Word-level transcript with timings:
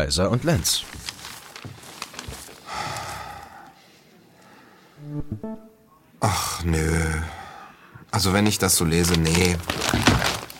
Kaiser 0.00 0.30
und 0.30 0.44
Lenz. 0.44 0.82
Ach, 6.20 6.64
nö. 6.64 7.20
Also 8.10 8.32
wenn 8.32 8.46
ich 8.46 8.58
das 8.58 8.76
so 8.76 8.84
lese, 8.86 9.14
nee. 9.20 9.56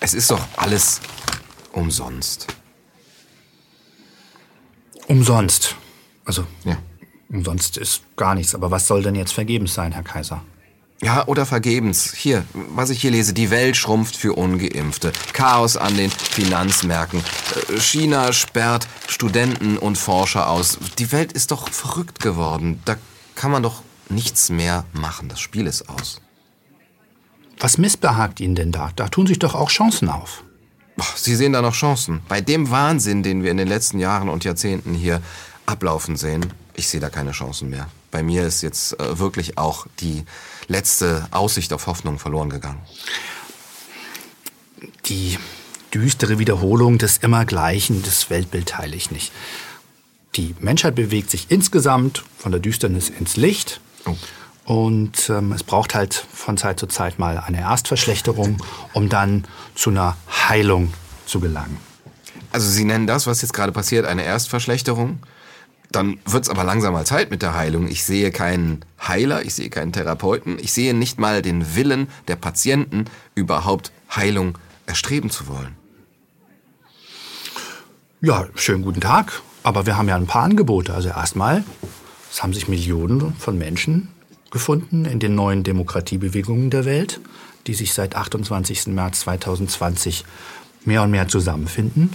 Es 0.01 0.13
ist 0.13 0.31
doch 0.31 0.41
alles 0.57 1.01
umsonst. 1.73 2.49
Umsonst. 5.09 5.75
Also, 6.27 6.47
Ja. 6.65 6.77
umsonst 7.31 7.79
ist 7.79 8.03
gar 8.17 8.35
nichts. 8.35 8.55
Aber 8.55 8.71
was 8.71 8.87
soll 8.87 9.03
denn 9.03 9.15
jetzt 9.15 9.33
vergebens 9.33 9.73
sein, 9.73 9.93
Herr 9.93 10.03
Kaiser? 10.03 10.43
Ja, 11.03 11.27
oder 11.27 11.47
vergebens. 11.47 12.13
Hier, 12.13 12.45
was 12.53 12.91
ich 12.91 13.01
hier 13.01 13.11
lese, 13.11 13.33
die 13.33 13.51
Welt 13.51 13.77
schrumpft 13.77 14.17
für 14.17 14.35
Ungeimpfte. 14.35 15.13
Chaos 15.33 15.79
an 15.79 15.97
den 15.97 16.11
Finanzmärkten. 16.11 17.21
Äh, 17.21 17.81
China 17.81 18.33
sperrt 18.35 18.87
Studenten 19.09 19.79
und 19.79 19.97
Forscher 19.97 20.51
aus. 20.51 20.79
Die 20.99 21.11
Welt 21.11 21.33
ist 21.33 21.53
doch 21.53 21.71
verrückt 21.71 22.21
geworden. 22.21 22.83
Da 22.85 22.97
kann 23.35 23.51
man 23.51 23.63
doch 23.63 23.83
nichts 24.11 24.51
mehr 24.51 24.85
machen. 24.93 25.31
Das 25.31 25.41
Spiel 25.41 25.67
ist 25.67 25.89
aus. 25.89 26.21
Was 27.59 27.79
missbehagt 27.79 28.41
Ihnen 28.41 28.55
denn 28.55 28.73
da? 28.73 28.91
Da 28.95 29.09
tun 29.09 29.27
sich 29.27 29.39
doch 29.39 29.55
auch 29.55 29.71
Chancen 29.71 30.11
auf. 30.11 30.45
Sie 31.15 31.35
sehen 31.35 31.55
da 31.55 31.63
noch 31.63 31.75
Chancen. 31.75 32.21
Bei 32.29 32.43
dem 32.43 32.71
Wahnsinn, 32.71 33.23
den 33.23 33.43
wir 33.43 33.51
in 33.51 33.57
den 33.57 33.69
letzten 33.69 33.99
Jahren 34.01 34.29
und 34.29 34.45
Jahrzehnten 34.45 34.93
hier 34.93 35.23
ablaufen 35.65 36.17
sehen, 36.17 36.53
ich 36.75 36.89
sehe 36.89 37.01
da 37.01 37.09
keine 37.09 37.33
Chancen 37.33 37.71
mehr. 37.71 37.89
Bei 38.11 38.23
mir 38.23 38.47
ist 38.47 38.63
jetzt 38.63 38.99
äh, 38.99 39.19
wirklich 39.19 39.59
auch 39.59 39.87
die 40.01 40.25
letzte 40.69 41.27
Aussicht 41.31 41.73
auf 41.73 41.87
Hoffnung 41.87 42.19
verloren 42.19 42.51
gegangen. 42.51 42.81
Die 45.07 45.39
düstere 45.93 46.39
Wiederholung 46.39 46.99
des 46.99 47.19
Immergleichen, 47.19 48.03
das 48.03 48.31
Weltbild 48.31 48.71
teile 48.71 48.97
ich 48.97 49.11
nicht. 49.11 49.33
Die 50.37 50.55
Menschheit 50.61 50.95
bewegt 50.95 51.31
sich 51.31 51.47
insgesamt 51.51 52.25
von 52.39 52.53
der 52.53 52.61
Düsternis 52.61 53.09
ins 53.09 53.37
Licht. 53.37 53.81
Oh. 54.07 54.17
Und 54.65 55.29
ähm, 55.31 55.53
es 55.53 55.65
braucht 55.65 55.95
halt 55.95 56.15
von 56.15 56.57
Zeit 56.57 56.79
zu 56.79 56.87
Zeit 56.87 57.19
mal 57.19 57.39
eine 57.39 57.61
Erstverschlechterung, 57.61 58.63
um 58.93 59.09
dann 59.09 59.45
zu 59.75 59.91
einer 59.91 60.17
Heilung 60.49 60.93
zu 61.27 61.41
gelangen. 61.41 61.79
Also 62.53 62.69
Sie 62.69 62.85
nennen 62.85 63.07
das, 63.07 63.27
was 63.27 63.43
jetzt 63.43 63.53
gerade 63.53 63.73
passiert, 63.73 64.07
eine 64.07 64.23
Erstverschlechterung? 64.23 65.21
Dann 65.93 66.19
wird's 66.25 66.49
aber 66.49 66.65
langsam 66.65 66.93
mal 66.93 67.05
Zeit 67.05 67.31
mit 67.31 67.43
der 67.43 67.55
Heilung. 67.55 67.89
Ich 67.89 68.05
sehe 68.05 68.31
keinen 68.31 68.85
Heiler, 69.07 69.45
ich 69.45 69.55
sehe 69.55 69.71
keinen 69.71 69.93
Therapeuten, 69.93 70.59
ich 70.61 70.73
sehe 70.73 70.95
nicht 70.95 71.19
mal 71.19 71.43
den 71.43 71.75
Willen 71.75 72.09
der 72.29 72.37
Patienten, 72.37 73.07
überhaupt 73.35 73.91
Heilung 74.15 74.57
erstreben 74.87 75.31
zu 75.31 75.49
wollen. 75.49 75.77
Ja, 78.21 78.47
schönen 78.55 78.83
guten 78.83 79.01
Tag. 79.01 79.41
Aber 79.63 79.87
wir 79.87 79.97
haben 79.97 80.09
ja 80.09 80.17
ein 80.17 80.27
paar 80.27 80.43
Angebote. 80.43 80.95
Also 80.95 81.09
erstmal, 81.09 81.65
es 82.31 82.43
haben 82.43 82.53
sich 82.53 82.69
Millionen 82.69 83.35
von 83.35 83.59
Menschen 83.59 84.09
gefunden 84.51 85.05
in 85.05 85.21
den 85.21 85.35
neuen 85.35 85.63
Demokratiebewegungen 85.63 86.71
der 86.71 86.85
Welt, 86.85 87.21
die 87.67 87.75
sich 87.75 87.95
seit 87.95 88.17
28. 88.17 88.89
März 88.89 89.21
2020 89.21 90.25
mehr 90.85 91.03
und 91.03 91.11
mehr 91.11 91.29
zusammenfinden. 91.29 92.13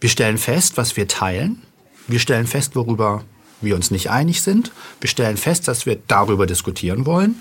Wir 0.00 0.10
stellen 0.10 0.38
fest, 0.38 0.76
was 0.76 0.96
wir 0.96 1.08
teilen. 1.08 1.62
Wir 2.06 2.18
stellen 2.18 2.46
fest, 2.46 2.76
worüber 2.76 3.24
wir 3.60 3.74
uns 3.74 3.90
nicht 3.90 4.10
einig 4.10 4.42
sind. 4.42 4.72
Wir 5.00 5.08
stellen 5.08 5.36
fest, 5.36 5.68
dass 5.68 5.86
wir 5.86 5.98
darüber 6.06 6.46
diskutieren 6.46 7.06
wollen. 7.06 7.40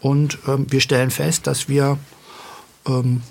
Und 0.00 0.38
ähm, 0.46 0.66
wir 0.70 0.80
stellen 0.80 1.10
fest, 1.10 1.46
dass 1.46 1.68
wir 1.68 1.98
ähm, 2.86 3.22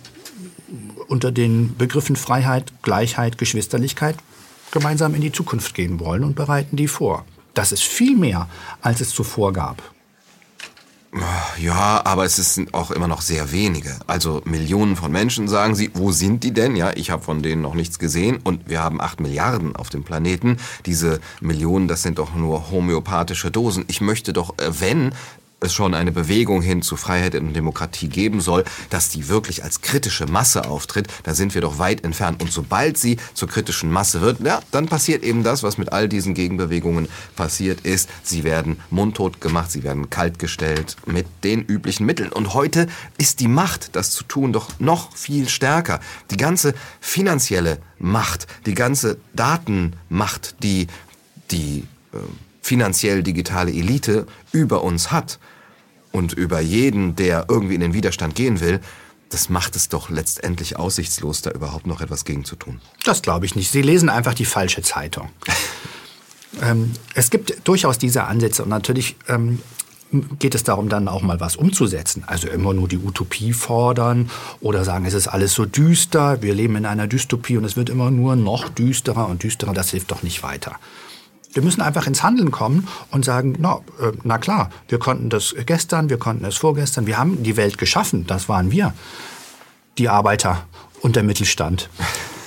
unter 1.08 1.32
den 1.32 1.76
Begriffen 1.78 2.16
Freiheit, 2.16 2.72
Gleichheit, 2.82 3.38
Geschwisterlichkeit 3.38 4.18
gemeinsam 4.72 5.16
in 5.16 5.22
die 5.22 5.32
Zukunft 5.32 5.74
gehen 5.74 6.00
wollen 6.00 6.24
und 6.24 6.36
bereiten 6.36 6.76
die 6.76 6.88
vor. 6.88 7.26
Das 7.54 7.72
ist 7.72 7.84
viel 7.84 8.18
mehr, 8.18 8.50
als 8.82 9.00
es 9.00 9.12
zuvor 9.12 9.54
gab. 9.54 9.95
Ja, 11.58 12.02
aber 12.04 12.26
es 12.26 12.36
sind 12.36 12.74
auch 12.74 12.92
immer 12.92 13.08
noch 13.08 13.22
sehr 13.22 13.52
wenige. 13.52 13.98
Also 14.08 14.42
Millionen 14.46 14.96
von 14.96 15.12
Menschen 15.12 15.48
sagen 15.48 15.74
sie, 15.74 15.92
wo 15.94 16.12
sind 16.12 16.44
die 16.44 16.52
denn? 16.52 16.76
Ja, 16.76 16.92
ich 16.96 17.10
habe 17.10 17.24
von 17.24 17.42
denen 17.42 17.62
noch 17.62 17.74
nichts 17.74 18.00
gesehen 18.00 18.40
und 18.44 18.68
wir 18.68 18.84
haben 18.84 19.00
acht 19.00 19.20
Milliarden 19.22 19.76
auf 19.76 19.90
dem 19.90 20.04
Planeten. 20.04 20.58
Diese 20.86 21.22
Millionen, 21.40 21.88
das 21.88 22.02
sind 22.04 22.20
doch 22.20 22.36
nur 22.36 22.70
homöopathische 22.70 23.52
Dosen. 23.52 23.86
Ich 23.88 24.02
möchte 24.02 24.34
doch, 24.34 24.58
äh, 24.58 24.72
wenn 24.80 25.14
es 25.60 25.74
schon 25.74 25.94
eine 25.94 26.12
Bewegung 26.12 26.62
hin 26.62 26.82
zu 26.82 26.96
Freiheit 26.96 27.36
und 27.36 27.54
Demokratie 27.54 28.08
geben 28.08 28.42
soll, 28.42 28.64
dass 28.90 29.10
die 29.10 29.28
wirklich 29.28 29.64
als 29.64 29.82
kritische 29.82 30.26
Masse 30.26 30.66
auftritt, 30.66 31.08
da 31.24 31.34
sind 31.34 31.54
wir 31.54 31.62
doch 31.62 31.80
weit 31.80 32.04
entfernt. 32.04 32.42
Und 32.42 32.52
sobald 32.52 32.98
sie 32.98 33.18
zur 33.34 33.48
kritischen 33.48 33.92
Masse 33.92 34.22
wird, 34.22 34.42
ja, 34.42 34.62
dann 34.72 34.88
passiert 34.88 35.24
eben 35.24 35.44
das, 35.44 35.64
was 35.64 35.78
mit 35.78 35.92
all 35.92 36.10
diesen 36.10 36.34
Gegenbewegungen 36.34 37.08
passiert 37.36 37.82
ist. 37.82 38.10
Sie 38.24 38.44
werden 38.44 38.80
mundtot 38.90 39.42
gemacht, 39.42 39.72
sie 39.72 39.84
werden 39.84 40.10
kaltgestellt 40.10 40.96
mit 41.06 41.28
den 41.44 41.62
üblichen 41.62 42.06
Mitteln. 42.06 42.32
Und 42.32 42.54
heute 42.54 42.88
ist 43.18 43.40
die 43.40 43.48
Macht, 43.48 43.96
das 43.96 44.12
zu 44.12 44.24
tun, 44.24 44.54
doch 44.54 44.80
noch 44.80 45.16
viel 45.16 45.50
stärker. 45.50 46.00
Die 46.32 46.38
ganze 46.38 46.74
finanzielle 47.00 47.80
Macht, 47.98 48.48
die 48.66 48.74
ganze 48.74 49.18
Datenmacht, 49.34 50.56
die 50.64 50.88
die 51.52 51.84
äh, 52.14 52.18
finanziell 52.66 53.22
digitale 53.22 53.72
Elite 53.72 54.26
über 54.52 54.84
uns 54.84 55.12
hat 55.12 55.38
und 56.12 56.34
über 56.34 56.60
jeden, 56.62 57.16
der 57.16 57.46
irgendwie 57.48 57.76
in 57.76 57.82
den 57.82 57.94
Widerstand 57.94 58.34
gehen 58.34 58.60
will, 58.60 58.80
das 59.30 59.50
macht 59.50 59.76
es 59.76 59.88
doch 59.88 60.10
letztendlich 60.10 60.76
aussichtslos, 60.76 61.44
da 61.44 61.52
überhaupt 61.52 61.86
noch 61.86 62.02
etwas 62.02 62.26
gegen 62.26 62.44
zu 62.44 62.56
tun. 62.56 62.82
Das 63.04 63.22
glaube 63.22 63.46
ich 63.46 63.56
nicht. 63.56 63.70
Sie 63.70 63.84
lesen 63.84 64.10
einfach 64.10 64.34
die 64.34 64.46
falsche 64.46 64.82
Zeitung. 64.82 65.30
ähm, 66.64 66.94
es 67.14 67.30
gibt 67.30 67.68
durchaus 67.68 68.00
diese 68.00 68.24
Ansätze 68.24 68.64
und 68.64 68.70
natürlich 68.70 69.16
ähm, 69.28 69.60
geht 70.40 70.56
es 70.56 70.64
darum, 70.64 70.90
dann 70.90 71.08
auch 71.08 71.22
mal 71.22 71.40
was 71.40 71.56
umzusetzen. 71.58 72.24
Also 72.26 72.48
immer 72.48 72.74
nur 72.74 72.88
die 72.88 72.98
Utopie 72.98 73.54
fordern 73.54 74.32
oder 74.60 74.84
sagen, 74.86 75.06
es 75.06 75.14
ist 75.14 75.28
alles 75.28 75.54
so 75.54 75.66
düster, 75.66 76.42
wir 76.42 76.56
leben 76.56 76.78
in 76.78 76.88
einer 76.88 77.06
Dystopie 77.06 77.58
und 77.58 77.66
es 77.66 77.78
wird 77.78 77.92
immer 77.92 78.10
nur 78.10 78.36
noch 78.36 78.70
düsterer 78.70 79.28
und 79.28 79.44
düsterer, 79.44 79.74
das 79.74 79.92
hilft 79.92 80.10
doch 80.10 80.24
nicht 80.24 80.42
weiter. 80.42 80.80
Wir 81.56 81.64
müssen 81.64 81.82
einfach 81.82 82.06
ins 82.06 82.22
Handeln 82.22 82.52
kommen 82.52 82.86
und 83.12 83.24
sagen, 83.24 83.56
na, 83.58 83.80
äh, 84.02 84.12
na 84.24 84.38
klar, 84.38 84.70
wir 84.90 85.00
konnten 85.00 85.30
das 85.30 85.56
gestern, 85.66 86.10
wir 86.10 86.18
konnten 86.18 86.44
es 86.44 86.58
vorgestern, 86.58 87.08
wir 87.08 87.18
haben 87.18 87.44
die 87.44 87.56
Welt 87.56 87.78
geschaffen, 87.78 88.28
das 88.28 88.50
waren 88.50 88.72
wir, 88.72 88.94
die 89.98 90.10
Arbeiter 90.10 90.68
und 91.00 91.16
der 91.16 91.24
Mittelstand 91.24 91.90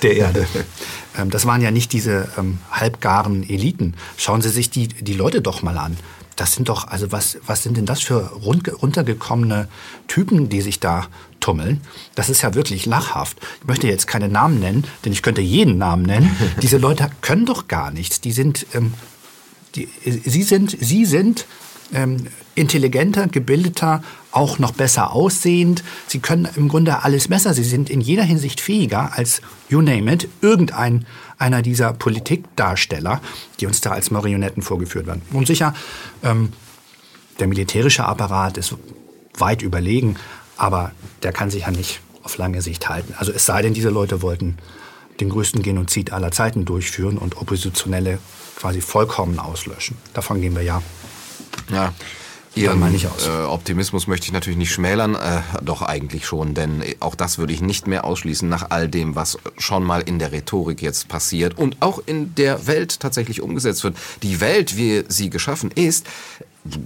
der 0.03 0.15
Erde. 0.15 0.47
ähm, 1.17 1.31
das 1.31 1.47
waren 1.47 1.59
ja 1.59 1.71
nicht 1.71 1.91
diese 1.91 2.29
ähm, 2.37 2.59
halbgaren 2.71 3.41
Eliten. 3.41 3.95
Schauen 4.15 4.43
Sie 4.43 4.49
sich 4.49 4.69
die, 4.69 4.87
die 4.87 5.15
Leute 5.15 5.41
doch 5.41 5.63
mal 5.63 5.79
an. 5.79 5.97
Das 6.35 6.53
sind 6.53 6.69
doch, 6.69 6.87
also 6.87 7.11
was, 7.11 7.39
was 7.47 7.63
sind 7.63 7.77
denn 7.77 7.87
das 7.87 8.01
für 8.01 8.31
runtergekommene 8.33 9.67
Typen, 10.07 10.49
die 10.49 10.61
sich 10.61 10.79
da 10.79 11.07
tummeln? 11.39 11.81
Das 12.15 12.29
ist 12.29 12.41
ja 12.41 12.53
wirklich 12.55 12.85
lachhaft. 12.85 13.37
Ich 13.61 13.67
möchte 13.67 13.87
jetzt 13.87 14.07
keine 14.07 14.29
Namen 14.29 14.59
nennen, 14.59 14.85
denn 15.05 15.11
ich 15.11 15.21
könnte 15.21 15.41
jeden 15.41 15.77
Namen 15.77 16.03
nennen. 16.03 16.35
Diese 16.61 16.77
Leute 16.77 17.09
können 17.21 17.45
doch 17.45 17.67
gar 17.67 17.91
nichts. 17.91 18.21
Die 18.21 18.31
sind, 18.31 18.65
ähm, 18.73 18.93
die, 19.75 19.87
sie 20.03 20.43
sind, 20.43 20.77
sie 20.79 21.05
sind 21.05 21.45
ähm, 21.93 22.27
intelligenter, 22.55 23.27
gebildeter, 23.27 24.03
auch 24.31 24.59
noch 24.59 24.71
besser 24.71 25.13
aussehend. 25.13 25.83
Sie 26.07 26.19
können 26.19 26.47
im 26.55 26.67
Grunde 26.67 27.03
alles 27.03 27.27
besser. 27.29 27.53
Sie 27.53 27.63
sind 27.63 27.89
in 27.89 28.01
jeder 28.01 28.23
Hinsicht 28.23 28.61
fähiger 28.61 29.13
als, 29.17 29.41
you 29.69 29.81
name 29.81 30.11
it, 30.13 30.27
irgendein 30.41 31.05
einer 31.37 31.61
dieser 31.61 31.93
Politikdarsteller, 31.93 33.21
die 33.59 33.65
uns 33.65 33.81
da 33.81 33.91
als 33.91 34.11
Marionetten 34.11 34.61
vorgeführt 34.61 35.07
werden. 35.07 35.21
Und 35.31 35.47
sicher, 35.47 35.73
ähm, 36.21 36.51
der 37.39 37.47
militärische 37.47 38.05
Apparat 38.05 38.57
ist 38.57 38.75
weit 39.37 39.61
überlegen, 39.61 40.17
aber 40.59 40.91
der 41.23 41.31
kann 41.31 41.49
sich 41.49 41.61
ja 41.63 41.71
nicht 41.71 42.01
auf 42.23 42.37
lange 42.37 42.61
Sicht 42.61 42.89
halten. 42.89 43.13
Also 43.17 43.31
es 43.31 43.45
sei 43.45 43.61
denn, 43.61 43.73
diese 43.73 43.89
Leute 43.89 44.21
wollten 44.21 44.57
den 45.19 45.29
größten 45.29 45.63
Genozid 45.63 46.13
aller 46.13 46.31
Zeiten 46.31 46.65
durchführen 46.65 47.17
und 47.17 47.37
Oppositionelle 47.37 48.19
quasi 48.57 48.81
vollkommen 48.81 49.39
auslöschen. 49.39 49.97
Davon 50.13 50.41
gehen 50.41 50.55
wir 50.55 50.63
ja 50.63 50.81
Ja. 51.71 51.93
Ihren 52.55 52.81
äh, 52.93 53.43
Optimismus 53.45 54.07
möchte 54.07 54.25
ich 54.25 54.33
natürlich 54.33 54.57
nicht 54.57 54.71
schmälern, 54.71 55.15
äh, 55.15 55.41
doch 55.61 55.83
eigentlich 55.83 56.25
schon, 56.25 56.55
denn 56.55 56.83
auch 56.99 57.13
das 57.13 57.37
würde 57.37 57.53
ich 57.53 57.61
nicht 57.61 57.85
mehr 57.85 58.05
ausschließen 58.05 58.49
nach 58.49 58.71
all 58.71 58.89
dem, 58.89 59.15
was 59.15 59.37
schon 59.57 59.83
mal 59.83 60.01
in 60.01 60.17
der 60.17 60.31
Rhetorik 60.31 60.81
jetzt 60.81 61.07
passiert 61.07 61.57
und 61.57 61.77
auch 61.79 62.01
in 62.05 62.33
der 62.35 62.65
Welt 62.65 62.99
tatsächlich 62.99 63.41
umgesetzt 63.41 63.83
wird. 63.83 63.95
Die 64.23 64.41
Welt, 64.41 64.77
wie 64.77 65.03
sie 65.07 65.29
geschaffen 65.29 65.69
ist, 65.71 66.07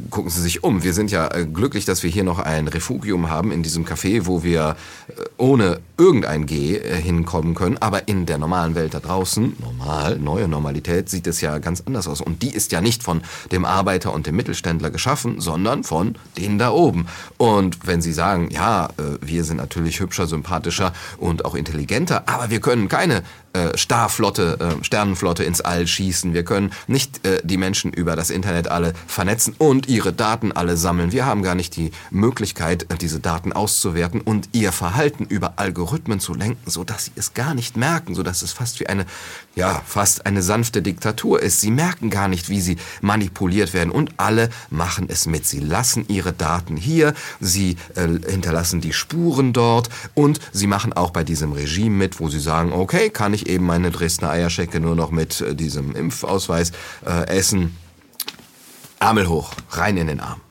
gucken 0.10 0.30
Sie 0.30 0.42
sich 0.42 0.64
um. 0.64 0.84
Wir 0.84 0.94
sind 0.94 1.12
ja 1.12 1.34
äh, 1.34 1.46
glücklich, 1.46 1.86
dass 1.86 2.04
wir 2.04 2.10
hier 2.10 2.24
noch 2.24 2.40
ein 2.40 2.68
Refugium 2.68 3.30
haben 3.30 3.52
in 3.52 3.64
diesem 3.64 3.86
Café, 3.86 4.26
wo 4.26 4.44
wir 4.44 4.76
äh, 5.08 5.14
ohne 5.38 5.80
irgendein 5.98 6.46
G 6.46 6.78
äh, 6.78 6.96
hinkommen 7.02 7.54
können, 7.56 7.78
aber 7.78 8.08
in 8.08 8.26
der 8.26 8.38
normalen 8.38 8.76
Welt 8.76 8.94
da 8.94 9.00
draußen, 9.00 9.56
normal, 9.60 10.18
neue 10.18 10.48
Normalität, 10.48 11.10
sieht 11.10 11.28
es 11.28 11.42
ja 11.42 11.60
ganz 11.60 11.84
anders 11.86 12.08
aus. 12.08 12.22
Und 12.22 12.42
die 12.42 12.54
ist 12.54 12.72
ja 12.72 12.82
nicht 12.82 13.04
von 13.04 13.22
dem 13.52 13.64
Arbeiter 13.64 14.14
und 14.14 14.26
dem 14.26 14.36
Mittelständler 14.36 14.90
geschaffen, 14.90 15.40
sondern 15.40 15.84
von 15.84 16.16
denen 16.38 16.58
da 16.58 16.72
oben. 16.72 17.08
Und 17.38 17.86
wenn 17.86 18.02
Sie 18.02 18.14
sagen, 18.14 18.50
ja, 18.52 18.88
äh, 18.98 19.18
wir 19.22 19.44
sind 19.44 19.58
natürlich 19.58 20.00
hübscher, 20.00 20.26
sympathischer 20.26 20.94
und 21.18 21.46
auch 21.46 21.56
intelligenter, 21.56 22.24
aber 22.28 22.50
wir 22.50 22.60
können 22.60 22.88
keine 22.88 23.24
äh, 23.54 23.78
Starflotte, 23.78 24.78
Sternenflotte 24.82 25.44
ins 25.44 25.62
All 25.62 25.86
schießen. 25.86 26.34
Wir 26.34 26.44
können 26.44 26.72
nicht 26.88 27.22
die 27.44 27.58
Menschen 27.58 27.94
über 27.94 28.16
das 28.16 28.30
Internet 28.30 28.68
alle 28.68 28.94
vernetzen 29.06 29.56
und 29.58 29.88
ihre 29.88 30.12
Daten 30.12 30.52
alle 30.52 30.76
sammeln. 30.76 31.12
Wir 31.12 31.26
haben 31.26 31.44
gar 31.44 31.54
nicht 31.54 31.76
die 31.76 31.92
Möglichkeit, 32.10 32.88
diese 33.00 33.20
Daten 33.20 33.54
auszuwerten 33.54 34.22
und 34.22 34.50
ihr 34.54 34.72
Verhalten 34.72 35.26
über 35.26 35.54
Algorithmen 35.58 35.83
zu 36.20 36.34
lenken, 36.34 36.70
so 36.70 36.84
dass 36.84 37.06
sie 37.06 37.12
es 37.16 37.34
gar 37.36 37.54
nicht 37.54 37.78
merken, 37.78 38.16
so 38.16 38.24
dass 38.24 38.42
es 38.42 38.52
fast 38.52 38.80
wie 38.80 38.88
eine, 38.88 39.06
ja, 39.56 39.82
fast 39.86 40.26
eine 40.26 40.42
sanfte 40.42 40.82
Diktatur 40.82 41.42
ist. 41.42 41.62
Sie 41.62 41.72
merken 41.72 42.10
gar 42.10 42.28
nicht, 42.28 42.50
wie 42.50 42.60
sie 42.60 42.78
manipuliert 43.02 43.74
werden 43.74 43.92
und 43.92 44.14
alle 44.18 44.50
machen 44.72 45.10
es 45.10 45.28
mit. 45.28 45.46
Sie 45.46 45.60
lassen 45.60 46.06
ihre 46.08 46.34
Daten 46.34 46.76
hier, 46.76 47.14
sie 47.40 47.78
äh, 47.96 48.08
hinterlassen 48.08 48.82
die 48.82 48.94
Spuren 48.94 49.54
dort 49.54 49.90
und 50.16 50.40
sie 50.52 50.68
machen 50.68 50.94
auch 50.94 51.12
bei 51.12 51.24
diesem 51.24 51.52
Regime 51.52 51.96
mit, 51.96 52.20
wo 52.20 52.30
sie 52.30 52.40
sagen, 52.40 52.74
okay, 52.74 53.12
kann 53.12 53.34
ich 53.34 53.44
ich 53.44 53.50
eben 53.50 53.66
meine 53.66 53.92
Dresdner 53.92 54.30
Eierschecke 54.30 54.80
nur 54.80 54.96
noch 54.96 55.12
mit 55.12 55.42
äh, 55.42 55.56
diesem 55.56 55.96
Impfausweis 55.96 56.72
äh, 57.06 57.28
essen. 57.28 57.78
Ärmel 59.00 59.28
hoch, 59.28 59.52
rein 59.72 59.98
in 59.98 60.08
den 60.08 60.20
Arm. 60.20 60.43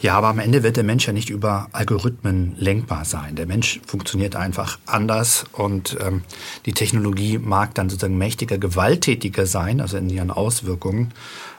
Ja, 0.00 0.16
aber 0.16 0.28
am 0.28 0.38
Ende 0.38 0.62
wird 0.62 0.76
der 0.76 0.84
Mensch 0.84 1.06
ja 1.06 1.12
nicht 1.12 1.30
über 1.30 1.68
Algorithmen 1.72 2.54
lenkbar 2.58 3.04
sein. 3.04 3.36
Der 3.36 3.46
Mensch 3.46 3.80
funktioniert 3.86 4.36
einfach 4.36 4.78
anders 4.86 5.44
und 5.52 5.96
ähm, 6.00 6.22
die 6.66 6.72
Technologie 6.72 7.38
mag 7.38 7.74
dann 7.74 7.88
sozusagen 7.88 8.18
mächtiger, 8.18 8.58
gewalttätiger 8.58 9.46
sein, 9.46 9.80
also 9.80 9.96
in 9.96 10.08
ihren 10.10 10.30
Auswirkungen. 10.30 11.12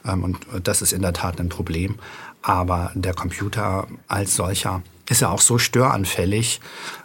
Ähm, 0.05 0.23
und 0.23 0.37
das 0.63 0.81
ist 0.81 0.93
in 0.93 1.01
der 1.01 1.13
Tat 1.13 1.39
ein 1.39 1.49
Problem. 1.49 1.95
Aber 2.41 2.91
der 2.95 3.13
Computer 3.13 3.87
als 4.07 4.35
solcher 4.35 4.81
ist 5.09 5.21
ja 5.21 5.29
auch 5.29 5.41
so 5.41 5.57
störanfällig, 5.57 6.61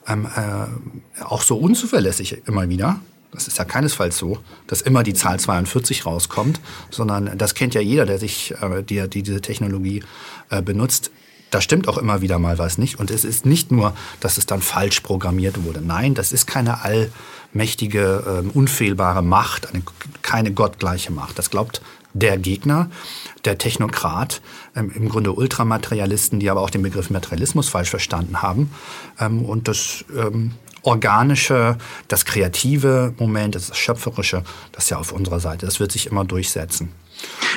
ähm, 0.07 0.27
äh, 0.37 1.23
auch 1.25 1.43
so 1.43 1.57
unzuverlässig 1.57 2.43
immer 2.47 2.69
wieder. 2.69 3.01
Das 3.33 3.49
ist 3.49 3.59
ja 3.59 3.65
keinesfalls 3.65 4.17
so, 4.17 4.39
dass 4.67 4.81
immer 4.81 5.03
die 5.03 5.15
Zahl 5.15 5.39
42 5.39 6.07
rauskommt, 6.07 6.61
sondern 6.91 7.37
das 7.37 7.55
kennt 7.55 7.75
ja 7.75 7.81
jeder, 7.81 8.07
der 8.07 8.19
sich, 8.19 8.55
äh, 8.61 8.83
die, 8.83 9.09
die 9.09 9.23
diese 9.23 9.41
Technologie 9.41 10.03
äh, 10.51 10.63
benutzt. 10.63 11.11
Da 11.51 11.61
stimmt 11.61 11.87
auch 11.89 11.99
immer 11.99 12.23
wieder 12.23 12.39
mal 12.39 12.59
was 12.59 12.79
nicht. 12.79 12.99
Und 12.99 13.11
es 13.11 13.25
ist 13.25 13.47
nicht 13.47 13.71
nur, 13.71 13.95
dass 14.21 14.37
es 14.37 14.47
dann 14.47 14.61
falsch 14.63 15.01
programmiert 15.01 15.65
wurde. 15.65 15.81
Nein, 15.81 16.15
das 16.15 16.33
ist 16.33 16.47
keine 16.47 16.81
allmächtige, 16.83 18.43
äh, 18.45 18.57
unfehlbare 18.57 19.23
Macht, 19.23 19.69
eine, 19.69 19.83
keine 20.23 20.53
gottgleiche 20.53 21.13
Macht. 21.13 21.39
Das 21.39 21.51
glaubt 21.51 21.83
der 22.15 22.39
Gegner, 22.39 22.91
der 23.45 23.59
Technokrat, 23.59 24.41
ähm, 24.75 24.91
im 24.95 25.09
Grunde 25.09 25.33
Ultramaterialisten, 25.33 26.41
die 26.41 26.51
aber 26.51 26.63
auch 26.63 26.71
den 26.71 26.83
Begriff 26.83 27.11
Materialismus 27.11 27.69
falsch 27.69 27.91
verstanden 27.91 28.43
haben. 28.43 28.71
Ähm, 29.21 29.45
und 29.45 29.69
das 29.69 30.05
ähm, 30.17 30.53
Organische, 30.87 31.77
das 32.09 32.25
kreative 32.25 33.15
Moment, 33.19 33.55
das 33.55 33.77
Schöpferische, 33.77 34.43
das 34.73 34.85
ist 34.85 34.91
ja 34.91 34.99
auf 34.99 35.13
unserer 35.13 35.41
Seite. 35.41 35.67
Das 35.67 35.81
wird 35.81 35.91
sich 35.93 36.07
immer 36.07 36.25
durchsetzen. 36.25 36.93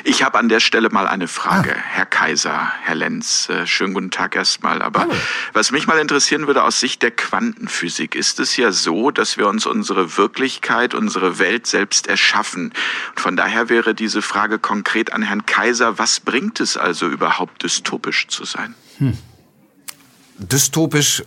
Ich 0.03 0.23
habe 0.23 0.39
an 0.39 0.49
der 0.49 0.59
Stelle 0.59 0.89
mal 0.89 1.07
eine 1.07 1.27
Frage, 1.27 1.75
ah. 1.75 1.79
Herr 1.79 2.05
Kaiser, 2.05 2.71
Herr 2.81 2.95
Lenz. 2.95 3.49
Äh, 3.49 3.67
schönen 3.67 3.93
guten 3.93 4.09
Tag 4.09 4.35
erstmal. 4.35 4.81
Aber 4.81 5.01
Hallo. 5.01 5.13
was 5.53 5.71
mich 5.71 5.85
mal 5.85 5.99
interessieren 5.99 6.47
würde 6.47 6.63
aus 6.63 6.79
Sicht 6.79 7.01
der 7.01 7.11
Quantenphysik, 7.11 8.15
ist 8.15 8.39
es 8.39 8.55
ja 8.57 8.71
so, 8.71 9.11
dass 9.11 9.37
wir 9.37 9.47
uns 9.47 9.65
unsere 9.65 10.17
Wirklichkeit, 10.17 10.93
unsere 10.93 11.39
Welt 11.39 11.67
selbst 11.67 12.07
erschaffen. 12.07 12.73
Und 13.09 13.19
von 13.19 13.35
daher 13.35 13.69
wäre 13.69 13.93
diese 13.93 14.21
Frage 14.21 14.59
konkret 14.59 15.13
an 15.13 15.21
Herrn 15.21 15.45
Kaiser, 15.45 15.99
was 15.99 16.19
bringt 16.19 16.59
es 16.59 16.77
also 16.77 17.07
überhaupt, 17.07 17.63
dystopisch 17.63 18.27
zu 18.27 18.45
sein? 18.45 18.75
Hm. 18.97 19.17
Dystopisch 20.37 21.23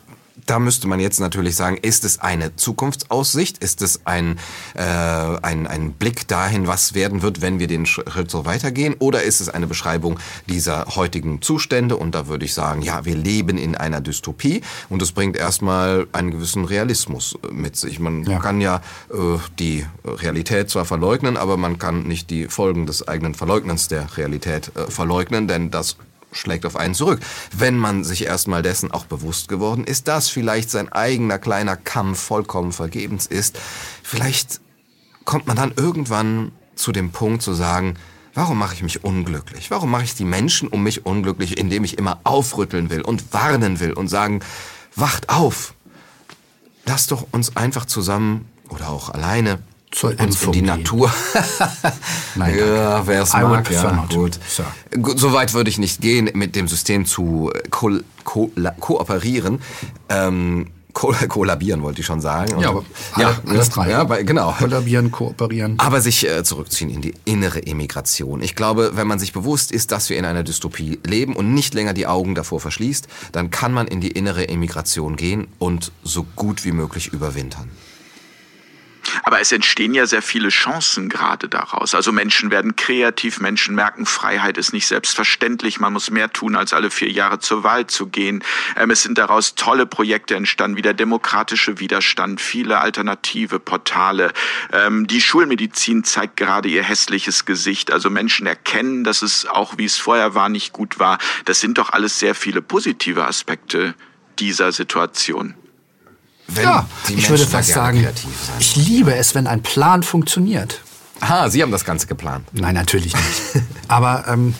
da 0.46 0.58
müsste 0.58 0.88
man 0.88 1.00
jetzt 1.00 1.20
natürlich 1.20 1.56
sagen, 1.56 1.76
ist 1.76 2.04
es 2.04 2.18
eine 2.20 2.56
Zukunftsaussicht? 2.56 3.58
Ist 3.58 3.82
es 3.82 4.00
ein, 4.04 4.38
äh, 4.74 4.82
ein, 4.82 5.66
ein 5.66 5.92
Blick 5.92 6.26
dahin, 6.28 6.66
was 6.66 6.94
werden 6.94 7.22
wird, 7.22 7.40
wenn 7.40 7.58
wir 7.58 7.66
den 7.66 7.86
Schritt 7.86 8.30
so 8.30 8.44
weitergehen? 8.44 8.94
Oder 8.98 9.22
ist 9.22 9.40
es 9.40 9.48
eine 9.48 9.66
Beschreibung 9.66 10.18
dieser 10.48 10.86
heutigen 10.96 11.42
Zustände? 11.42 11.96
Und 11.96 12.14
da 12.14 12.26
würde 12.26 12.44
ich 12.44 12.54
sagen, 12.54 12.82
ja, 12.82 13.04
wir 13.04 13.16
leben 13.16 13.58
in 13.58 13.74
einer 13.74 14.00
Dystopie 14.00 14.62
und 14.88 15.02
es 15.02 15.12
bringt 15.12 15.36
erstmal 15.36 16.06
einen 16.12 16.30
gewissen 16.30 16.64
Realismus 16.64 17.38
mit 17.50 17.76
sich. 17.76 17.98
Man 17.98 18.24
ja. 18.24 18.38
kann 18.38 18.60
ja 18.60 18.82
äh, 19.10 19.38
die 19.58 19.86
Realität 20.04 20.70
zwar 20.70 20.84
verleugnen, 20.84 21.36
aber 21.36 21.56
man 21.56 21.78
kann 21.78 22.02
nicht 22.04 22.30
die 22.30 22.46
Folgen 22.46 22.86
des 22.86 23.06
eigenen 23.06 23.34
Verleugnens 23.34 23.88
der 23.88 24.16
Realität 24.16 24.72
äh, 24.76 24.90
verleugnen, 24.90 25.48
denn 25.48 25.70
das 25.70 25.96
schlägt 26.32 26.66
auf 26.66 26.76
einen 26.76 26.94
zurück. 26.94 27.20
Wenn 27.56 27.76
man 27.76 28.04
sich 28.04 28.24
erstmal 28.24 28.62
dessen 28.62 28.90
auch 28.90 29.06
bewusst 29.06 29.48
geworden 29.48 29.84
ist, 29.84 30.08
dass 30.08 30.28
vielleicht 30.28 30.70
sein 30.70 30.90
eigener 30.90 31.38
kleiner 31.38 31.76
Kampf 31.76 32.20
vollkommen 32.20 32.72
vergebens 32.72 33.26
ist, 33.26 33.58
vielleicht 34.02 34.60
kommt 35.24 35.46
man 35.46 35.56
dann 35.56 35.72
irgendwann 35.76 36.52
zu 36.74 36.92
dem 36.92 37.12
Punkt 37.12 37.42
zu 37.42 37.54
sagen, 37.54 37.94
warum 38.34 38.58
mache 38.58 38.74
ich 38.74 38.82
mich 38.82 39.04
unglücklich? 39.04 39.70
Warum 39.70 39.90
mache 39.90 40.04
ich 40.04 40.14
die 40.14 40.24
Menschen 40.24 40.68
um 40.68 40.82
mich 40.82 41.06
unglücklich, 41.06 41.58
indem 41.58 41.84
ich 41.84 41.98
immer 41.98 42.20
aufrütteln 42.24 42.90
will 42.90 43.02
und 43.02 43.32
warnen 43.32 43.80
will 43.80 43.92
und 43.92 44.08
sagen, 44.08 44.40
wacht 44.96 45.28
auf! 45.28 45.74
Lasst 46.84 47.12
doch 47.12 47.26
uns 47.30 47.56
einfach 47.56 47.84
zusammen 47.84 48.48
oder 48.68 48.88
auch 48.88 49.10
alleine 49.10 49.60
zur 49.92 50.18
uns 50.18 50.42
in 50.42 50.52
die 50.52 50.62
Natur. 50.62 51.12
Nein, 52.34 52.58
ja, 52.58 53.06
wer 53.06 53.22
es 53.22 53.32
mag, 53.32 53.70
ja, 53.70 54.06
gut. 54.12 54.38
So. 54.48 54.64
So 55.16 55.32
weit 55.32 55.54
würde 55.54 55.70
ich 55.70 55.78
nicht 55.78 56.00
gehen, 56.00 56.30
mit 56.34 56.56
dem 56.56 56.66
System 56.66 57.06
zu 57.06 57.52
ko 57.70 57.98
ko 58.24 58.50
kooperieren. 58.80 59.60
Ähm, 60.08 60.68
ko 60.92 61.14
kollabieren 61.28 61.82
wollte 61.82 62.00
ich 62.00 62.06
schon 62.06 62.20
sagen. 62.20 62.58
ja, 62.60 62.70
aber 62.70 62.84
ja, 63.16 63.38
alles 63.46 63.70
drei. 63.70 63.90
Ja, 63.90 64.04
bei, 64.04 64.22
genau. 64.22 64.52
Kollabieren, 64.58 65.10
kooperieren. 65.10 65.78
Aber 65.78 66.00
sich 66.00 66.28
äh, 66.28 66.42
zurückziehen 66.42 66.90
in 66.90 67.02
die 67.02 67.14
innere 67.24 67.66
Emigration. 67.66 68.42
Ich 68.42 68.54
glaube, 68.54 68.92
wenn 68.94 69.06
man 69.06 69.18
sich 69.18 69.32
bewusst 69.32 69.72
ist, 69.72 69.92
dass 69.92 70.08
wir 70.10 70.16
in 70.16 70.24
einer 70.24 70.42
Dystopie 70.42 70.98
leben 71.04 71.36
und 71.36 71.52
nicht 71.52 71.74
länger 71.74 71.92
die 71.92 72.06
Augen 72.06 72.34
davor 72.34 72.60
verschließt, 72.60 73.08
dann 73.32 73.50
kann 73.50 73.72
man 73.72 73.86
in 73.86 74.00
die 74.00 74.10
innere 74.10 74.48
Emigration 74.48 75.16
gehen 75.16 75.48
und 75.58 75.92
so 76.02 76.26
gut 76.36 76.64
wie 76.64 76.72
möglich 76.72 77.08
überwintern. 77.08 77.70
Aber 79.22 79.40
es 79.40 79.52
entstehen 79.52 79.94
ja 79.94 80.06
sehr 80.06 80.22
viele 80.22 80.48
Chancen 80.48 81.08
gerade 81.08 81.48
daraus. 81.48 81.94
Also 81.94 82.12
Menschen 82.12 82.50
werden 82.50 82.76
kreativ, 82.76 83.40
Menschen 83.40 83.74
merken, 83.74 84.06
Freiheit 84.06 84.58
ist 84.58 84.72
nicht 84.72 84.86
selbstverständlich, 84.86 85.80
man 85.80 85.92
muss 85.92 86.10
mehr 86.10 86.32
tun, 86.32 86.56
als 86.56 86.72
alle 86.72 86.90
vier 86.90 87.10
Jahre 87.10 87.38
zur 87.38 87.64
Wahl 87.64 87.86
zu 87.86 88.06
gehen. 88.06 88.42
Ähm, 88.76 88.90
es 88.90 89.02
sind 89.02 89.18
daraus 89.18 89.54
tolle 89.54 89.86
Projekte 89.86 90.34
entstanden, 90.34 90.76
wie 90.76 90.82
der 90.82 90.94
demokratische 90.94 91.78
Widerstand, 91.78 92.40
viele 92.40 92.80
alternative 92.80 93.58
Portale. 93.58 94.32
Ähm, 94.72 95.06
die 95.06 95.20
Schulmedizin 95.20 96.04
zeigt 96.04 96.36
gerade 96.36 96.68
ihr 96.68 96.82
hässliches 96.82 97.44
Gesicht. 97.44 97.92
Also 97.92 98.10
Menschen 98.10 98.46
erkennen, 98.46 99.04
dass 99.04 99.22
es 99.22 99.46
auch, 99.46 99.78
wie 99.78 99.84
es 99.84 99.96
vorher 99.96 100.34
war, 100.34 100.48
nicht 100.48 100.72
gut 100.72 100.98
war. 100.98 101.18
Das 101.44 101.60
sind 101.60 101.78
doch 101.78 101.90
alles 101.90 102.18
sehr 102.18 102.34
viele 102.34 102.62
positive 102.62 103.26
Aspekte 103.26 103.94
dieser 104.38 104.72
Situation. 104.72 105.54
Wenn 106.54 106.64
ja, 106.64 106.88
ich 107.08 107.28
würde 107.30 107.46
fast 107.46 107.70
sagen, 107.70 108.06
ich 108.58 108.76
liebe 108.76 109.14
es, 109.14 109.34
wenn 109.34 109.46
ein 109.46 109.62
Plan 109.62 110.02
funktioniert. 110.02 110.80
Ah, 111.20 111.48
Sie 111.48 111.62
haben 111.62 111.70
das 111.70 111.84
Ganze 111.84 112.06
geplant. 112.06 112.46
Nein, 112.52 112.74
natürlich 112.74 113.14
nicht. 113.14 113.64
Aber 113.88 114.24
ähm, 114.26 114.54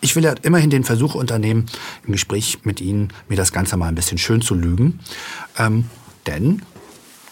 ich 0.00 0.14
will 0.14 0.24
ja 0.24 0.34
immerhin 0.42 0.70
den 0.70 0.84
Versuch 0.84 1.14
unternehmen, 1.14 1.66
im 2.06 2.12
Gespräch 2.12 2.58
mit 2.64 2.80
Ihnen 2.80 3.12
mir 3.28 3.36
das 3.36 3.52
Ganze 3.52 3.76
mal 3.76 3.88
ein 3.88 3.94
bisschen 3.94 4.18
schön 4.18 4.42
zu 4.42 4.54
lügen. 4.54 5.00
Ähm, 5.58 5.86
denn, 6.26 6.62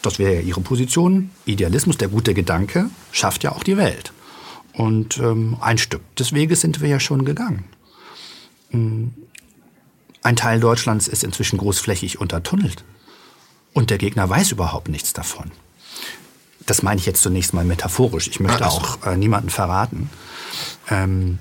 das 0.02 0.18
wäre 0.18 0.34
ja 0.34 0.40
Ihre 0.40 0.60
Position, 0.62 1.30
Idealismus, 1.44 1.96
der 1.98 2.08
gute 2.08 2.34
Gedanke, 2.34 2.90
schafft 3.12 3.44
ja 3.44 3.52
auch 3.52 3.62
die 3.62 3.76
Welt. 3.76 4.12
Und 4.72 5.18
ähm, 5.18 5.58
ein 5.60 5.78
Stück 5.78 6.02
des 6.16 6.32
Weges 6.32 6.62
sind 6.62 6.80
wir 6.80 6.88
ja 6.88 6.98
schon 6.98 7.24
gegangen. 7.24 7.64
Hm, 8.70 9.12
ein 10.22 10.36
Teil 10.36 10.60
Deutschlands 10.60 11.08
ist 11.08 11.24
inzwischen 11.24 11.58
großflächig 11.58 12.20
untertunnelt. 12.20 12.84
Und 13.72 13.90
der 13.90 13.98
Gegner 13.98 14.28
weiß 14.28 14.52
überhaupt 14.52 14.88
nichts 14.88 15.12
davon. 15.12 15.50
Das 16.66 16.82
meine 16.82 17.00
ich 17.00 17.06
jetzt 17.06 17.22
zunächst 17.22 17.54
mal 17.54 17.64
metaphorisch. 17.64 18.28
Ich 18.28 18.40
möchte 18.40 18.64
also. 18.64 18.78
auch 18.78 19.06
äh, 19.06 19.16
niemanden 19.16 19.50
verraten. 19.50 20.10
Ähm, 20.90 21.38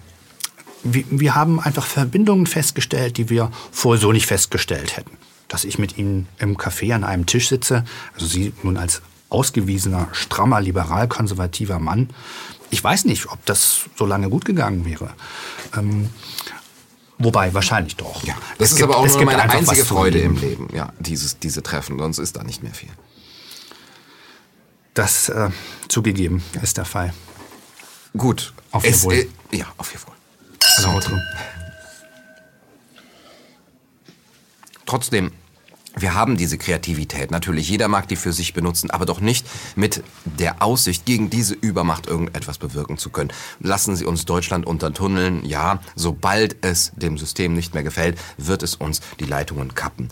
wir, 0.83 1.03
wir 1.09 1.35
haben 1.35 1.59
einfach 1.59 1.85
Verbindungen 1.85 2.47
festgestellt, 2.47 3.17
die 3.17 3.29
wir 3.29 3.51
vorher 3.71 4.01
so 4.01 4.11
nicht 4.11 4.25
festgestellt 4.25 4.97
hätten. 4.97 5.17
Dass 5.47 5.63
ich 5.63 5.77
mit 5.77 5.97
Ihnen 5.97 6.27
im 6.39 6.57
Café 6.57 6.93
an 6.93 7.03
einem 7.03 7.25
Tisch 7.25 7.49
sitze, 7.49 7.83
also 8.13 8.25
Sie 8.25 8.53
nun 8.63 8.77
als 8.77 9.01
ausgewiesener, 9.29 10.07
strammer, 10.11 10.61
liberal-konservativer 10.61 11.79
Mann. 11.79 12.09
Ich 12.69 12.83
weiß 12.83 13.05
nicht, 13.05 13.31
ob 13.31 13.45
das 13.45 13.81
so 13.95 14.05
lange 14.05 14.29
gut 14.29 14.45
gegangen 14.45 14.85
wäre. 14.85 15.13
Ähm, 15.77 16.09
Wobei, 17.23 17.53
wahrscheinlich 17.53 17.95
doch. 17.95 18.23
Ja, 18.23 18.35
das 18.57 18.67
es 18.67 18.71
ist 18.71 18.77
gibt, 18.77 18.89
aber 18.89 18.97
auch 18.97 19.07
nur 19.07 19.25
meine 19.25 19.43
einzige 19.49 19.85
Freude 19.85 20.19
im 20.19 20.35
Leben. 20.37 20.67
Ja, 20.73 20.93
dieses, 20.99 21.39
diese 21.39 21.61
Treffen, 21.61 21.99
sonst 21.99 22.17
ist 22.17 22.35
da 22.35 22.43
nicht 22.43 22.63
mehr 22.63 22.73
viel. 22.73 22.89
Das 24.93 25.29
äh, 25.29 25.49
zugegeben 25.87 26.43
ist 26.61 26.77
der 26.77 26.85
Fall. 26.85 27.13
Gut. 28.17 28.53
Auf 28.71 28.85
Ihr 28.85 29.01
Wohl. 29.03 29.13
äh, 29.13 29.27
ja, 29.51 29.65
auf 29.77 29.93
Ihr 29.93 29.99
Wohl. 30.05 30.15
Also, 30.77 31.17
Trotzdem, 34.85 35.31
wir 35.95 36.13
haben 36.13 36.37
diese 36.37 36.57
Kreativität. 36.57 37.31
Natürlich, 37.31 37.69
jeder 37.69 37.87
mag 37.87 38.07
die 38.07 38.15
für 38.15 38.31
sich 38.31 38.53
benutzen, 38.53 38.91
aber 38.91 39.05
doch 39.05 39.19
nicht 39.19 39.45
mit 39.75 40.03
der 40.23 40.61
Aussicht, 40.61 41.05
gegen 41.05 41.29
diese 41.29 41.53
Übermacht 41.53 42.07
irgendetwas 42.07 42.57
bewirken 42.57 42.97
zu 42.97 43.09
können. 43.09 43.33
Lassen 43.59 43.95
Sie 43.95 44.05
uns 44.05 44.25
Deutschland 44.25 44.65
untertunneln. 44.65 45.45
Ja, 45.45 45.81
sobald 45.95 46.63
es 46.63 46.91
dem 46.95 47.17
System 47.17 47.53
nicht 47.53 47.73
mehr 47.73 47.83
gefällt, 47.83 48.17
wird 48.37 48.63
es 48.63 48.75
uns 48.75 49.01
die 49.19 49.25
Leitungen 49.25 49.75
kappen. 49.75 50.09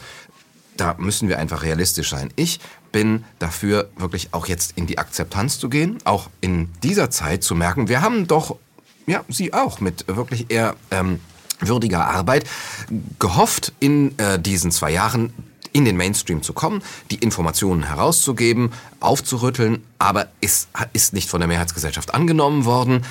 Da 0.76 0.96
müssen 0.98 1.30
wir 1.30 1.40
einfach 1.40 1.64
realistisch 1.64 2.10
sein. 2.10 2.32
Ich 2.36 2.60
bin 2.92 3.24
dafür, 3.38 3.90
wirklich 3.98 4.34
auch 4.34 4.48
jetzt 4.48 4.74
in 4.78 4.88
die 4.88 4.98
Akzeptanz 4.98 5.60
zu 5.60 5.70
gehen, 5.70 5.98
auch 6.04 6.30
in 6.42 6.70
dieser 6.84 7.10
Zeit 7.10 7.44
zu 7.44 7.56
merken, 7.56 7.88
wir 7.88 8.02
haben 8.02 8.28
doch, 8.28 8.58
ja, 9.06 9.24
Sie 9.28 9.54
auch, 9.54 9.80
mit 9.80 10.06
wirklich 10.08 10.50
eher 10.50 10.76
ähm, 10.92 11.20
würdiger 11.60 12.08
Arbeit 12.08 12.46
gehofft, 13.20 13.74
in 13.80 14.18
äh, 14.18 14.40
diesen 14.40 14.72
zwei 14.72 14.92
Jahren 14.92 15.34
in 15.74 15.86
den 15.86 15.98
Mainstream 15.98 16.42
zu 16.42 16.54
kommen, 16.54 16.82
die 17.12 17.16
Informationen 17.16 17.84
herauszugeben, 17.84 18.72
aufzurütteln, 19.00 19.84
aber 19.98 20.28
es 20.42 20.68
ist 20.94 21.14
nicht 21.14 21.30
von 21.30 21.40
der 21.40 21.48
Mehrheitsgesellschaft 21.48 22.14
angenommen 22.14 22.66
worden. 22.66 23.06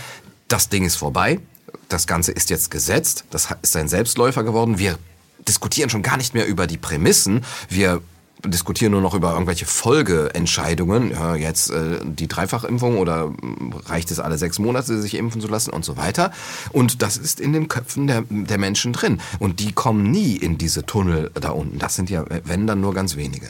Das 0.49 0.69
Ding 0.69 0.85
ist 0.85 0.97
vorbei. 0.97 1.41
Das 1.89 2.07
Ganze 2.07 2.33
ist 2.33 2.51
jetzt 2.51 2.71
gesetzt. 2.71 3.25
Das 3.31 3.49
ist 3.63 3.77
ein 3.77 3.89
Selbstläufer 3.89 4.45
geworden. 4.45 4.79
Wir 4.79 4.99
diskutieren 5.47 5.91
schon 5.91 6.03
gar 6.03 6.17
nicht 6.17 6.35
mehr 6.35 6.47
über 6.47 6.67
die 6.67 6.77
Prämissen. 6.77 7.45
Wir 7.69 8.03
diskutieren 8.45 8.93
nur 8.93 9.01
noch 9.01 9.15
über 9.15 9.33
irgendwelche 9.33 9.67
Folgeentscheidungen. 9.67 11.11
Ja, 11.11 11.35
jetzt 11.35 11.71
äh, 11.71 11.99
die 12.05 12.29
Dreifachimpfung 12.29 12.99
oder 12.99 13.29
mm, 13.29 13.75
reicht 13.87 14.11
es 14.11 14.21
alle 14.21 14.39
sechs 14.39 14.59
Monate, 14.59 15.01
sich 15.01 15.15
impfen 15.15 15.41
zu 15.41 15.49
lassen 15.49 15.71
und 15.71 15.85
so 15.85 15.97
weiter. 15.97 16.33
Und 16.71 17.03
das 17.03 17.17
ist 17.17 17.41
in 17.41 17.53
den 17.53 17.69
Köpfen 17.69 18.07
der, 18.07 18.25
der 18.29 18.59
Menschen 18.59 18.93
drin. 18.93 19.21
Und 19.39 19.61
die 19.61 19.73
kommen 19.73 20.11
nie 20.11 20.37
in 20.37 20.59
diese 20.59 20.87
Tunnel 20.87 21.31
da 21.35 21.51
unten. 21.51 21.79
Das 21.79 21.97
sind 21.97 22.11
ja, 22.11 22.25
wenn 22.45 22.67
dann 22.67 22.81
nur 22.81 22.95
ganz 22.95 23.17
wenige. 23.17 23.49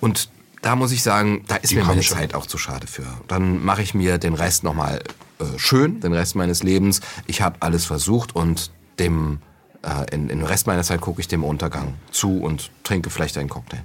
Und 0.00 0.28
da 0.62 0.76
muss 0.76 0.92
ich 0.92 1.02
sagen, 1.02 1.44
da 1.46 1.56
ist 1.56 1.70
Die 1.70 1.76
mir 1.76 1.84
meine 1.84 2.02
schon. 2.02 2.16
Zeit 2.16 2.34
auch 2.34 2.46
zu 2.46 2.58
schade 2.58 2.86
für. 2.86 3.06
Dann 3.28 3.64
mache 3.64 3.82
ich 3.82 3.94
mir 3.94 4.18
den 4.18 4.34
Rest 4.34 4.64
nochmal 4.64 5.02
äh, 5.38 5.44
schön, 5.56 6.00
den 6.00 6.12
Rest 6.12 6.34
meines 6.34 6.62
Lebens. 6.62 7.00
Ich 7.26 7.40
habe 7.40 7.56
alles 7.60 7.84
versucht 7.84 8.34
und 8.34 8.70
dem 8.98 9.38
äh, 9.82 10.14
in, 10.14 10.28
in 10.28 10.38
den 10.38 10.46
Rest 10.46 10.66
meiner 10.66 10.82
Zeit 10.82 11.00
gucke 11.00 11.20
ich 11.20 11.28
dem 11.28 11.44
Untergang 11.44 11.94
zu 12.10 12.40
und 12.40 12.70
trinke 12.82 13.10
vielleicht 13.10 13.38
einen 13.38 13.48
Cocktail. 13.48 13.82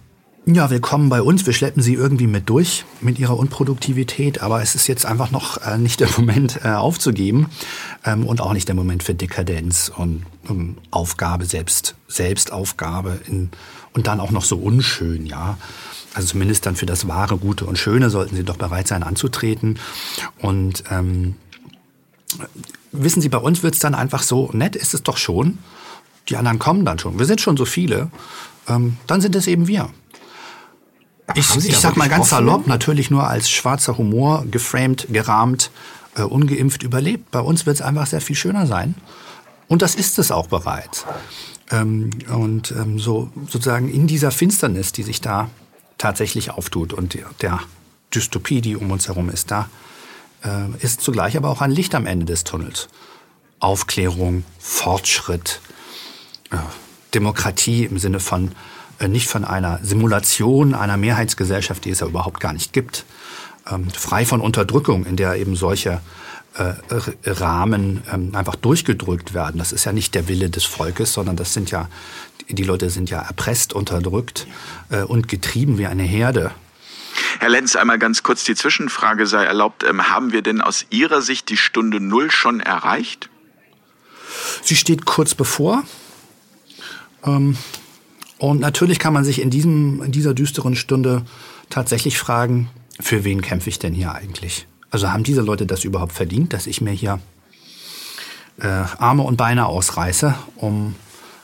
Ja, 0.47 0.71
willkommen 0.71 1.09
bei 1.09 1.21
uns. 1.21 1.45
Wir 1.45 1.53
schleppen 1.53 1.83
Sie 1.83 1.93
irgendwie 1.93 2.25
mit 2.25 2.49
durch 2.49 2.83
mit 2.99 3.19
Ihrer 3.19 3.37
Unproduktivität, 3.37 4.41
aber 4.41 4.59
es 4.63 4.73
ist 4.73 4.87
jetzt 4.87 5.05
einfach 5.05 5.29
noch 5.29 5.57
äh, 5.61 5.77
nicht 5.77 5.99
der 5.99 6.09
Moment 6.17 6.61
äh, 6.63 6.69
aufzugeben 6.69 7.51
ähm, 8.03 8.25
und 8.25 8.41
auch 8.41 8.51
nicht 8.51 8.67
der 8.67 8.73
Moment 8.73 9.03
für 9.03 9.13
Dekadenz 9.13 9.91
und 9.95 10.25
ähm, 10.49 10.77
Aufgabe, 10.89 11.45
selbst, 11.45 11.93
Selbstaufgabe 12.07 13.19
in, 13.27 13.51
und 13.93 14.07
dann 14.07 14.19
auch 14.19 14.31
noch 14.31 14.43
so 14.43 14.57
unschön, 14.57 15.27
ja. 15.27 15.59
Also 16.15 16.29
zumindest 16.29 16.65
dann 16.65 16.75
für 16.75 16.87
das 16.87 17.07
wahre, 17.07 17.37
Gute 17.37 17.65
und 17.65 17.77
Schöne 17.77 18.09
sollten 18.09 18.35
Sie 18.35 18.43
doch 18.43 18.57
bereit 18.57 18.87
sein 18.87 19.03
anzutreten. 19.03 19.77
Und 20.39 20.85
ähm, 20.89 21.35
wissen 22.91 23.21
Sie, 23.21 23.29
bei 23.29 23.37
uns 23.37 23.61
wird's 23.61 23.79
dann 23.79 23.93
einfach 23.93 24.23
so, 24.23 24.49
nett 24.53 24.75
ist 24.75 24.95
es 24.95 25.03
doch 25.03 25.17
schon. 25.17 25.59
Die 26.29 26.35
anderen 26.35 26.57
kommen 26.57 26.83
dann 26.83 26.97
schon. 26.97 27.19
Wir 27.19 27.27
sind 27.27 27.41
schon 27.41 27.57
so 27.57 27.65
viele. 27.65 28.09
Ähm, 28.67 28.97
dann 29.05 29.21
sind 29.21 29.35
es 29.35 29.45
eben 29.45 29.67
wir. 29.67 29.91
Ich, 31.35 31.55
ich 31.55 31.77
sag 31.77 31.97
mal 31.97 32.09
ganz 32.09 32.29
salopp, 32.29 32.67
natürlich 32.67 33.11
nur 33.11 33.27
als 33.27 33.49
schwarzer 33.49 33.97
Humor, 33.97 34.45
geframed, 34.49 35.07
gerahmt, 35.09 35.71
äh, 36.15 36.23
ungeimpft 36.23 36.83
überlebt. 36.83 37.31
Bei 37.31 37.39
uns 37.39 37.65
wird 37.65 37.75
es 37.75 37.81
einfach 37.81 38.07
sehr 38.07 38.21
viel 38.21 38.35
schöner 38.35 38.67
sein. 38.67 38.95
Und 39.67 39.81
das 39.81 39.95
ist 39.95 40.19
es 40.19 40.31
auch 40.31 40.47
bereits. 40.47 41.05
Ähm, 41.69 42.09
und 42.29 42.71
ähm, 42.71 42.99
so 42.99 43.29
sozusagen 43.49 43.89
in 43.89 44.07
dieser 44.07 44.31
Finsternis, 44.31 44.91
die 44.91 45.03
sich 45.03 45.21
da 45.21 45.49
tatsächlich 45.97 46.51
auftut 46.51 46.93
und 46.93 47.13
der, 47.13 47.27
der 47.41 47.59
Dystopie, 48.13 48.61
die 48.61 48.75
um 48.75 48.91
uns 48.91 49.07
herum 49.07 49.29
ist, 49.29 49.51
da 49.51 49.69
äh, 50.43 50.83
ist 50.83 51.01
zugleich 51.01 51.37
aber 51.37 51.49
auch 51.49 51.61
ein 51.61 51.71
Licht 51.71 51.95
am 51.95 52.05
Ende 52.05 52.25
des 52.25 52.43
Tunnels. 52.43 52.89
Aufklärung, 53.59 54.43
Fortschritt, 54.59 55.61
äh, 56.49 56.57
Demokratie 57.13 57.85
im 57.85 57.99
Sinne 57.99 58.19
von 58.19 58.51
nicht 59.07 59.27
von 59.27 59.43
einer 59.43 59.79
Simulation 59.83 60.73
einer 60.73 60.97
Mehrheitsgesellschaft, 60.97 61.85
die 61.85 61.91
es 61.91 61.99
ja 61.99 62.07
überhaupt 62.07 62.39
gar 62.39 62.53
nicht 62.53 62.73
gibt, 62.73 63.05
ähm, 63.69 63.89
frei 63.89 64.25
von 64.25 64.41
Unterdrückung, 64.41 65.05
in 65.05 65.15
der 65.15 65.35
eben 65.35 65.55
solche 65.55 66.01
äh, 66.55 66.73
Rahmen 67.25 68.03
ähm, 68.11 68.35
einfach 68.35 68.55
durchgedrückt 68.55 69.33
werden. 69.33 69.57
Das 69.57 69.71
ist 69.71 69.85
ja 69.85 69.93
nicht 69.93 70.15
der 70.15 70.27
Wille 70.27 70.49
des 70.49 70.65
Volkes, 70.65 71.13
sondern 71.13 71.35
das 71.35 71.53
sind 71.53 71.71
ja 71.71 71.87
die 72.55 72.63
Leute 72.63 72.89
sind 72.89 73.09
ja 73.09 73.21
erpresst, 73.21 73.73
unterdrückt 73.73 74.47
äh, 74.89 75.03
und 75.03 75.27
getrieben 75.27 75.77
wie 75.77 75.87
eine 75.87 76.03
Herde. 76.03 76.51
Herr 77.39 77.49
Lenz, 77.49 77.75
einmal 77.75 77.99
ganz 77.99 78.23
kurz 78.23 78.43
die 78.43 78.55
Zwischenfrage 78.55 79.27
sei 79.27 79.43
erlaubt. 79.43 79.83
Ähm, 79.83 80.09
haben 80.09 80.31
wir 80.31 80.41
denn 80.41 80.61
aus 80.61 80.85
Ihrer 80.89 81.21
Sicht 81.21 81.49
die 81.49 81.57
Stunde 81.57 81.99
Null 81.99 82.31
schon 82.31 82.59
erreicht? 82.59 83.29
Sie 84.63 84.75
steht 84.75 85.05
kurz 85.05 85.35
bevor. 85.35 85.83
Ähm, 87.23 87.57
und 88.41 88.59
natürlich 88.59 88.97
kann 88.97 89.13
man 89.13 89.23
sich 89.23 89.39
in, 89.39 89.51
diesem, 89.51 90.01
in 90.01 90.11
dieser 90.11 90.33
düsteren 90.33 90.75
Stunde 90.75 91.21
tatsächlich 91.69 92.17
fragen, 92.17 92.71
für 92.99 93.23
wen 93.23 93.43
kämpfe 93.43 93.69
ich 93.69 93.77
denn 93.77 93.93
hier 93.93 94.15
eigentlich? 94.15 94.65
Also 94.89 95.11
haben 95.11 95.23
diese 95.23 95.41
Leute 95.41 95.67
das 95.67 95.83
überhaupt 95.83 96.13
verdient, 96.13 96.51
dass 96.51 96.65
ich 96.65 96.81
mir 96.81 96.89
hier 96.89 97.19
äh, 98.59 98.65
Arme 98.97 99.21
und 99.21 99.37
Beine 99.37 99.67
ausreiße, 99.67 100.33
um 100.55 100.95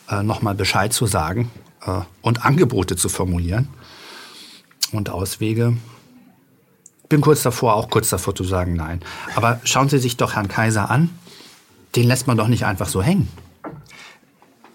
äh, 0.09 0.23
nochmal 0.23 0.55
Bescheid 0.55 0.91
zu 0.91 1.05
sagen 1.05 1.51
äh, 1.85 1.99
und 2.23 2.43
Angebote 2.43 2.95
zu 2.95 3.09
formulieren 3.09 3.67
und 4.91 5.11
Auswege? 5.11 5.77
Bin 7.09 7.21
kurz 7.21 7.43
davor, 7.43 7.75
auch 7.75 7.91
kurz 7.91 8.09
davor 8.09 8.33
zu 8.33 8.43
sagen, 8.43 8.73
nein. 8.73 9.01
Aber 9.35 9.61
schauen 9.65 9.87
Sie 9.87 9.99
sich 9.99 10.17
doch 10.17 10.33
Herrn 10.33 10.47
Kaiser 10.47 10.89
an. 10.89 11.11
Den 11.95 12.07
lässt 12.07 12.25
man 12.25 12.37
doch 12.37 12.47
nicht 12.47 12.65
einfach 12.65 12.87
so 12.87 13.03
hängen. 13.03 13.27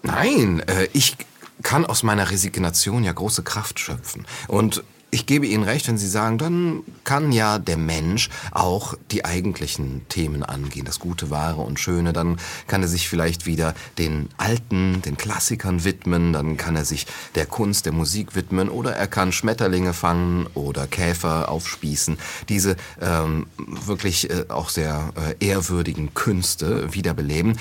Nein, 0.03 0.61
äh, 0.67 0.87
ich 0.93 1.17
kann 1.63 1.85
aus 1.85 2.03
meiner 2.03 2.29
Resignation 2.29 3.03
ja 3.03 3.11
große 3.11 3.43
Kraft 3.43 3.79
schöpfen. 3.79 4.27
Und 4.47 4.83
ich 5.13 5.27
gebe 5.27 5.45
Ihnen 5.45 5.63
recht, 5.63 5.87
wenn 5.87 5.97
Sie 5.97 6.07
sagen, 6.07 6.39
dann 6.39 6.83
kann 7.03 7.31
ja 7.31 7.59
der 7.59 7.77
Mensch 7.77 8.29
auch 8.51 8.95
die 9.11 9.25
eigentlichen 9.25 10.07
Themen 10.09 10.41
angehen, 10.41 10.85
das 10.85 10.99
Gute, 10.99 11.29
Wahre 11.29 11.61
und 11.61 11.79
Schöne. 11.79 12.13
Dann 12.13 12.37
kann 12.65 12.81
er 12.81 12.87
sich 12.87 13.07
vielleicht 13.07 13.45
wieder 13.45 13.75
den 13.99 14.29
Alten, 14.37 15.03
den 15.03 15.15
Klassikern 15.15 15.83
widmen, 15.83 16.33
dann 16.33 16.57
kann 16.57 16.75
er 16.75 16.83
sich 16.83 17.05
der 17.35 17.45
Kunst, 17.45 17.85
der 17.85 17.93
Musik 17.93 18.35
widmen 18.35 18.69
oder 18.69 18.95
er 18.95 19.05
kann 19.05 19.31
Schmetterlinge 19.31 19.93
fangen 19.93 20.47
oder 20.55 20.87
Käfer 20.87 21.49
aufspießen. 21.49 22.17
Diese 22.49 22.75
ähm, 22.99 23.45
wirklich 23.57 24.31
äh, 24.31 24.45
auch 24.49 24.69
sehr 24.69 25.13
äh, 25.15 25.45
ehrwürdigen 25.45 26.15
Künste 26.15 26.91
wiederbeleben. 26.93 27.59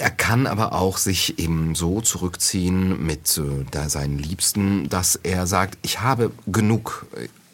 Er 0.00 0.10
kann 0.10 0.48
aber 0.48 0.72
auch 0.72 0.98
sich 0.98 1.38
eben 1.38 1.76
so 1.76 2.00
zurückziehen 2.00 3.06
mit 3.06 3.38
äh, 3.38 3.88
seinen 3.88 4.18
Liebsten, 4.18 4.88
dass 4.88 5.14
er 5.14 5.46
sagt, 5.46 5.78
ich 5.82 6.00
habe 6.00 6.32
genug, 6.46 6.87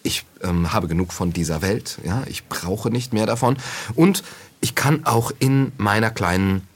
ich 0.02 0.24
ähm, 0.42 0.72
habe 0.72 0.88
genug 0.88 1.12
von 1.12 1.32
dieser 1.32 1.62
Welt, 1.62 1.98
ja, 2.04 2.22
ich 2.26 2.46
brauche 2.46 2.90
nicht 2.90 3.12
mehr 3.12 3.26
davon 3.26 3.56
und 3.94 4.22
ich 4.60 4.74
kann 4.74 5.06
auch 5.06 5.32
in 5.38 5.72
meiner 5.78 6.10
kleinen 6.10 6.66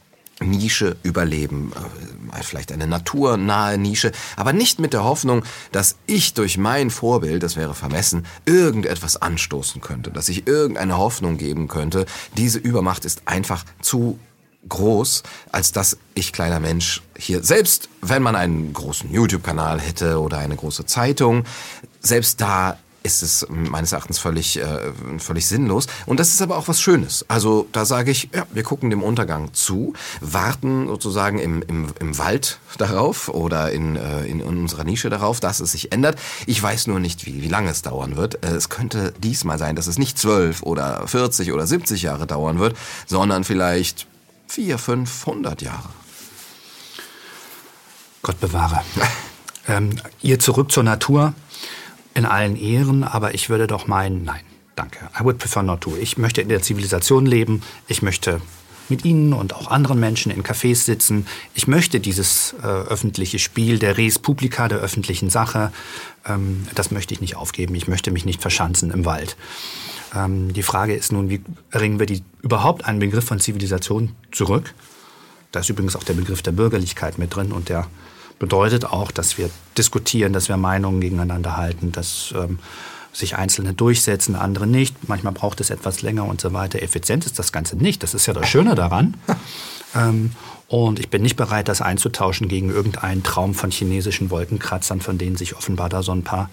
Nische 0.41 0.97
überleben. 1.03 1.73
Äh, 1.75 2.43
Vielleicht 2.43 2.73
eine 2.73 2.87
naturnahe 2.87 3.79
Nische, 3.79 4.13
aber 4.37 4.53
nicht 4.53 4.79
mit 4.79 4.93
der 4.93 5.03
Hoffnung, 5.03 5.45
dass 5.73 5.97
ich 6.07 6.35
durch 6.35 6.59
mein 6.59 6.91
Vorbild, 6.91 7.43
das 7.43 7.57
wäre 7.57 7.75
vermessen, 7.75 8.27
irgendetwas 8.45 9.17
anstoßen 9.17 9.81
könnte, 9.81 10.11
dass 10.11 10.29
ich 10.29 10.47
irgendeine 10.47 10.99
Hoffnung 10.99 11.39
geben 11.39 11.69
könnte. 11.69 12.07
Diese 12.37 12.59
Übermacht 12.59 13.05
ist 13.05 13.23
einfach 13.25 13.65
zu 13.81 14.19
groß, 14.69 15.23
als 15.51 15.73
dass 15.73 15.99
ich 16.15 16.33
kleiner 16.33 16.61
Mensch 16.61 17.03
hier, 17.17 17.43
selbst 17.43 17.89
wenn 18.03 18.23
man 18.23 18.37
einen 18.37 18.73
großen 18.73 19.11
YouTube-Kanal 19.13 19.81
hätte 19.81 20.21
oder 20.21 20.39
eine 20.39 20.57
große 20.57 20.87
Zeitung, 20.87 21.45
selbst 22.01 22.41
da 22.41 22.79
ist 23.09 23.23
es 23.23 23.47
meines 23.49 23.93
Erachtens 23.93 24.19
völlig, 24.19 24.59
äh, 24.59 24.93
völlig 25.19 25.47
sinnlos. 25.47 25.87
Und 26.05 26.21
das 26.21 26.29
ist 26.29 26.43
aber 26.43 26.59
auch 26.59 26.69
was 26.69 26.81
Schönes. 26.81 27.25
Also 27.29 27.67
da 27.73 27.85
sage 27.85 28.11
ich, 28.11 28.29
ja, 28.35 28.47
wir 28.53 28.63
gucken 28.63 28.91
dem 28.91 29.03
Untergang 29.03 29.55
zu, 29.55 29.95
warten 30.21 30.89
sozusagen 30.89 31.39
im, 31.39 31.63
im, 31.63 31.87
im 32.01 32.19
Wald 32.19 32.59
darauf 32.77 33.29
oder 33.29 33.73
in, 33.73 33.97
äh, 33.97 34.27
in 34.27 34.43
unserer 34.43 34.85
Nische 34.85 35.11
darauf, 35.11 35.41
dass 35.41 35.61
es 35.61 35.73
sich 35.73 35.93
ändert. 35.93 36.19
Ich 36.47 36.63
weiß 36.63 36.87
nur 36.89 37.01
nicht, 37.01 37.25
wie, 37.25 37.43
wie 37.43 37.49
lange 37.49 37.71
es 37.71 37.83
dauern 37.83 38.17
wird. 38.17 38.45
Äh, 38.45 38.51
es 38.51 38.69
könnte 38.69 39.15
diesmal 39.19 39.59
sein, 39.59 39.75
dass 39.77 39.87
es 39.87 39.99
nicht 39.99 40.19
zwölf 40.19 40.63
oder 40.63 41.07
40 41.07 41.53
oder 41.53 41.67
70 41.67 42.03
Jahre 42.03 42.27
dauern 42.27 42.59
wird, 42.59 42.77
sondern 43.07 43.45
vielleicht 43.45 44.07
vier, 44.49 44.77
fünf, 44.77 45.25
hundert 45.25 45.63
Jahre. 45.63 45.89
Gott 48.23 48.41
bewahre. 48.41 48.83
ähm, 49.69 49.97
ihr 50.21 50.39
zurück 50.39 50.73
zur 50.73 50.83
Natur 50.83 51.33
in 52.19 52.27
allen 52.27 52.57
Ehren, 52.57 53.05
aber 53.05 53.35
ich 53.35 53.49
würde 53.49 53.69
doch 53.69 53.87
meinen, 53.87 54.25
nein, 54.25 54.41
danke. 54.75 55.09
I 55.19 55.23
would 55.25 55.39
prefer 55.39 55.63
not 55.63 55.83
to. 55.83 55.97
Ich 55.97 56.19
möchte 56.19 56.43
in 56.43 56.49
der 56.49 56.61
Zivilisation 56.63 57.25
leben. 57.27 57.63
Ich 57.87 58.03
möchte 58.03 58.41
mit 58.89 59.05
Ihnen 59.05 59.33
und 59.33 59.55
auch 59.55 59.71
anderen 59.71 60.01
Menschen 60.01 60.33
in 60.33 60.43
Cafés 60.43 60.83
sitzen. 60.85 61.27
Ich 61.55 61.69
möchte 61.69 62.01
dieses 62.01 62.55
äh, 62.63 62.67
öffentliche 62.67 63.39
Spiel 63.39 63.79
der 63.79 63.99
Res 63.99 64.19
Publica, 64.19 64.67
der 64.67 64.79
öffentlichen 64.79 65.31
Sache, 65.31 65.73
ähm, 66.27 66.67
das 66.75 66.91
möchte 66.91 67.15
ich 67.15 67.21
nicht 67.21 67.37
aufgeben. 67.37 67.75
Ich 67.77 67.87
möchte 67.87 68.11
mich 68.11 68.25
nicht 68.25 68.41
verschanzen 68.41 68.91
im 68.91 69.05
Wald. 69.05 69.37
Ähm, 70.13 70.53
die 70.53 70.63
Frage 70.65 70.95
ist 70.95 71.13
nun, 71.13 71.31
wie 71.31 71.41
erringen 71.71 72.01
wir 72.01 72.07
die, 72.07 72.23
überhaupt 72.43 72.85
einen 72.85 72.99
Begriff 72.99 73.27
von 73.27 73.39
Zivilisation 73.39 74.17
zurück? 74.33 74.75
Da 75.53 75.61
ist 75.61 75.69
übrigens 75.69 75.95
auch 75.95 76.05
der 76.05 76.15
Begriff 76.15 76.43
der 76.43 76.53
Bürgerlichkeit 76.53 77.19
mit 77.19 77.35
drin 77.35 77.53
und 77.53 77.69
der 77.69 77.87
bedeutet 78.39 78.85
auch, 78.85 79.11
dass 79.11 79.39
wir 79.39 79.51
diskutieren, 79.77 80.33
dass 80.33 80.49
wir 80.49 80.57
Meinungen 80.57 81.01
gegeneinander 81.01 81.57
halten, 81.57 81.93
dass 81.93 82.33
ähm, 82.37 82.59
sich 83.13 83.37
Einzelne 83.37 83.75
durchsetzen, 83.75 84.37
andere 84.37 84.67
nicht. 84.67 85.09
Manchmal 85.09 85.33
braucht 85.33 85.61
es 85.61 85.71
etwas 85.71 86.03
länger 86.03 86.25
und 86.25 86.41
so 86.41 86.53
weiter. 86.53 86.83
Effizient 86.83 87.27
ist 87.27 87.39
das 87.39 87.53
Ganze 87.53 87.77
nicht. 87.77 88.03
Das 88.03 88.15
ist 88.15 88.27
ja 88.27 88.33
das 88.33 88.49
Schöne 88.49 88.75
daran. 88.75 89.15
Ähm, 89.95 90.33
und 90.69 90.99
ich 90.99 91.09
bin 91.09 91.23
nicht 91.23 91.37
bereit, 91.37 91.69
das 91.69 91.81
einzutauschen 91.81 92.47
gegen 92.47 92.69
irgendeinen 92.69 93.23
Traum 93.23 93.55
von 93.55 93.71
chinesischen 93.71 94.29
Wolkenkratzern, 94.29 95.01
von 95.01 95.17
denen 95.17 95.37
sich 95.37 95.57
offenbar 95.57 95.89
da 95.89 96.03
so 96.03 96.13
ein 96.13 96.25
paar 96.25 96.51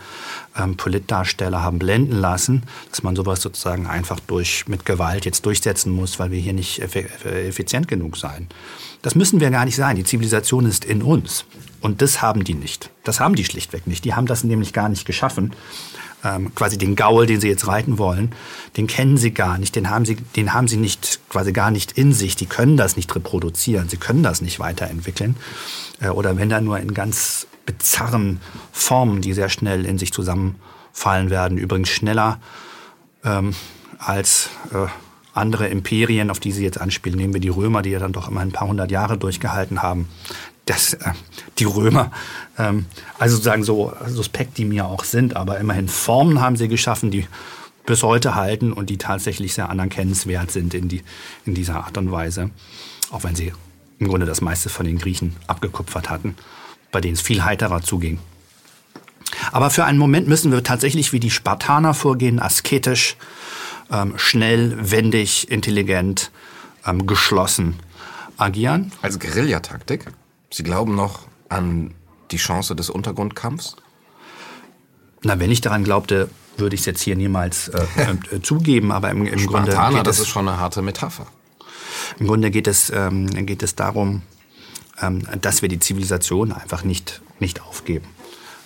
ähm, 0.58 0.77
Politdarsteller 0.77 1.62
haben 1.62 1.80
blenden 1.80 2.13
lassen, 2.13 2.63
dass 2.89 3.04
man 3.04 3.18
sowas 3.18 3.42
sozusagen 3.42 3.88
einfach 3.88 4.22
durch, 4.22 4.70
mit 4.70 4.86
Gewalt 4.86 5.25
jetzt 5.25 5.46
durchsetzen 5.46 5.92
muss, 5.92 6.18
weil 6.18 6.32
wir 6.32 6.39
hier 6.39 6.54
nicht 6.54 6.80
effizient 6.80 7.89
genug 7.89 8.15
seien. 8.15 8.48
Das 9.01 9.15
müssen 9.15 9.42
wir 9.42 9.50
gar 9.50 9.65
nicht 9.65 9.75
sein. 9.75 9.98
Die 9.98 10.06
Zivilisation 10.06 10.65
ist 10.65 10.86
in 10.86 11.01
uns. 11.01 11.44
Und 11.82 12.01
das 12.01 12.22
haben 12.22 12.46
die 12.46 12.56
nicht. 12.56 12.89
Das 13.04 13.20
haben 13.20 13.36
die 13.36 13.46
schlichtweg 13.46 13.86
nicht. 13.86 14.06
Die 14.06 14.13
haben 14.13 14.27
das 14.27 14.46
nämlich 14.46 14.72
gar 14.72 14.88
nicht 14.88 15.06
geschaffen 15.06 15.51
ähm, 16.25 16.53
quasi 16.55 16.77
den 16.77 16.96
Gaul, 16.96 17.27
den 17.27 17.39
sie 17.39 17.48
jetzt 17.48 17.67
reiten 17.67 17.98
wollen, 17.98 18.34
den 18.75 18.88
kennen 18.88 19.17
sie 19.17 19.32
gar 19.32 19.58
nicht, 19.58 19.75
den 19.75 19.89
haben 19.89 20.05
sie, 20.05 20.15
den 20.15 20.53
haben 20.53 20.67
sie 20.67 20.77
nicht 20.77 21.20
quasi 21.29 21.53
gar 21.53 21.72
nicht 21.72 21.94
in 21.94 22.12
sich. 22.12 22.36
Die 22.36 22.48
können 22.48 22.75
das 22.75 22.98
nicht 22.98 23.15
reproduzieren, 23.15 23.88
sie 23.88 23.98
können 23.98 24.24
das 24.24 24.41
nicht 24.41 24.60
weiterentwickeln. 24.60 25.36
Äh, 26.01 26.10
oder 26.10 26.38
wenn 26.38 26.50
dann 26.50 26.65
nur 26.65 26.79
in 26.79 26.94
ganz 26.94 27.48
bizarren 27.65 28.41
Formen, 28.72 29.22
die 29.22 29.34
sehr 29.34 29.50
schnell 29.50 29.86
in 29.86 29.98
sich 29.98 30.12
zusammenfallen 30.12 31.29
werden, 31.29 31.58
übrigens 31.58 31.89
schneller 31.89 32.39
ähm, 33.24 33.53
als 34.00 34.50
äh, 34.74 34.88
andere 35.34 35.67
Imperien, 35.67 36.32
auf 36.32 36.39
die 36.39 36.53
Sie 36.53 36.63
jetzt 36.63 36.79
anspielen. 36.79 37.20
Nehmen 37.20 37.34
wir 37.34 37.41
die 37.41 37.50
Römer, 37.50 37.82
die 37.82 37.89
ja 37.89 38.00
dann 38.00 38.13
doch 38.13 38.29
immer 38.29 38.39
ein 38.39 38.53
paar 38.53 38.67
hundert 38.67 38.89
Jahre 38.89 39.17
durchgehalten 39.17 39.82
haben 39.82 40.08
dass 40.65 40.93
äh, 40.93 41.13
die 41.60 41.65
Römer, 41.65 42.12
ähm, 42.57 42.86
also 43.19 43.36
sozusagen 43.36 43.63
so 43.63 43.93
suspekt 44.07 44.57
die 44.57 44.65
mir 44.65 44.86
auch 44.86 45.03
sind, 45.03 45.36
aber 45.36 45.60
immerhin 45.60 45.88
Formen 45.88 46.41
haben 46.41 46.57
sie 46.57 46.67
geschaffen, 46.67 47.12
die 47.12 47.27
bis 47.86 48.03
heute 48.03 48.36
halten 48.36 48.74
und 48.74 48.89
die 48.89 48.98
tatsächlich 48.98 49.53
sehr 49.53 49.69
anerkennenswert 49.69 50.51
sind 50.51 50.74
in, 50.74 50.88
die, 50.88 51.03
in 51.45 51.53
dieser 51.53 51.86
Art 51.86 51.98
und 51.98 52.12
Weise. 52.12 52.50
Auch 53.12 53.24
wenn 53.24 53.36
sie 53.36 53.53
im 54.00 54.07
Grunde 54.07 54.25
das 54.25 54.41
meiste 54.41 54.69
von 54.69 54.86
den 54.86 54.98
Griechen 54.98 55.36
abgekupfert 55.48 56.10
hatten, 56.10 56.36
bei 56.91 57.00
denen 57.00 57.13
es 57.13 57.22
viel 57.22 57.43
heiterer 57.43 57.81
zuging. 57.81 58.19
Aber 59.51 59.69
für 59.69 59.86
einen 59.86 60.00
Moment 60.00 60.27
müssen 60.27 60.51
wir 60.51 60.63
tatsächlich 60.63 61.13
wie 61.13 61.19
die 61.19 61.31
Spartaner 61.31 61.93
vorgehen, 61.93 62.39
asketisch, 62.39 63.15
ähm, 63.91 64.13
schnell, 64.17 64.91
wendig, 64.91 65.51
intelligent, 65.51 66.31
ähm, 66.86 67.05
geschlossen 67.05 67.79
agieren. 68.38 68.91
Als 69.01 69.19
Guerillataktik? 69.19 70.07
Sie 70.55 70.63
glauben 70.63 70.95
noch 70.95 71.27
an 71.50 71.93
die 72.31 72.38
Chance 72.38 72.77
des 72.77 72.89
Untergrundkampfs? 72.89 73.75
Na, 75.21 75.38
wenn 75.38 75.51
ich 75.51 75.59
daran 75.59 75.83
glaubte, 75.83 76.29
würde 76.55 76.75
ich 76.75 76.79
es 76.79 76.85
jetzt 76.85 77.01
hier 77.01 77.17
niemals 77.17 77.67
äh, 77.67 77.83
äh, 78.31 78.41
zugeben, 78.41 78.93
aber 78.93 79.09
im, 79.09 79.25
im 79.25 79.47
Grunde. 79.47 79.71
Geht 79.71 80.07
das 80.07 80.19
ist 80.19 80.29
schon 80.29 80.47
eine 80.47 80.57
harte 80.57 80.81
Metapher. 80.81 81.27
Im 82.19 82.27
Grunde 82.27 82.51
geht 82.51 82.67
es, 82.67 82.89
ähm, 82.89 83.27
geht 83.45 83.63
es 83.63 83.75
darum, 83.75 84.21
ähm, 85.01 85.24
dass 85.41 85.61
wir 85.61 85.68
die 85.68 85.79
Zivilisation 85.79 86.53
einfach 86.53 86.85
nicht, 86.85 87.22
nicht 87.41 87.61
aufgeben. 87.61 88.07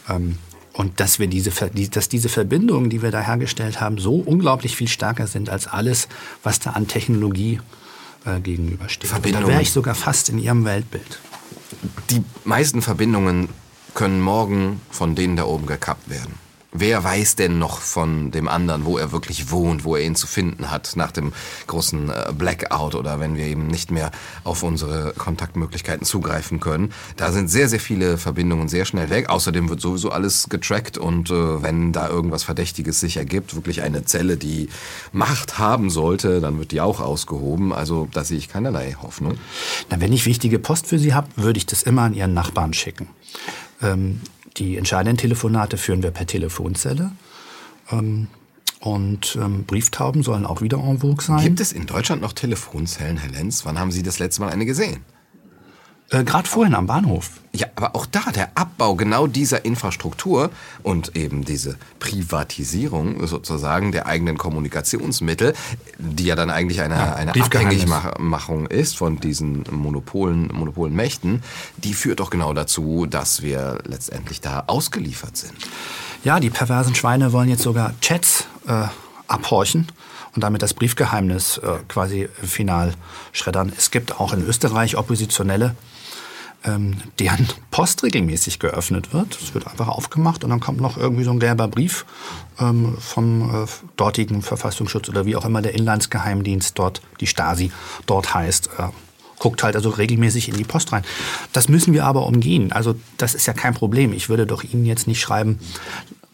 Ähm, 0.07 0.37
und 0.73 0.99
dass 0.99 1.17
wir 1.17 1.25
diese, 1.25 1.49
dass 1.89 2.07
diese 2.07 2.29
Verbindungen, 2.29 2.91
die 2.91 3.01
wir 3.01 3.09
da 3.09 3.21
hergestellt 3.21 3.81
haben, 3.81 3.97
so 3.97 4.13
unglaublich 4.13 4.75
viel 4.75 4.87
stärker 4.87 5.25
sind 5.25 5.49
als 5.49 5.65
alles, 5.65 6.07
was 6.43 6.59
da 6.59 6.69
an 6.69 6.87
Technologie 6.87 7.59
äh, 8.25 8.39
gegenübersteht. 8.41 9.11
Da 9.11 9.47
wäre 9.47 9.63
ich 9.63 9.71
sogar 9.71 9.95
fast 9.95 10.29
in 10.29 10.37
Ihrem 10.37 10.65
Weltbild 10.65 11.19
die 12.09 12.23
meisten 12.43 12.81
Verbindungen 12.81 13.49
können 13.93 14.21
morgen 14.21 14.81
von 14.89 15.15
denen 15.15 15.35
da 15.35 15.45
oben 15.45 15.65
gekappt 15.65 16.09
werden. 16.09 16.48
Wer 16.71 17.03
weiß 17.03 17.35
denn 17.35 17.57
noch 17.57 17.79
von 17.79 18.29
dem 18.29 18.47
anderen, 18.47 18.85
wo 18.85 18.99
er 18.99 19.11
wirklich 19.11 19.49
wohnt, 19.49 19.83
wo 19.85 19.95
er 19.95 20.05
ihn 20.05 20.13
zu 20.13 20.27
finden 20.27 20.69
hat 20.69 20.91
nach 20.95 21.11
dem 21.11 21.33
großen 21.65 22.09
äh, 22.09 22.31
Blackout 22.37 22.93
oder 22.93 23.19
wenn 23.19 23.35
wir 23.35 23.45
eben 23.45 23.65
nicht 23.65 23.89
mehr 23.89 24.11
auf 24.43 24.61
unsere 24.61 25.13
Kontaktmöglichkeiten 25.17 26.05
zugreifen 26.05 26.59
können. 26.59 26.93
Da 27.17 27.31
sind 27.31 27.49
sehr, 27.49 27.69
sehr 27.69 27.79
viele 27.79 28.19
Verbindungen 28.19 28.69
sehr 28.69 28.85
schnell 28.85 29.09
weg. 29.09 29.29
Außerdem 29.29 29.67
wird 29.67 29.81
sowieso 29.81 30.11
alles 30.11 30.47
getrackt 30.47 30.99
und 30.99 31.31
äh, 31.31 31.63
wenn 31.63 31.91
da 31.91 32.07
irgendwas 32.07 32.43
Verdächtiges 32.43 32.99
sich 32.99 33.17
ergibt, 33.17 33.55
wirklich 33.55 33.81
eine 33.81 34.05
Zelle, 34.05 34.37
die 34.37 34.69
Macht 35.11 35.57
haben 35.57 35.89
sollte, 35.89 36.39
dann 36.39 36.59
wird 36.59 36.71
die 36.71 36.81
auch 36.81 36.99
ausgehoben. 36.99 37.73
Also 37.73 38.07
da 38.11 38.23
sehe 38.23 38.37
ich 38.37 38.47
keinerlei 38.47 38.95
Hoffnung. 39.01 39.39
Na, 39.89 39.99
wenn 39.99 40.13
ich 40.13 40.27
wichtige 40.27 40.59
Post 40.59 40.85
für 40.85 40.99
Sie 40.99 41.15
habe, 41.15 41.29
würde 41.35 41.57
ich 41.57 41.65
das 41.65 41.81
immer 41.81 42.03
an 42.03 42.13
Ihren 42.13 42.35
Nachbarn 42.35 42.73
schicken. 42.73 43.07
Ähm 43.81 44.21
die 44.59 44.77
entscheidenden 44.77 45.17
Telefonate 45.17 45.77
führen 45.77 46.03
wir 46.03 46.11
per 46.11 46.27
Telefonzelle. 46.27 47.11
Ähm, 47.91 48.27
und 48.81 49.37
ähm, 49.41 49.65
Brieftauben 49.65 50.23
sollen 50.23 50.45
auch 50.45 50.61
wieder 50.61 50.77
en 50.77 50.99
vogue 50.99 51.23
sein. 51.23 51.43
Gibt 51.43 51.59
es 51.59 51.73
in 51.73 51.85
Deutschland 51.85 52.21
noch 52.21 52.31
Telefonzellen, 52.31 53.17
Herr 53.17 53.31
Lenz? 53.31 53.65
Wann 53.65 53.77
haben 53.77 53.91
Sie 53.91 54.03
das 54.03 54.19
letzte 54.19 54.41
Mal 54.41 54.49
eine 54.49 54.65
gesehen? 54.65 55.03
Äh, 56.11 56.23
Gerade 56.23 56.47
vorhin 56.47 56.73
am 56.75 56.87
Bahnhof. 56.87 57.29
Ja, 57.51 57.67
aber 57.75 57.95
auch 57.95 58.05
da 58.05 58.31
der 58.33 58.49
Abbau 58.55 58.95
genau 58.95 59.25
dieser 59.27 59.65
Infrastruktur 59.65 60.51
und 60.83 61.15
eben 61.15 61.45
diese 61.45 61.77
Privatisierung 61.99 63.25
sozusagen 63.25 63.91
der 63.91 64.05
eigenen 64.05 64.37
Kommunikationsmittel, 64.37 65.53
die 65.97 66.25
ja 66.25 66.35
dann 66.35 66.51
eigentlich 66.51 66.81
eine, 66.81 66.95
ja, 66.95 67.13
eine 67.13 67.31
Abhängigmachung 67.35 68.67
ist 68.67 68.97
von 68.97 69.19
diesen 69.19 69.63
Monopolen, 69.71 70.49
Monopolenmächten, 70.53 71.43
die 71.77 71.93
führt 71.93 72.19
doch 72.19 72.29
genau 72.29 72.53
dazu, 72.53 73.07
dass 73.07 73.41
wir 73.41 73.79
letztendlich 73.83 74.41
da 74.41 74.65
ausgeliefert 74.67 75.37
sind. 75.37 75.53
Ja, 76.23 76.39
die 76.39 76.51
perversen 76.51 76.93
Schweine 76.93 77.33
wollen 77.33 77.49
jetzt 77.49 77.63
sogar 77.63 77.93
Chats 78.01 78.45
äh, 78.67 78.83
abhorchen 79.27 79.87
und 80.35 80.43
damit 80.43 80.61
das 80.61 80.73
Briefgeheimnis 80.73 81.57
äh, 81.57 81.77
quasi 81.87 82.29
final 82.43 82.93
schreddern. 83.31 83.71
Es 83.75 83.89
gibt 83.89 84.19
auch 84.19 84.33
in 84.33 84.45
Österreich 84.45 84.97
Oppositionelle, 84.97 85.75
ähm, 86.65 86.97
deren 87.19 87.47
Post 87.71 88.03
regelmäßig 88.03 88.59
geöffnet 88.59 89.13
wird. 89.13 89.39
Es 89.41 89.53
wird 89.53 89.67
einfach 89.67 89.87
aufgemacht 89.87 90.43
und 90.43 90.49
dann 90.49 90.59
kommt 90.59 90.81
noch 90.81 90.97
irgendwie 90.97 91.23
so 91.23 91.31
ein 91.31 91.39
gelber 91.39 91.67
Brief 91.67 92.05
ähm, 92.59 92.97
vom 92.99 93.63
äh, 93.63 93.67
dortigen 93.97 94.41
Verfassungsschutz 94.41 95.09
oder 95.09 95.25
wie 95.25 95.35
auch 95.35 95.45
immer 95.45 95.61
der 95.61 95.73
Inlandsgeheimdienst 95.73 96.77
dort, 96.77 97.01
die 97.19 97.27
Stasi 97.27 97.71
dort 98.05 98.33
heißt. 98.33 98.69
Äh, 98.77 98.89
guckt 99.39 99.63
halt 99.63 99.75
also 99.75 99.89
regelmäßig 99.89 100.49
in 100.49 100.57
die 100.57 100.65
Post 100.65 100.91
rein. 100.91 101.03
Das 101.53 101.69
müssen 101.69 101.93
wir 101.93 102.05
aber 102.05 102.27
umgehen. 102.27 102.71
Also 102.73 102.95
das 103.17 103.33
ist 103.35 103.45
ja 103.47 103.53
kein 103.53 103.73
Problem. 103.73 104.11
Ich 104.11 104.27
würde 104.27 104.45
doch 104.45 104.63
Ihnen 104.63 104.85
jetzt 104.85 105.07
nicht 105.07 105.21
schreiben, 105.21 105.59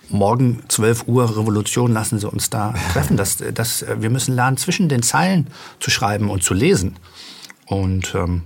morgen 0.10 0.64
12 0.68 1.08
Uhr 1.08 1.38
Revolution, 1.38 1.94
lassen 1.94 2.20
Sie 2.20 2.30
uns 2.30 2.50
da 2.50 2.74
treffen. 2.94 3.16
Das, 3.16 3.38
das, 3.54 3.86
wir 3.98 4.10
müssen 4.10 4.36
lernen, 4.36 4.58
zwischen 4.58 4.90
den 4.90 5.04
Zeilen 5.04 5.48
zu 5.80 5.92
schreiben 5.92 6.30
und 6.30 6.44
zu 6.44 6.54
lesen. 6.54 6.96
Und 7.68 8.14
ähm, 8.16 8.42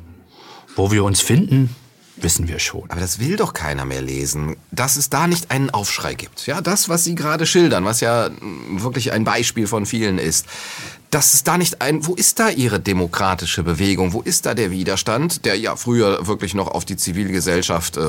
wo 0.80 0.92
wir 0.92 1.04
uns 1.04 1.20
finden, 1.20 1.76
wissen 2.16 2.48
wir 2.48 2.58
schon. 2.58 2.90
Aber 2.90 3.02
das 3.02 3.20
will 3.20 3.36
doch 3.36 3.54
keiner 3.54 3.84
mehr 3.84 4.02
lesen, 4.02 4.56
dass 4.72 4.96
es 4.96 5.10
da 5.10 5.28
nicht 5.28 5.52
einen 5.52 5.70
Aufschrei 5.70 6.14
gibt. 6.14 6.48
Ja, 6.48 6.62
das, 6.62 6.88
was 6.88 7.04
Sie 7.04 7.16
gerade 7.16 7.46
schildern, 7.46 7.84
was 7.84 8.00
ja 8.00 8.30
wirklich 8.72 9.12
ein 9.12 9.26
Beispiel 9.26 9.68
von 9.68 9.86
vielen 9.86 10.18
ist 10.18 10.46
dass 11.12 11.34
es 11.34 11.44
da 11.44 11.58
nicht 11.58 11.82
ein, 11.82 12.06
wo 12.06 12.14
ist 12.14 12.40
da 12.40 12.50
Ihre 12.50 12.80
demokratische 12.80 13.64
Bewegung? 13.64 14.14
Wo 14.14 14.22
ist 14.22 14.46
da 14.46 14.54
der 14.54 14.72
Widerstand, 14.72 15.46
der 15.46 15.58
ja 15.58 15.76
früher 15.76 16.28
wirklich 16.28 16.54
noch 16.54 16.68
auf 16.68 16.86
die 16.86 16.98
Zivilgesellschaft 16.98 17.98
äh, 17.98 18.02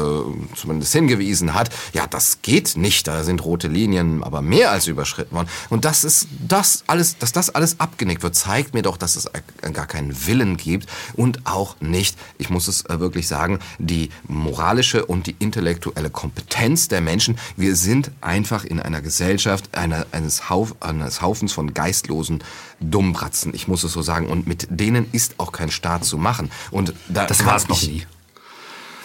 zumindest 0.54 0.92
hingewiesen 0.92 1.54
hat? 1.54 1.70
Ja, 1.94 2.06
das 2.06 2.42
geht 2.42 2.76
nicht, 2.76 3.08
da 3.08 3.24
sind 3.24 3.44
rote 3.44 3.68
Linien 3.68 4.22
aber 4.22 4.42
mehr 4.42 4.70
als 4.70 4.86
überschritten 4.86 5.34
worden. 5.34 5.48
Und 5.70 5.84
das 5.84 6.04
ist 6.04 6.28
das 6.46 6.84
alles, 6.86 7.16
dass 7.18 7.32
das 7.32 7.50
alles 7.50 7.80
abgenickt 7.80 8.22
wird, 8.22 8.34
zeigt 8.34 8.74
mir 8.74 8.82
doch, 8.82 8.96
dass 8.96 9.16
es 9.16 9.30
gar 9.72 9.86
keinen 9.86 10.26
Willen 10.26 10.56
gibt 10.56 10.86
und 11.14 11.46
auch 11.46 11.76
nicht, 11.80 12.16
ich 12.38 12.50
muss 12.50 12.68
es 12.68 12.84
äh, 12.86 13.00
wirklich 13.00 13.28
sagen, 13.28 13.60
die 13.78 14.10
moralische 14.28 15.06
und 15.06 15.26
die 15.26 15.36
intellektuelle 15.38 16.10
Kompetenz 16.10 16.88
der 16.88 17.00
Menschen. 17.00 17.38
Wir 17.56 17.76
sind 17.76 18.10
einfach 18.20 18.64
in 18.64 18.78
einer 18.78 19.00
Gesellschaft 19.00 19.74
einer, 19.76 20.06
eines, 20.12 20.50
Hauf, 20.50 20.74
eines 20.80 21.22
Haufens 21.22 21.52
von 21.52 21.72
geistlosen 21.72 22.42
Dummbratzen, 22.90 23.55
ich 23.55 23.68
muss 23.68 23.85
es 23.85 23.92
so 23.92 24.03
sagen. 24.03 24.29
Und 24.29 24.46
mit 24.46 24.66
denen 24.70 25.07
ist 25.12 25.35
auch 25.38 25.53
kein 25.53 25.70
Staat 25.70 26.05
zu 26.05 26.18
machen. 26.18 26.50
Und 26.70 26.94
da 27.09 27.26
das 27.26 27.44
war 27.44 27.57
es 27.57 27.68
noch 27.68 27.83
nie. 27.83 28.07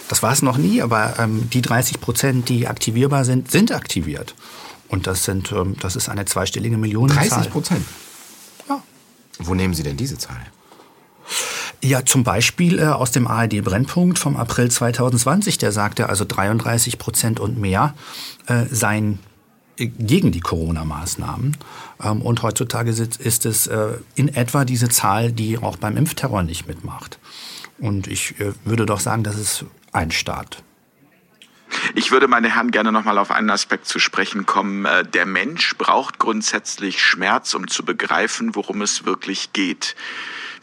Das 0.08 0.22
war 0.22 0.32
es 0.32 0.42
noch 0.42 0.56
nie, 0.56 0.82
aber 0.82 1.18
ähm, 1.18 1.48
die 1.50 1.62
30 1.62 2.00
Prozent, 2.00 2.48
die 2.48 2.68
aktivierbar 2.68 3.24
sind, 3.24 3.50
sind 3.50 3.72
aktiviert. 3.72 4.34
Und 4.88 5.06
das, 5.06 5.24
sind, 5.24 5.50
ähm, 5.52 5.76
das 5.80 5.96
ist 5.96 6.08
eine 6.08 6.24
zweistellige 6.24 6.76
Millionenzahl. 6.76 7.28
30 7.28 7.50
Prozent? 7.50 7.84
Ja. 8.68 8.82
Wo 9.38 9.54
nehmen 9.54 9.74
Sie 9.74 9.82
denn 9.82 9.96
diese 9.96 10.16
Zahl? 10.16 10.40
Ja, 11.82 12.04
zum 12.04 12.24
Beispiel 12.24 12.78
äh, 12.78 12.84
aus 12.84 13.10
dem 13.10 13.26
ARD-Brennpunkt 13.26 14.18
vom 14.18 14.36
April 14.36 14.70
2020, 14.70 15.58
der 15.58 15.72
sagte 15.72 16.08
also 16.08 16.24
33 16.24 16.98
Prozent 16.98 17.40
und 17.40 17.58
mehr 17.58 17.94
äh, 18.46 18.64
seien 18.70 19.18
gegen 19.76 20.32
die 20.32 20.40
Corona-Maßnahmen. 20.40 21.56
Ähm, 22.02 22.22
und 22.22 22.42
heutzutage 22.42 22.90
ist 22.90 23.46
es 23.46 23.66
äh, 23.66 23.98
in 24.14 24.34
etwa 24.34 24.64
diese 24.64 24.88
Zahl, 24.88 25.32
die 25.32 25.58
auch 25.58 25.76
beim 25.76 25.96
Impfterror 25.96 26.42
nicht 26.42 26.66
mitmacht. 26.66 27.18
Und 27.78 28.06
ich 28.06 28.40
äh, 28.40 28.52
würde 28.64 28.86
doch 28.86 29.00
sagen, 29.00 29.22
das 29.22 29.36
ist 29.36 29.64
ein 29.92 30.10
Staat. 30.10 30.62
Ich 31.94 32.10
würde, 32.10 32.28
meine 32.28 32.54
Herren, 32.54 32.70
gerne 32.70 32.92
nochmal 32.92 33.18
auf 33.18 33.30
einen 33.30 33.50
Aspekt 33.50 33.86
zu 33.86 33.98
sprechen 33.98 34.46
kommen. 34.46 34.84
Äh, 34.84 35.04
der 35.04 35.26
Mensch 35.26 35.76
braucht 35.76 36.18
grundsätzlich 36.18 37.02
Schmerz, 37.02 37.54
um 37.54 37.68
zu 37.68 37.84
begreifen, 37.84 38.54
worum 38.54 38.82
es 38.82 39.04
wirklich 39.04 39.52
geht. 39.52 39.96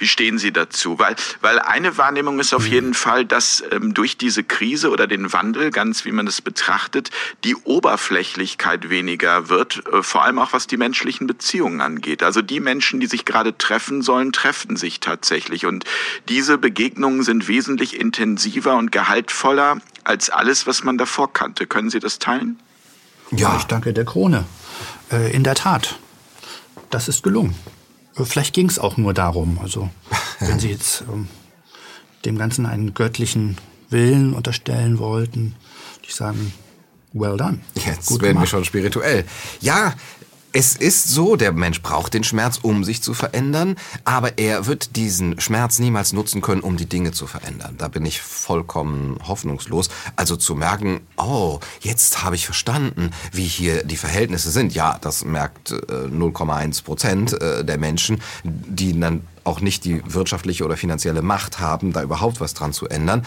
Wie 0.03 0.07
stehen 0.07 0.37
Sie 0.37 0.51
dazu? 0.51 0.99
Weil, 0.99 1.15
weil 1.39 1.59
eine 1.59 1.97
Wahrnehmung 1.97 2.37
ist 2.41 2.53
auf 2.53 2.65
mhm. 2.65 2.73
jeden 2.73 2.93
Fall, 2.93 3.23
dass 3.23 3.63
ähm, 3.71 3.93
durch 3.93 4.17
diese 4.17 4.43
Krise 4.43 4.89
oder 4.89 5.07
den 5.07 5.31
Wandel, 5.31 5.71
ganz 5.71 6.03
wie 6.03 6.11
man 6.11 6.27
es 6.27 6.41
betrachtet, 6.41 7.09
die 7.45 7.55
Oberflächlichkeit 7.55 8.89
weniger 8.89 9.47
wird, 9.47 9.81
äh, 9.93 10.03
vor 10.03 10.25
allem 10.25 10.39
auch 10.39 10.51
was 10.51 10.67
die 10.67 10.75
menschlichen 10.75 11.25
Beziehungen 11.25 11.79
angeht. 11.79 12.21
Also 12.21 12.41
die 12.41 12.59
Menschen, 12.59 12.99
die 12.99 13.05
sich 13.05 13.23
gerade 13.23 13.57
treffen 13.57 14.01
sollen, 14.01 14.33
treffen 14.33 14.75
sich 14.75 14.99
tatsächlich. 14.99 15.65
Und 15.65 15.85
diese 16.27 16.57
Begegnungen 16.57 17.23
sind 17.23 17.47
wesentlich 17.47 17.97
intensiver 17.97 18.75
und 18.75 18.91
gehaltvoller 18.91 19.77
als 20.03 20.29
alles, 20.29 20.67
was 20.67 20.83
man 20.83 20.97
davor 20.97 21.31
kannte. 21.31 21.65
Können 21.65 21.89
Sie 21.89 21.99
das 21.99 22.19
teilen? 22.19 22.59
Ja, 23.31 23.55
ich 23.57 23.63
danke 23.63 23.93
der 23.93 24.03
Krone. 24.03 24.43
Äh, 25.13 25.33
in 25.33 25.45
der 25.45 25.55
Tat, 25.55 25.97
das 26.89 27.07
ist 27.07 27.23
gelungen. 27.23 27.55
Vielleicht 28.15 28.53
ging 28.53 28.69
es 28.69 28.79
auch 28.79 28.97
nur 28.97 29.13
darum. 29.13 29.59
Also 29.61 29.89
wenn 30.39 30.59
Sie 30.59 30.69
jetzt 30.69 31.03
ähm, 31.11 31.27
dem 32.25 32.37
Ganzen 32.37 32.65
einen 32.65 32.93
göttlichen 32.93 33.57
Willen 33.89 34.33
unterstellen 34.33 34.99
wollten, 34.99 35.55
ich 36.05 36.15
sagen, 36.15 36.53
well 37.13 37.37
done. 37.37 37.59
Jetzt 37.75 38.07
Gut 38.07 38.21
werden 38.21 38.33
gemacht. 38.33 38.45
wir 38.45 38.47
schon 38.49 38.65
spirituell. 38.65 39.25
Ja, 39.61 39.93
es 40.53 40.75
ist 40.75 41.09
so, 41.09 41.35
der 41.35 41.51
Mensch 41.51 41.81
braucht 41.81 42.13
den 42.13 42.23
Schmerz, 42.23 42.59
um 42.61 42.83
sich 42.83 43.01
zu 43.01 43.15
verändern, 43.15 43.75
aber 44.05 44.37
er 44.37 44.67
wird 44.67 44.95
diesen 44.95 45.41
Schmerz 45.41 45.79
niemals 45.79 46.13
nutzen 46.13 46.41
können, 46.41 46.61
um 46.61 46.77
die 46.77 46.85
Dinge 46.85 47.11
zu 47.11 47.25
verändern. 47.25 47.75
Da 47.79 47.87
bin 47.87 48.05
ich 48.05 48.21
vollkommen 48.21 49.17
hoffnungslos. 49.27 49.89
Also 50.15 50.35
zu 50.35 50.53
merken, 50.53 51.01
oh, 51.17 51.59
jetzt 51.81 52.23
habe 52.23 52.35
ich 52.35 52.45
verstanden, 52.45 53.09
wie 53.31 53.45
hier 53.45 53.83
die 53.83 53.97
Verhältnisse 53.97 54.51
sind. 54.51 54.75
Ja, 54.75 54.99
das 55.01 55.25
merkt 55.25 55.71
äh, 55.71 55.75
0,1 55.75 56.83
Prozent 56.83 57.41
äh, 57.41 57.65
der 57.65 57.79
Menschen, 57.79 58.21
die 58.43 58.97
dann 58.99 59.21
auch 59.43 59.61
nicht 59.61 59.85
die 59.85 60.01
wirtschaftliche 60.05 60.65
oder 60.65 60.77
finanzielle 60.77 61.21
Macht 61.21 61.59
haben, 61.59 61.93
da 61.93 62.03
überhaupt 62.03 62.39
was 62.39 62.53
dran 62.53 62.73
zu 62.73 62.87
ändern. 62.87 63.25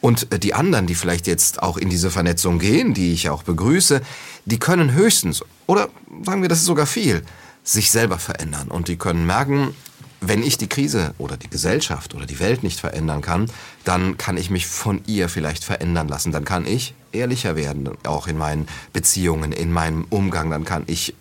Und 0.00 0.32
äh, 0.32 0.38
die 0.38 0.54
anderen, 0.54 0.86
die 0.86 0.94
vielleicht 0.94 1.26
jetzt 1.26 1.62
auch 1.62 1.76
in 1.76 1.88
diese 1.88 2.10
Vernetzung 2.10 2.58
gehen, 2.58 2.94
die 2.94 3.12
ich 3.12 3.30
auch 3.30 3.42
begrüße, 3.42 4.02
die 4.44 4.58
können 4.58 4.92
höchstens, 4.92 5.42
oder 5.66 5.88
sagen 6.24 6.42
wir, 6.42 6.48
das 6.48 6.58
ist 6.58 6.66
sogar 6.66 6.86
viel, 6.86 7.22
sich 7.62 7.90
selber 7.90 8.18
verändern. 8.18 8.68
Und 8.68 8.88
die 8.88 8.96
können 8.96 9.24
merken, 9.24 9.74
wenn 10.20 10.42
ich 10.42 10.56
die 10.56 10.68
Krise 10.68 11.14
oder 11.18 11.36
die 11.36 11.50
Gesellschaft 11.50 12.14
oder 12.14 12.26
die 12.26 12.38
Welt 12.38 12.62
nicht 12.62 12.78
verändern 12.78 13.22
kann, 13.22 13.50
dann 13.84 14.16
kann 14.18 14.36
ich 14.36 14.50
mich 14.50 14.66
von 14.66 15.02
ihr 15.06 15.28
vielleicht 15.28 15.64
verändern 15.64 16.08
lassen. 16.08 16.32
Dann 16.32 16.44
kann 16.44 16.66
ich 16.66 16.94
ehrlicher 17.10 17.56
werden, 17.56 17.90
auch 18.04 18.28
in 18.28 18.38
meinen 18.38 18.68
Beziehungen, 18.92 19.52
in 19.52 19.72
meinem 19.72 20.06
Umgang. 20.10 20.50
Dann 20.50 20.64
kann 20.64 20.84
ich 20.86 21.14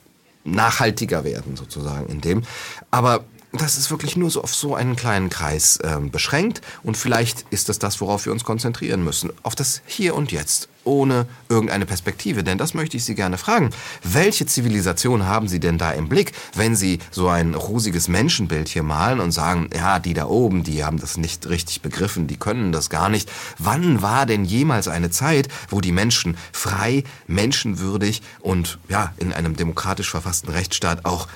nachhaltiger 0.43 1.23
werden, 1.23 1.55
sozusagen 1.55 2.07
in 2.07 2.21
dem. 2.21 2.43
Aber 2.91 3.25
das 3.53 3.77
ist 3.77 3.91
wirklich 3.91 4.15
nur 4.15 4.29
so 4.29 4.43
auf 4.43 4.55
so 4.55 4.75
einen 4.75 4.95
kleinen 4.95 5.29
Kreis 5.29 5.77
äh, 5.77 5.97
beschränkt 5.99 6.61
und 6.83 6.95
vielleicht 6.95 7.45
ist 7.49 7.69
das 7.69 7.79
das, 7.79 7.99
worauf 7.99 8.25
wir 8.25 8.31
uns 8.31 8.43
konzentrieren 8.43 9.03
müssen. 9.03 9.31
Auf 9.43 9.55
das 9.55 9.81
Hier 9.85 10.15
und 10.15 10.31
Jetzt, 10.31 10.69
ohne 10.83 11.27
irgendeine 11.49 11.85
Perspektive. 11.85 12.43
Denn 12.43 12.57
das 12.57 12.73
möchte 12.73 12.97
ich 12.97 13.03
Sie 13.03 13.15
gerne 13.15 13.37
fragen. 13.37 13.71
Welche 14.03 14.45
Zivilisation 14.45 15.25
haben 15.25 15.47
Sie 15.47 15.59
denn 15.59 15.77
da 15.77 15.91
im 15.91 16.07
Blick, 16.07 16.31
wenn 16.55 16.75
Sie 16.75 16.99
so 17.11 17.27
ein 17.27 17.53
rosiges 17.53 18.07
Menschenbild 18.07 18.69
hier 18.69 18.83
malen 18.83 19.19
und 19.19 19.31
sagen, 19.31 19.69
ja, 19.75 19.99
die 19.99 20.13
da 20.13 20.27
oben, 20.27 20.63
die 20.63 20.83
haben 20.83 20.99
das 20.99 21.17
nicht 21.17 21.47
richtig 21.49 21.81
begriffen, 21.81 22.27
die 22.27 22.37
können 22.37 22.71
das 22.71 22.89
gar 22.89 23.09
nicht. 23.09 23.29
Wann 23.57 24.01
war 24.01 24.25
denn 24.25 24.45
jemals 24.45 24.87
eine 24.87 25.09
Zeit, 25.09 25.49
wo 25.69 25.81
die 25.81 25.91
Menschen 25.91 26.37
frei, 26.53 27.03
menschenwürdig 27.27 28.21
und 28.39 28.79
ja, 28.87 29.13
in 29.17 29.33
einem 29.33 29.55
demokratisch 29.55 30.09
verfassten 30.09 30.51
Rechtsstaat 30.51 31.05
auch 31.05 31.27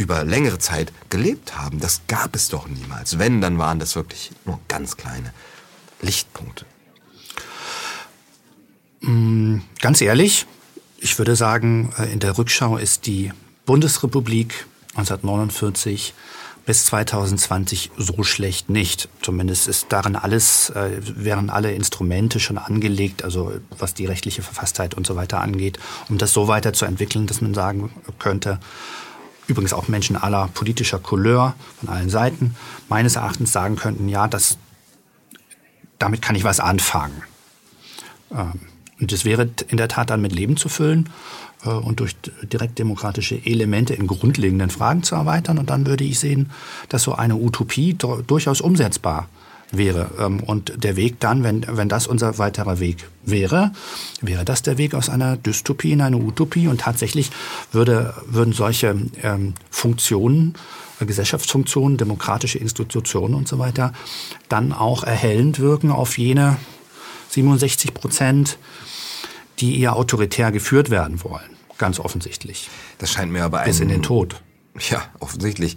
über 0.00 0.24
längere 0.24 0.58
Zeit 0.58 0.92
gelebt 1.10 1.58
haben. 1.58 1.78
Das 1.78 2.00
gab 2.08 2.34
es 2.34 2.48
doch 2.48 2.66
niemals. 2.66 3.18
Wenn, 3.18 3.42
dann 3.42 3.58
waren 3.58 3.78
das 3.78 3.94
wirklich 3.94 4.30
nur 4.46 4.58
ganz 4.66 4.96
kleine 4.96 5.32
Lichtpunkte. 6.00 6.64
Mm, 9.02 9.58
ganz 9.80 10.00
ehrlich, 10.00 10.46
ich 10.98 11.18
würde 11.18 11.36
sagen, 11.36 11.92
äh, 11.98 12.10
in 12.10 12.18
der 12.18 12.38
Rückschau 12.38 12.78
ist 12.78 13.06
die 13.06 13.32
Bundesrepublik 13.66 14.66
1949 14.94 16.14
bis 16.64 16.86
2020 16.86 17.90
so 17.98 18.22
schlecht 18.22 18.70
nicht. 18.70 19.08
Zumindest 19.20 19.68
ist 19.68 19.86
darin 19.90 20.16
alles, 20.16 20.70
äh, 20.70 20.92
wären 21.00 21.50
alle 21.50 21.72
Instrumente 21.72 22.40
schon 22.40 22.56
angelegt, 22.56 23.22
also 23.22 23.52
was 23.78 23.92
die 23.92 24.06
rechtliche 24.06 24.42
Verfasstheit 24.42 24.94
und 24.94 25.06
so 25.06 25.14
weiter 25.14 25.40
angeht, 25.40 25.78
um 26.08 26.16
das 26.16 26.32
so 26.32 26.48
weiterzuentwickeln, 26.48 27.26
dass 27.26 27.40
man 27.42 27.52
sagen 27.52 27.90
könnte, 28.18 28.60
übrigens 29.50 29.72
auch 29.72 29.88
Menschen 29.88 30.16
aller 30.16 30.48
politischer 30.48 30.98
Couleur 30.98 31.54
von 31.78 31.88
allen 31.88 32.10
Seiten, 32.10 32.54
meines 32.88 33.16
Erachtens 33.16 33.52
sagen 33.52 33.76
könnten, 33.76 34.08
ja, 34.08 34.28
das, 34.28 34.58
damit 35.98 36.22
kann 36.22 36.36
ich 36.36 36.44
was 36.44 36.60
anfangen. 36.60 37.22
Ähm, 38.32 38.60
und 39.00 39.12
das 39.12 39.24
wäre 39.24 39.48
in 39.68 39.76
der 39.76 39.88
Tat 39.88 40.10
dann 40.10 40.20
mit 40.20 40.32
Leben 40.32 40.56
zu 40.56 40.68
füllen 40.68 41.08
äh, 41.64 41.70
und 41.70 42.00
durch 42.00 42.14
direktdemokratische 42.42 43.44
Elemente 43.44 43.94
in 43.94 44.06
grundlegenden 44.06 44.70
Fragen 44.70 45.02
zu 45.02 45.14
erweitern. 45.14 45.58
Und 45.58 45.70
dann 45.70 45.86
würde 45.86 46.04
ich 46.04 46.18
sehen, 46.18 46.50
dass 46.88 47.02
so 47.02 47.14
eine 47.14 47.36
Utopie 47.36 47.94
durchaus 47.94 48.60
umsetzbar 48.60 49.22
ist 49.22 49.39
wäre. 49.72 50.10
Ähm, 50.18 50.40
und 50.40 50.82
der 50.82 50.96
Weg 50.96 51.20
dann, 51.20 51.42
wenn, 51.42 51.64
wenn 51.68 51.88
das 51.88 52.06
unser 52.06 52.38
weiterer 52.38 52.80
Weg 52.80 53.08
wäre, 53.22 53.72
wäre 54.20 54.44
das 54.44 54.62
der 54.62 54.78
Weg 54.78 54.94
aus 54.94 55.08
einer 55.08 55.36
Dystopie 55.36 55.92
in 55.92 56.00
eine 56.00 56.16
Utopie. 56.16 56.68
Und 56.68 56.80
tatsächlich 56.82 57.30
würde, 57.72 58.14
würden 58.26 58.52
solche 58.52 58.96
ähm, 59.22 59.54
Funktionen, 59.70 60.54
äh, 61.00 61.06
Gesellschaftsfunktionen, 61.06 61.96
demokratische 61.96 62.58
Institutionen 62.58 63.34
und 63.34 63.48
so 63.48 63.58
weiter, 63.58 63.92
dann 64.48 64.72
auch 64.72 65.04
erhellend 65.04 65.58
wirken 65.58 65.90
auf 65.90 66.18
jene 66.18 66.56
67 67.30 67.94
Prozent, 67.94 68.58
die 69.60 69.80
eher 69.80 69.94
autoritär 69.96 70.50
geführt 70.52 70.90
werden 70.90 71.22
wollen. 71.22 71.56
Ganz 71.78 72.00
offensichtlich. 72.00 72.68
Das 72.98 73.10
scheint 73.12 73.32
mir 73.32 73.44
aber 73.44 73.60
ein... 73.60 73.66
Bis 73.66 73.80
in 73.80 73.88
den 73.88 74.02
Tod. 74.02 74.42
Ja, 74.90 75.02
offensichtlich. 75.18 75.76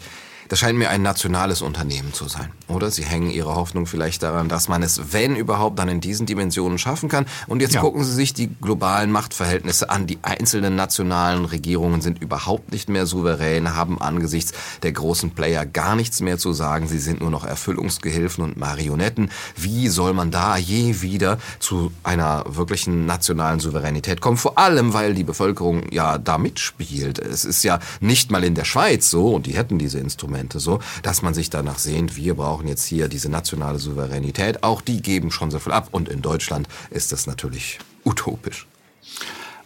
Das 0.54 0.60
scheint 0.60 0.78
mir 0.78 0.92
ein 0.92 1.02
nationales 1.02 1.64
Unternehmen 1.64 2.14
zu 2.14 2.28
sein. 2.28 2.52
Oder 2.68 2.92
Sie 2.92 3.04
hängen 3.04 3.32
Ihre 3.32 3.56
Hoffnung 3.56 3.88
vielleicht 3.88 4.22
daran, 4.22 4.50
dass 4.50 4.68
man 4.68 4.84
es, 4.84 5.12
wenn 5.12 5.36
überhaupt, 5.36 5.80
dann 5.80 5.90
in 5.90 6.00
diesen 6.00 6.28
Dimensionen 6.28 6.78
schaffen 6.78 7.10
kann. 7.10 7.26
Und 7.48 7.60
jetzt 7.60 7.74
ja. 7.74 7.82
gucken 7.82 8.04
Sie 8.04 8.14
sich 8.14 8.36
die 8.36 8.52
globalen 8.62 9.12
Machtverhältnisse 9.12 9.90
an. 9.90 10.06
Die 10.06 10.20
einzelnen 10.22 10.76
nationalen 10.76 11.46
Regierungen 11.46 12.02
sind 12.02 12.22
überhaupt 12.22 12.72
nicht 12.72 12.88
mehr 12.88 13.08
souverän, 13.08 13.76
haben 13.76 14.00
angesichts 14.00 14.54
der 14.84 14.92
großen 14.92 15.32
Player 15.32 15.66
gar 15.66 15.96
nichts 15.96 16.22
mehr 16.22 16.38
zu 16.38 16.54
sagen. 16.54 16.88
Sie 16.88 17.00
sind 17.00 17.22
nur 17.22 17.32
noch 17.32 17.46
Erfüllungsgehilfen 17.46 18.44
und 18.44 18.56
Marionetten. 18.56 19.32
Wie 19.56 19.88
soll 19.88 20.14
man 20.14 20.30
da 20.30 20.56
je 20.56 21.02
wieder 21.02 21.40
zu 21.58 21.92
einer 22.04 22.44
wirklichen 22.48 23.08
nationalen 23.08 23.60
Souveränität 23.60 24.22
kommen? 24.22 24.38
Vor 24.38 24.60
allem, 24.60 24.94
weil 24.94 25.16
die 25.16 25.24
Bevölkerung 25.24 25.92
ja 25.92 26.20
da 26.20 26.38
mitspielt. 26.38 27.18
Es 27.18 27.44
ist 27.44 27.64
ja 27.64 27.80
nicht 28.02 28.30
mal 28.30 28.44
in 28.44 28.54
der 28.54 28.66
Schweiz 28.66 29.10
so, 29.10 29.34
und 29.34 29.48
die 29.48 29.56
hätten 29.56 29.80
diese 29.80 29.98
Instrumente 29.98 30.43
Instrumente 30.44 30.60
so, 30.60 30.80
dass 31.02 31.22
man 31.22 31.34
sich 31.34 31.50
danach 31.50 31.80
sehnt, 31.80 32.16
wir 32.16 32.36
brauchen 32.36 32.68
jetzt 32.68 32.86
hier 32.86 33.08
diese 33.08 33.30
nationale 33.30 33.80
Souveränität. 33.80 34.64
Auch 34.64 34.82
die 34.82 35.02
geben 35.02 35.32
schon 35.32 35.52
so 35.52 35.60
viel 35.60 35.72
ab. 35.72 35.90
Und 35.92 36.10
in 36.10 36.22
Deutschland 36.22 36.68
ist 36.90 37.12
das 37.12 37.28
natürlich 37.28 37.80
utopisch. 38.04 38.68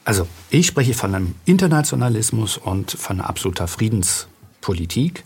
Also 0.05 0.27
ich 0.49 0.67
spreche 0.67 0.93
von 0.93 1.13
einem 1.13 1.35
Internationalismus 1.45 2.57
und 2.57 2.91
von 2.91 3.19
absoluter 3.19 3.67
Friedenspolitik 3.67 5.23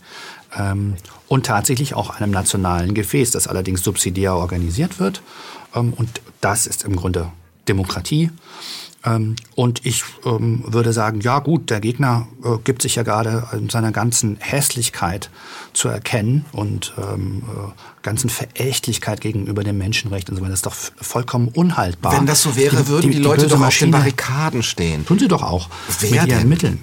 ähm, 0.56 0.96
und 1.28 1.46
tatsächlich 1.46 1.94
auch 1.94 2.10
einem 2.10 2.32
nationalen 2.32 2.94
Gefäß, 2.94 3.30
das 3.30 3.46
allerdings 3.46 3.84
subsidiär 3.84 4.34
organisiert 4.34 4.98
wird. 4.98 5.22
Ähm, 5.74 5.92
und 5.92 6.20
das 6.40 6.66
ist 6.66 6.84
im 6.84 6.96
Grunde 6.96 7.30
Demokratie. 7.68 8.30
Ähm, 9.04 9.36
und 9.54 9.84
ich 9.84 10.04
ähm, 10.24 10.62
würde 10.66 10.92
sagen, 10.92 11.20
ja 11.20 11.40
gut, 11.40 11.70
der 11.70 11.80
Gegner 11.80 12.28
äh, 12.44 12.58
gibt 12.64 12.82
sich 12.82 12.94
ja 12.94 13.02
gerade 13.02 13.48
in 13.52 13.68
seiner 13.68 13.92
ganzen 13.92 14.36
Hässlichkeit 14.38 15.30
zu 15.72 15.88
erkennen 15.88 16.44
und 16.52 16.94
ähm, 16.98 17.42
äh, 17.46 18.02
ganzen 18.02 18.30
Verächtlichkeit 18.30 19.20
gegenüber 19.20 19.64
dem 19.64 19.78
Menschenrecht 19.78 20.30
und 20.30 20.36
so 20.36 20.42
weiter. 20.42 20.50
Das 20.50 20.60
ist 20.60 20.66
doch 20.66 21.04
vollkommen 21.04 21.48
unhaltbar. 21.48 22.16
Wenn 22.16 22.26
das 22.26 22.42
so 22.42 22.56
wäre, 22.56 22.76
die, 22.76 22.88
würden 22.88 23.10
die, 23.10 23.16
die 23.16 23.22
Leute 23.22 23.48
doch 23.48 23.60
auf 23.60 23.76
den 23.76 23.90
Barrikaden 23.90 24.62
stehen. 24.62 25.04
Tun 25.04 25.18
sie 25.18 25.28
doch 25.28 25.42
auch. 25.42 25.68
Wer 26.00 26.10
mit 26.10 26.30
ihren 26.30 26.38
denn? 26.40 26.48
Mitteln. 26.48 26.82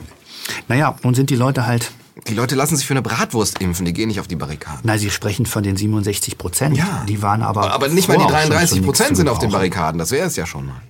Naja, 0.68 0.98
nun 1.04 1.14
sind 1.14 1.30
die 1.30 1.36
Leute 1.36 1.66
halt 1.66 1.92
die 2.28 2.34
Leute 2.34 2.56
lassen 2.56 2.76
sich 2.76 2.86
für 2.86 2.94
eine 2.94 3.02
Bratwurst 3.02 3.62
impfen, 3.62 3.86
die 3.86 3.94
gehen 3.94 4.10
nicht 4.10 4.20
auf 4.20 4.28
die 4.28 4.36
Barrikaden. 4.36 4.82
Nein, 4.84 5.00
Sie 5.00 5.10
sprechen 5.10 5.46
von 5.46 5.64
den 5.64 5.78
67 5.78 6.38
Prozent. 6.38 6.76
Ja. 6.78 7.06
Die 7.08 7.22
waren 7.22 7.42
aber. 7.42 7.72
Aber 7.72 7.88
nicht 7.88 8.10
mal 8.10 8.18
die 8.18 8.28
33 8.28 8.84
Prozent 8.84 9.16
sind 9.16 9.30
auf 9.30 9.40
den 9.40 9.52
Barrikaden, 9.52 9.98
das 9.98 10.12
wäre 10.12 10.28
es 10.28 10.36
ja 10.36 10.46
schon 10.46 10.66
mal. 10.66 10.82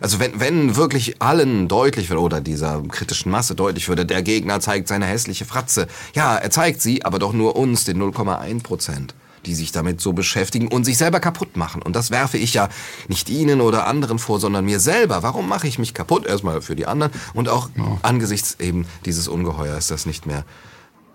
Also 0.00 0.20
wenn, 0.20 0.40
wenn 0.40 0.76
wirklich 0.76 1.20
allen 1.22 1.68
deutlich 1.68 2.10
wird, 2.10 2.20
oder 2.20 2.40
dieser 2.40 2.82
kritischen 2.82 3.30
Masse 3.30 3.54
deutlich 3.54 3.88
würde, 3.88 4.06
der 4.06 4.22
Gegner 4.22 4.60
zeigt 4.60 4.88
seine 4.88 5.06
hässliche 5.06 5.44
Fratze. 5.44 5.86
Ja, 6.14 6.36
er 6.36 6.50
zeigt 6.50 6.82
sie, 6.82 7.04
aber 7.04 7.18
doch 7.18 7.32
nur 7.32 7.56
uns, 7.56 7.84
den 7.84 8.02
0,1 8.02 8.62
Prozent 8.62 9.14
die 9.46 9.54
sich 9.54 9.72
damit 9.72 10.00
so 10.00 10.12
beschäftigen 10.12 10.68
und 10.68 10.84
sich 10.84 10.98
selber 10.98 11.20
kaputt 11.20 11.56
machen. 11.56 11.80
Und 11.80 11.96
das 11.96 12.10
werfe 12.10 12.36
ich 12.36 12.54
ja 12.54 12.68
nicht 13.08 13.30
Ihnen 13.30 13.60
oder 13.60 13.86
anderen 13.86 14.18
vor, 14.18 14.40
sondern 14.40 14.64
mir 14.64 14.80
selber. 14.80 15.22
Warum 15.22 15.48
mache 15.48 15.68
ich 15.68 15.78
mich 15.78 15.94
kaputt? 15.94 16.26
Erstmal 16.26 16.60
für 16.60 16.76
die 16.76 16.86
anderen 16.86 17.12
und 17.32 17.48
auch 17.48 17.70
ja. 17.76 17.98
angesichts 18.02 18.56
eben 18.60 18.86
dieses 19.04 19.28
Ungeheuers, 19.28 19.86
das 19.86 20.04
nicht 20.04 20.26
mehr 20.26 20.44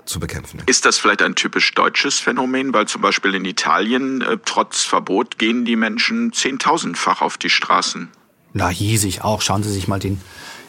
zu 0.05 0.19
bekämpfen. 0.19 0.61
Ist 0.65 0.85
das 0.85 0.97
vielleicht 0.97 1.21
ein 1.21 1.35
typisch 1.35 1.73
deutsches 1.73 2.19
Phänomen, 2.19 2.73
weil 2.73 2.87
zum 2.87 3.01
Beispiel 3.01 3.35
in 3.35 3.45
Italien 3.45 4.21
äh, 4.21 4.37
trotz 4.43 4.83
Verbot 4.83 5.37
gehen 5.37 5.63
die 5.63 5.75
Menschen 5.75 6.33
zehntausendfach 6.33 7.21
auf 7.21 7.37
die 7.37 7.49
Straßen? 7.49 8.09
Na, 8.53 8.69
hiesig 8.69 9.23
auch. 9.23 9.41
Schauen 9.41 9.63
Sie 9.63 9.71
sich 9.71 9.87
mal 9.87 9.99
den 9.99 10.19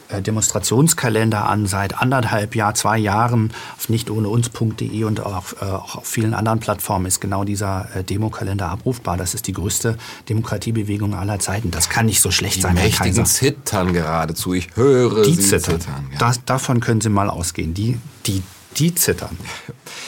äh, 0.09 0.21
Demonstrationskalender 0.21 1.47
an, 1.47 1.65
seit 1.65 1.99
anderthalb 1.99 2.55
Jahr, 2.55 2.75
zwei 2.75 2.97
Jahren 2.97 3.51
auf 3.77 3.89
nichtohneuns.de 3.89 5.03
und 5.05 5.25
auch, 5.25 5.53
äh, 5.61 5.65
auch, 5.65 5.95
auf 5.95 6.05
vielen 6.05 6.33
anderen 6.33 6.59
Plattformen 6.59 7.05
ist 7.05 7.19
genau 7.19 7.43
dieser 7.43 7.87
äh, 7.95 8.03
Demokalender 8.03 8.69
abrufbar. 8.69 9.17
Das 9.17 9.33
ist 9.33 9.47
die 9.47 9.53
größte 9.53 9.97
Demokratiebewegung 10.29 11.13
aller 11.15 11.39
Zeiten. 11.39 11.71
Das 11.71 11.89
kann 11.89 12.05
nicht 12.05 12.21
so 12.21 12.31
schlecht 12.31 12.57
die 12.57 12.61
sein. 12.61 12.75
Die 12.75 12.83
mächtigen 12.83 13.25
zittern 13.25 13.93
geradezu. 13.93 14.53
Ich 14.53 14.75
höre 14.75 15.23
die 15.23 15.35
sie 15.35 15.41
zittern. 15.41 15.81
zittern 15.81 16.07
ja. 16.11 16.19
das, 16.19 16.43
davon 16.45 16.79
können 16.79 17.01
Sie 17.01 17.09
mal 17.09 17.29
ausgehen. 17.29 17.73
Die, 17.73 17.97
die 18.25 18.43
die 18.79 18.95
zittern. 18.95 19.37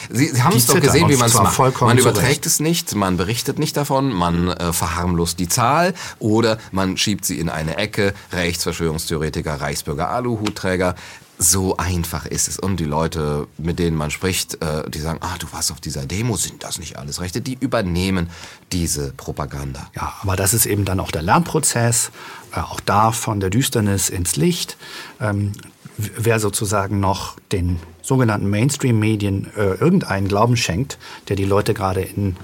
Sie, 0.10 0.28
Sie 0.28 0.44
haben 0.44 0.56
es 0.56 0.68
doch 0.68 0.80
gesehen, 0.80 1.10
wie 1.10 1.16
man 1.16 1.28
es 1.28 1.34
macht. 1.34 1.82
Man 1.82 1.98
überträgt 1.98 2.46
es 2.46 2.60
nicht, 2.60 2.96
man 2.96 3.18
berichtet 3.18 3.60
nicht 3.60 3.76
davon, 3.78 4.12
man 4.12 4.50
äh, 4.50 4.74
verharmlost 4.74 5.40
die 5.40 5.50
Zahl 5.50 5.94
oder 6.20 6.58
man 6.72 6.98
schiebt 6.98 7.26
sie 7.26 7.40
in 7.40 7.50
eine 7.50 7.78
Ecke. 7.78 8.14
Rechtsverschwörungstheoretiker, 8.32 9.62
Reichsbürger, 9.62 10.10
Aluhutträger. 10.10 10.96
So 11.38 11.76
einfach 11.76 12.26
ist 12.26 12.48
es. 12.48 12.60
Und 12.60 12.80
die 12.80 12.86
Leute, 12.86 13.48
mit 13.58 13.78
denen 13.78 13.98
man 13.98 14.10
spricht, 14.10 14.62
äh, 14.62 14.90
die 14.90 15.00
sagen, 15.00 15.20
ah, 15.22 15.36
du 15.38 15.52
warst 15.52 15.70
auf 15.72 15.82
dieser 15.82 16.06
Demo, 16.06 16.38
sind 16.38 16.64
das 16.64 16.80
nicht 16.80 16.98
alles 16.98 17.20
Rechte? 17.20 17.42
Die 17.42 17.58
übernehmen 17.60 18.30
diese 18.72 19.12
Propaganda. 19.12 19.90
Ja, 19.96 20.14
aber 20.22 20.38
das 20.38 20.54
ist 20.54 20.66
eben 20.66 20.86
dann 20.86 21.02
auch 21.02 21.12
der 21.12 21.24
Lernprozess, 21.24 22.12
äh, 22.54 22.62
auch 22.62 22.80
da 22.80 23.12
von 23.12 23.42
der 23.42 23.50
Düsternis 23.50 24.10
ins 24.10 24.38
Licht. 24.38 24.78
Ähm, 25.20 25.52
wer 25.98 26.40
sozusagen 26.40 27.00
noch 27.00 27.38
den 27.52 27.80
sogenannten 28.02 28.50
Mainstream-Medien 28.50 29.52
äh, 29.56 29.76
irgendeinen 29.76 30.28
Glauben 30.28 30.58
schenkt, 30.58 30.98
der 31.30 31.36
die 31.36 31.46
Leute 31.46 31.74
gerade 31.74 32.02
in, 32.02 32.38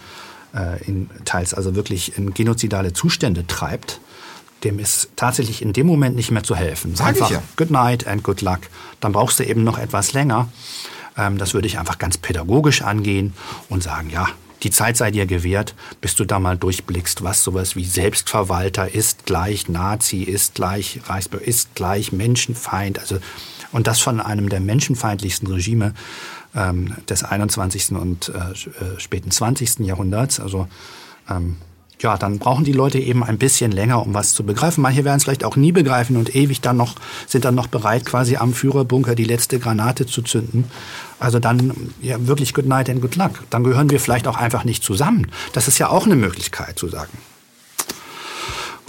äh, 0.56 0.84
in 0.86 1.10
teils 1.26 1.54
also 1.54 1.76
wirklich 1.76 2.18
in 2.18 2.34
genozidale 2.34 2.94
Zustände 2.94 3.46
treibt, 3.48 4.00
dem 4.64 4.80
ist 4.80 5.10
tatsächlich 5.16 5.62
in 5.62 5.74
dem 5.74 5.88
Moment 5.88 6.16
nicht 6.16 6.32
mehr 6.32 6.44
zu 6.44 6.56
helfen. 6.56 6.96
Sag 6.96 7.08
einfach 7.08 7.30
ich 7.30 7.36
ja. 7.36 7.44
Good 7.58 7.72
night 7.72 8.08
and 8.08 8.24
good 8.24 8.42
luck. 8.42 8.60
Dann 9.00 9.12
brauchst 9.12 9.40
du 9.40 9.44
eben 9.44 9.64
noch 9.64 9.78
etwas 9.78 10.14
länger. 10.14 10.50
Ähm, 11.18 11.38
das 11.38 11.54
würde 11.54 11.68
ich 11.68 11.80
einfach 11.80 11.98
ganz 11.98 12.18
pädagogisch 12.18 12.82
angehen 12.82 13.34
und 13.70 13.84
sagen, 13.84 14.10
ja, 14.10 14.28
die 14.64 14.72
Zeit 14.72 14.98
sei 14.98 15.12
dir 15.12 15.26
gewährt, 15.26 15.76
bis 16.02 16.16
du 16.16 16.26
da 16.26 16.40
mal 16.40 16.58
durchblickst, 16.58 17.24
was 17.24 17.44
sowas 17.44 17.76
wie 17.76 17.86
Selbstverwalter 17.86 18.94
ist 18.94 19.26
gleich 19.26 19.70
Nazi, 19.70 20.24
ist 20.24 20.56
gleich 20.56 21.02
Reichsbürger, 21.06 21.46
ist 21.46 21.76
gleich 21.76 22.12
Menschenfeind. 22.12 23.00
Also, 23.00 23.18
und 23.72 23.88
das 23.88 24.00
von 24.00 24.20
einem 24.20 24.50
der 24.50 24.60
menschenfeindlichsten 24.60 25.48
Regime 25.48 25.94
ähm, 26.56 26.96
des 27.10 27.24
21. 27.24 27.92
und 27.94 28.30
äh, 28.30 28.94
äh 28.96 29.00
späten 29.00 29.32
20. 29.32 29.80
Jahrhunderts. 29.80 30.40
Also 30.40 30.68
ähm, 31.30 31.58
ja, 32.02 32.18
dann 32.18 32.40
brauchen 32.40 32.66
die 32.66 32.74
Leute 32.74 33.00
eben 33.00 33.24
ein 33.24 33.38
bisschen 33.38 33.72
länger, 33.72 34.06
um 34.06 34.14
was 34.14 34.34
zu 34.34 34.44
begreifen. 34.44 34.82
Manche 34.82 35.06
werden 35.06 35.18
es 35.18 35.24
vielleicht 35.24 35.44
auch 35.44 35.56
nie 35.56 35.72
begreifen 35.72 36.18
und 36.18 36.36
ewig 36.36 36.62
dann 36.62 36.78
noch, 36.78 36.96
sind 37.28 37.46
dann 37.46 37.56
noch 37.56 37.68
bereit, 37.68 38.06
quasi 38.06 38.38
am 38.38 38.54
Führerbunker 38.54 39.16
die 39.16 39.24
letzte 39.24 39.60
Granate 39.60 40.06
zu 40.06 40.22
zünden. 40.22 40.66
Also 41.20 41.40
dann, 41.40 41.92
ja, 42.02 42.26
wirklich 42.28 42.54
good 42.54 42.66
night 42.66 42.90
and 42.90 43.02
good 43.02 43.16
luck. 43.16 43.44
Dann 43.50 43.64
gehören 43.64 43.90
wir 43.90 44.00
vielleicht 44.00 44.28
auch 44.28 44.38
einfach 44.38 44.64
nicht 44.64 44.84
zusammen. 44.84 45.28
Das 45.54 45.68
ist 45.68 45.78
ja 45.78 45.90
auch 45.90 46.06
eine 46.06 46.16
Möglichkeit 46.16 46.78
zu 46.80 46.88
sagen. 46.88 47.12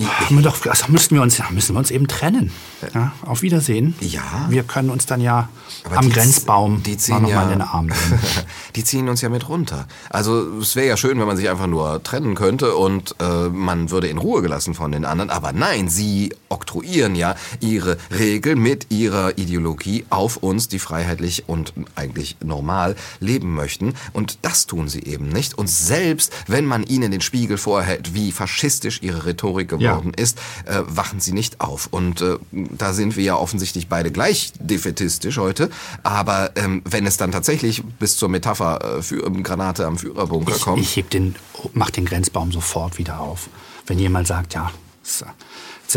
Haben 0.06 0.36
wir 0.36 0.42
doch, 0.42 0.64
also 0.66 0.86
müssen 0.88 1.14
wir 1.14 1.22
uns, 1.22 1.38
ja, 1.38 1.46
müssen 1.50 1.74
wir 1.74 1.78
uns 1.78 1.90
eben 1.90 2.08
trennen. 2.08 2.52
Ja, 2.94 3.12
auf 3.22 3.42
Wiedersehen. 3.42 3.94
Ja. 4.00 4.46
Wir 4.48 4.64
können 4.64 4.90
uns 4.90 5.06
dann 5.06 5.20
ja 5.20 5.48
Aber 5.84 5.98
am 5.98 6.06
die, 6.06 6.12
Grenzbaum 6.12 6.82
die 6.82 6.96
ziehen 6.96 7.26
ja, 7.26 7.36
mal 7.36 7.44
in 7.44 7.58
den 7.58 7.62
Arm 7.62 7.86
nehmen. 7.86 8.20
die 8.76 8.84
ziehen 8.84 9.08
uns 9.08 9.20
ja 9.20 9.28
mit 9.28 9.48
runter. 9.48 9.86
Also 10.10 10.58
es 10.58 10.74
wäre 10.74 10.88
ja 10.88 10.96
schön, 10.96 11.18
wenn 11.18 11.26
man 11.26 11.36
sich 11.36 11.48
einfach 11.48 11.66
nur 11.66 12.02
trennen 12.02 12.34
könnte 12.34 12.74
und 12.74 13.14
äh, 13.20 13.48
man 13.48 13.90
würde 13.90 14.08
in 14.08 14.18
Ruhe 14.18 14.42
gelassen 14.42 14.74
von 14.74 14.92
den 14.92 15.04
anderen. 15.04 15.30
Aber 15.30 15.52
nein, 15.52 15.88
sie 15.88 16.34
oktroyieren 16.48 17.14
ja 17.14 17.36
ihre 17.60 17.96
Regeln 18.10 18.58
mit 18.58 18.86
ihrer 18.90 19.38
Ideologie 19.38 20.04
auf 20.10 20.38
uns, 20.38 20.68
die 20.68 20.78
freiheitlich 20.78 21.44
und 21.48 21.72
eigentlich 21.94 22.36
normal 22.42 22.96
leben 23.20 23.54
möchten. 23.54 23.94
Und 24.12 24.38
das 24.42 24.66
tun 24.66 24.88
sie 24.88 25.04
eben 25.04 25.28
nicht. 25.28 25.56
Und 25.56 25.68
selbst 25.68 26.32
wenn 26.46 26.66
man 26.66 26.82
ihnen 26.82 27.10
den 27.10 27.20
Spiegel 27.20 27.58
vorhält, 27.58 28.14
wie 28.14 28.32
faschistisch 28.32 29.02
ihre 29.02 29.26
Rhetorik 29.26 29.68
geworden 29.68 29.82
ja. 29.84 29.91
Ist, 30.16 30.38
äh, 30.66 30.82
wachen 30.86 31.20
sie 31.20 31.32
nicht 31.32 31.60
auf. 31.60 31.88
Und 31.90 32.20
äh, 32.20 32.38
da 32.52 32.92
sind 32.92 33.16
wir 33.16 33.24
ja 33.24 33.36
offensichtlich 33.36 33.88
beide 33.88 34.10
gleich 34.10 34.52
defetistisch 34.58 35.38
heute. 35.38 35.70
Aber 36.02 36.52
ähm, 36.56 36.82
wenn 36.84 37.06
es 37.06 37.16
dann 37.16 37.32
tatsächlich 37.32 37.82
bis 37.98 38.16
zur 38.16 38.28
Metapher 38.28 38.98
äh, 38.98 39.02
für, 39.02 39.24
ähm, 39.26 39.42
Granate 39.42 39.86
am 39.86 39.98
Führerbunker 39.98 40.56
ich, 40.56 40.62
kommt. 40.62 40.82
Ich 40.82 40.96
heb 40.96 41.10
den, 41.10 41.34
mach 41.74 41.90
den 41.90 42.04
Grenzbaum 42.04 42.52
sofort 42.52 42.98
wieder 42.98 43.20
auf. 43.20 43.48
Wenn 43.86 43.98
jemand 43.98 44.26
sagt, 44.26 44.54
ja, 44.54 44.70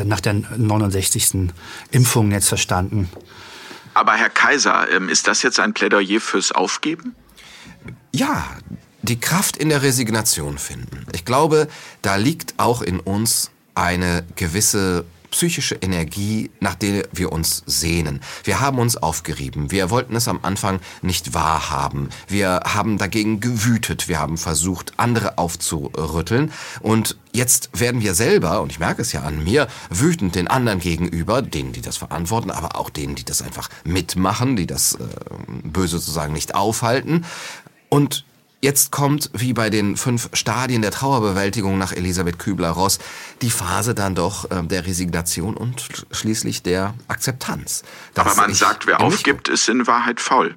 nach 0.04 0.20
der 0.20 0.34
69. 0.34 1.52
Impfung 1.92 2.32
jetzt 2.32 2.50
verstanden. 2.50 3.10
Aber 3.94 4.14
Herr 4.14 4.30
Kaiser, 4.30 4.92
ähm, 4.92 5.08
ist 5.08 5.28
das 5.28 5.42
jetzt 5.42 5.60
ein 5.60 5.74
Plädoyer 5.74 6.20
fürs 6.20 6.52
Aufgeben? 6.52 7.16
Ja, 8.14 8.46
die 9.02 9.20
Kraft 9.20 9.56
in 9.58 9.70
der 9.70 9.84
Resignation 9.84 10.58
finden. 10.58 11.06
Ich 11.14 11.26
glaube, 11.26 11.68
da 12.02 12.16
liegt 12.16 12.56
auch 12.58 12.82
in 12.82 13.00
uns 13.00 13.52
eine 13.76 14.24
gewisse 14.36 15.06
psychische 15.36 15.76
Energie, 15.76 16.50
nach 16.62 16.76
der 16.76 17.10
wir 17.12 17.34
uns 17.34 17.62
sehnen. 17.66 18.22
Wir 18.46 18.62
haben 18.62 18.80
uns 18.80 18.96
aufgerieben. 18.96 19.70
Wir 19.70 19.90
wollten 19.90 20.16
es 20.16 20.30
am 20.30 20.40
Anfang 20.44 20.80
nicht 21.02 21.34
wahrhaben. 21.34 22.08
Wir 22.30 22.62
haben 22.66 22.98
dagegen 22.98 23.42
gewütet. 23.42 24.08
Wir 24.08 24.20
haben 24.20 24.38
versucht, 24.38 24.94
andere 24.96 25.38
aufzurütteln. 25.38 26.54
Und 26.80 27.18
jetzt 27.34 27.70
werden 27.78 28.00
wir 28.00 28.14
selber, 28.14 28.62
und 28.62 28.72
ich 28.72 28.80
merke 28.80 29.02
es 29.02 29.12
ja 29.12 29.24
an 29.24 29.44
mir, 29.44 29.68
wütend 29.90 30.36
den 30.36 30.48
anderen 30.48 30.80
gegenüber, 30.80 31.42
denen, 31.42 31.74
die 31.74 31.82
das 31.82 31.98
verantworten, 31.98 32.50
aber 32.50 32.78
auch 32.80 32.90
denen, 32.90 33.16
die 33.16 33.26
das 33.26 33.42
einfach 33.42 33.70
mitmachen, 33.84 34.56
die 34.56 34.68
das 34.68 34.94
äh, 34.94 35.00
böse 35.64 35.98
sozusagen 35.98 36.32
nicht 36.32 36.56
aufhalten. 36.56 37.26
Und 37.90 38.24
Jetzt 38.66 38.92
kommt, 38.92 39.30
wie 39.32 39.54
bei 39.54 39.70
den 39.70 39.96
fünf 39.96 40.28
Stadien 40.34 40.82
der 40.82 40.90
Trauerbewältigung 40.90 41.78
nach 41.78 41.92
Elisabeth 41.92 42.40
Kübler-Ross, 42.40 42.98
die 43.44 43.52
Phase 43.52 43.94
dann 43.94 44.16
doch 44.16 44.50
äh, 44.50 44.64
der 44.64 44.88
Resignation 44.88 45.56
und 45.56 46.08
schließlich 46.10 46.64
der 46.64 46.96
Akzeptanz. 47.08 47.84
Aber 48.16 48.34
man 48.34 48.56
sagt, 48.56 48.88
wer 48.88 49.02
aufgibt, 49.02 49.50
ist 49.50 49.70
in 49.70 49.86
Wahrheit 49.86 50.20
faul. 50.20 50.56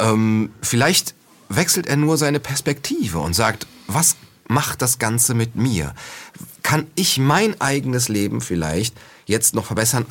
Ähm, 0.00 0.50
vielleicht 0.60 1.14
wechselt 1.48 1.86
er 1.86 1.94
nur 1.94 2.16
seine 2.16 2.40
Perspektive 2.40 3.20
und 3.20 3.32
sagt, 3.32 3.68
was 3.86 4.16
macht 4.48 4.82
das 4.82 4.98
Ganze 4.98 5.34
mit 5.34 5.54
mir? 5.54 5.94
Kann 6.64 6.88
ich 6.96 7.18
mein 7.18 7.60
eigenes 7.60 8.08
Leben 8.08 8.40
vielleicht 8.40 8.96
jetzt 9.24 9.54
noch 9.54 9.66
verbessern, 9.66 10.04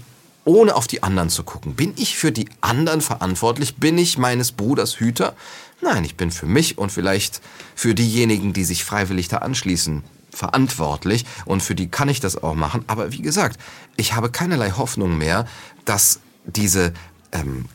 ohne 0.46 0.74
auf 0.74 0.88
die 0.88 1.04
anderen 1.04 1.30
zu 1.30 1.44
gucken? 1.44 1.76
Bin 1.76 1.94
ich 1.98 2.18
für 2.18 2.32
die 2.32 2.48
anderen 2.62 3.02
verantwortlich? 3.02 3.76
Bin 3.76 3.98
ich 3.98 4.18
meines 4.18 4.54
Bruders 4.54 5.02
Hüter? 5.02 5.36
Nein, 5.82 6.04
ich 6.04 6.16
bin 6.16 6.32
für 6.32 6.48
mich 6.48 6.78
und 6.78 6.92
vielleicht 6.92 7.42
für 7.76 7.94
diejenigen, 7.94 8.54
die 8.54 8.64
sich 8.64 8.84
freiwillig 8.84 9.28
da 9.28 9.38
anschließen, 9.38 10.04
verantwortlich 10.32 11.26
und 11.46 11.62
für 11.62 11.76
die 11.76 11.88
kann 11.88 12.10
ich 12.10 12.20
das 12.20 12.42
auch 12.42 12.56
machen. 12.56 12.84
Aber 12.88 13.12
wie 13.12 13.22
gesagt, 13.22 13.60
ich 13.96 14.14
habe 14.14 14.30
keinerlei 14.30 14.72
Hoffnung 14.72 15.18
mehr, 15.18 15.48
dass 15.86 16.20
diese 16.46 16.94
ähm, 17.32 17.66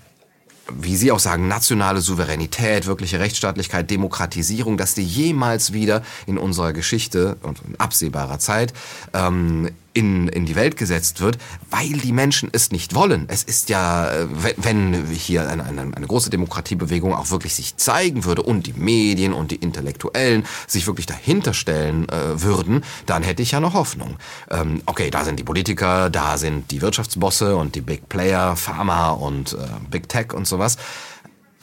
wie 0.68 0.96
Sie 0.96 1.10
auch 1.10 1.18
sagen, 1.18 1.48
nationale 1.48 2.00
Souveränität, 2.00 2.86
wirkliche 2.86 3.18
Rechtsstaatlichkeit, 3.18 3.90
Demokratisierung, 3.90 4.76
dass 4.76 4.94
die 4.94 5.04
jemals 5.04 5.72
wieder 5.72 6.02
in 6.26 6.38
unserer 6.38 6.72
Geschichte 6.72 7.36
und 7.42 7.60
in 7.66 7.78
absehbarer 7.78 8.38
Zeit 8.38 8.72
ähm, 9.12 9.70
in, 9.94 10.28
in 10.28 10.46
die 10.46 10.56
Welt 10.56 10.76
gesetzt 10.76 11.20
wird, 11.20 11.38
weil 11.70 11.92
die 11.92 12.12
Menschen 12.12 12.48
es 12.52 12.70
nicht 12.72 12.94
wollen. 12.94 13.26
Es 13.28 13.42
ist 13.42 13.68
ja, 13.68 14.10
äh, 14.10 14.26
wenn 14.56 15.06
hier 15.06 15.48
eine, 15.48 15.64
eine, 15.64 15.82
eine 15.94 16.06
große 16.06 16.30
Demokratiebewegung 16.30 17.14
auch 17.14 17.30
wirklich 17.30 17.54
sich 17.54 17.76
zeigen 17.76 18.24
würde 18.24 18.42
und 18.42 18.66
die 18.66 18.72
Medien 18.72 19.32
und 19.32 19.50
die 19.50 19.56
Intellektuellen 19.56 20.44
sich 20.66 20.86
wirklich 20.86 21.06
dahinter 21.06 21.54
stellen 21.54 22.08
äh, 22.08 22.42
würden, 22.42 22.84
dann 23.06 23.22
hätte 23.22 23.42
ich 23.42 23.52
ja 23.52 23.60
noch 23.60 23.74
Hoffnung. 23.74 24.16
Ähm, 24.50 24.82
okay, 24.86 25.10
da 25.10 25.24
sind 25.24 25.38
die 25.38 25.44
Politiker, 25.44 26.10
da 26.10 26.38
sind 26.38 26.70
die 26.70 26.82
Wirtschaftsbosse 26.82 27.56
und 27.56 27.74
die 27.74 27.80
Big 27.80 28.08
Player, 28.08 28.56
Pharma 28.56 29.10
und 29.10 29.52
äh, 29.52 29.56
Big 29.90 30.08
Tech 30.08 30.32
und 30.32 30.46
sowas. 30.46 30.76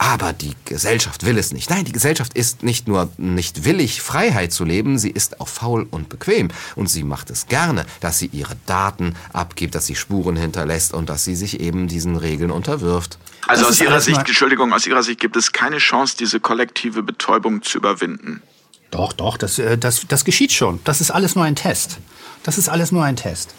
Aber 0.02 0.32
die 0.32 0.54
Gesellschaft 0.64 1.26
will 1.26 1.36
es 1.36 1.52
nicht. 1.52 1.68
Nein, 1.68 1.84
die 1.84 1.92
Gesellschaft 1.92 2.32
ist 2.32 2.62
nicht 2.62 2.88
nur 2.88 3.10
nicht 3.18 3.66
willig, 3.66 4.00
Freiheit 4.00 4.50
zu 4.50 4.64
leben, 4.64 4.98
sie 4.98 5.10
ist 5.10 5.42
auch 5.42 5.48
faul 5.48 5.86
und 5.90 6.08
bequem. 6.08 6.48
Und 6.74 6.88
sie 6.88 7.04
macht 7.04 7.28
es 7.28 7.48
gerne, 7.48 7.84
dass 8.00 8.18
sie 8.18 8.30
ihre 8.32 8.56
Daten 8.64 9.14
abgibt, 9.34 9.74
dass 9.74 9.84
sie 9.84 9.96
Spuren 9.96 10.36
hinterlässt 10.36 10.94
und 10.94 11.10
dass 11.10 11.26
sie 11.26 11.36
sich 11.36 11.60
eben 11.60 11.86
diesen 11.86 12.16
Regeln 12.16 12.50
unterwirft. 12.50 13.18
Also 13.46 13.64
das 13.64 13.72
aus 13.72 13.80
Ihrer 13.82 14.00
Sicht, 14.00 14.20
Entschuldigung, 14.20 14.72
aus 14.72 14.86
Ihrer 14.86 15.02
Sicht 15.02 15.20
gibt 15.20 15.36
es 15.36 15.52
keine 15.52 15.76
Chance, 15.76 16.16
diese 16.18 16.40
kollektive 16.40 17.02
Betäubung 17.02 17.60
zu 17.60 17.76
überwinden. 17.76 18.42
Doch, 18.90 19.12
doch, 19.12 19.36
das, 19.36 19.58
äh, 19.58 19.76
das, 19.76 20.06
das 20.08 20.24
geschieht 20.24 20.52
schon. 20.52 20.80
Das 20.84 21.02
ist 21.02 21.10
alles 21.10 21.34
nur 21.34 21.44
ein 21.44 21.56
Test. 21.56 21.98
Das 22.42 22.56
ist 22.56 22.70
alles 22.70 22.90
nur 22.90 23.04
ein 23.04 23.16
Test. 23.16 23.54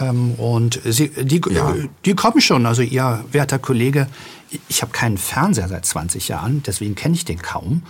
Ähm, 0.00 0.34
und 0.34 0.80
sie, 0.84 1.08
die, 1.08 1.40
ja. 1.50 1.74
die 2.04 2.14
kommen 2.14 2.40
schon. 2.40 2.66
Also 2.66 2.82
Ihr 2.82 3.24
werter 3.32 3.58
Kollege, 3.58 4.06
ich 4.68 4.82
habe 4.82 4.92
keinen 4.92 5.18
Fernseher 5.18 5.68
seit 5.68 5.86
20 5.86 6.28
Jahren, 6.28 6.62
deswegen 6.66 6.94
kenne 6.94 7.14
ich 7.14 7.24
den 7.24 7.40
kaum. 7.40 7.82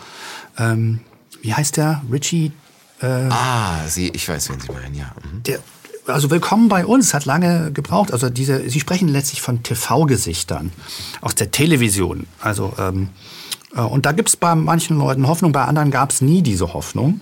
Ähm, 0.59 1.01
wie 1.43 1.55
heißt 1.55 1.77
der? 1.77 2.03
Richie? 2.11 2.53
Äh, 3.01 3.07
ah, 3.07 3.87
Sie, 3.87 4.09
ich 4.09 4.29
weiß, 4.29 4.51
wen 4.51 4.61
Sie 4.61 4.73
meinen, 4.73 4.95
ja. 4.95 5.13
Mhm. 5.23 5.43
Der, 5.45 5.61
also 6.07 6.31
willkommen 6.31 6.69
bei 6.69 6.87
uns, 6.87 7.13
hat 7.15 7.27
lange 7.27 7.71
gebraucht. 7.73 8.13
Also 8.13 8.31
diese, 8.31 8.69
Sie 8.69 8.81
sprechen 8.81 9.09
letztlich 9.09 9.43
von 9.43 9.63
TV-Gesichtern 9.63 10.73
aus 11.21 11.35
der 11.35 11.51
Television. 11.51 12.27
Also 12.41 12.73
ähm, 12.79 13.11
äh, 13.75 13.81
und 13.81 14.07
da 14.07 14.13
gibt 14.13 14.29
es 14.29 14.37
bei 14.37 14.55
manchen 14.55 14.99
Leuten 14.99 15.27
Hoffnung, 15.27 15.53
bei 15.53 15.65
anderen 15.65 15.91
gab 15.91 16.11
es 16.11 16.21
nie 16.21 16.43
diese 16.43 16.73
Hoffnung. 16.73 17.21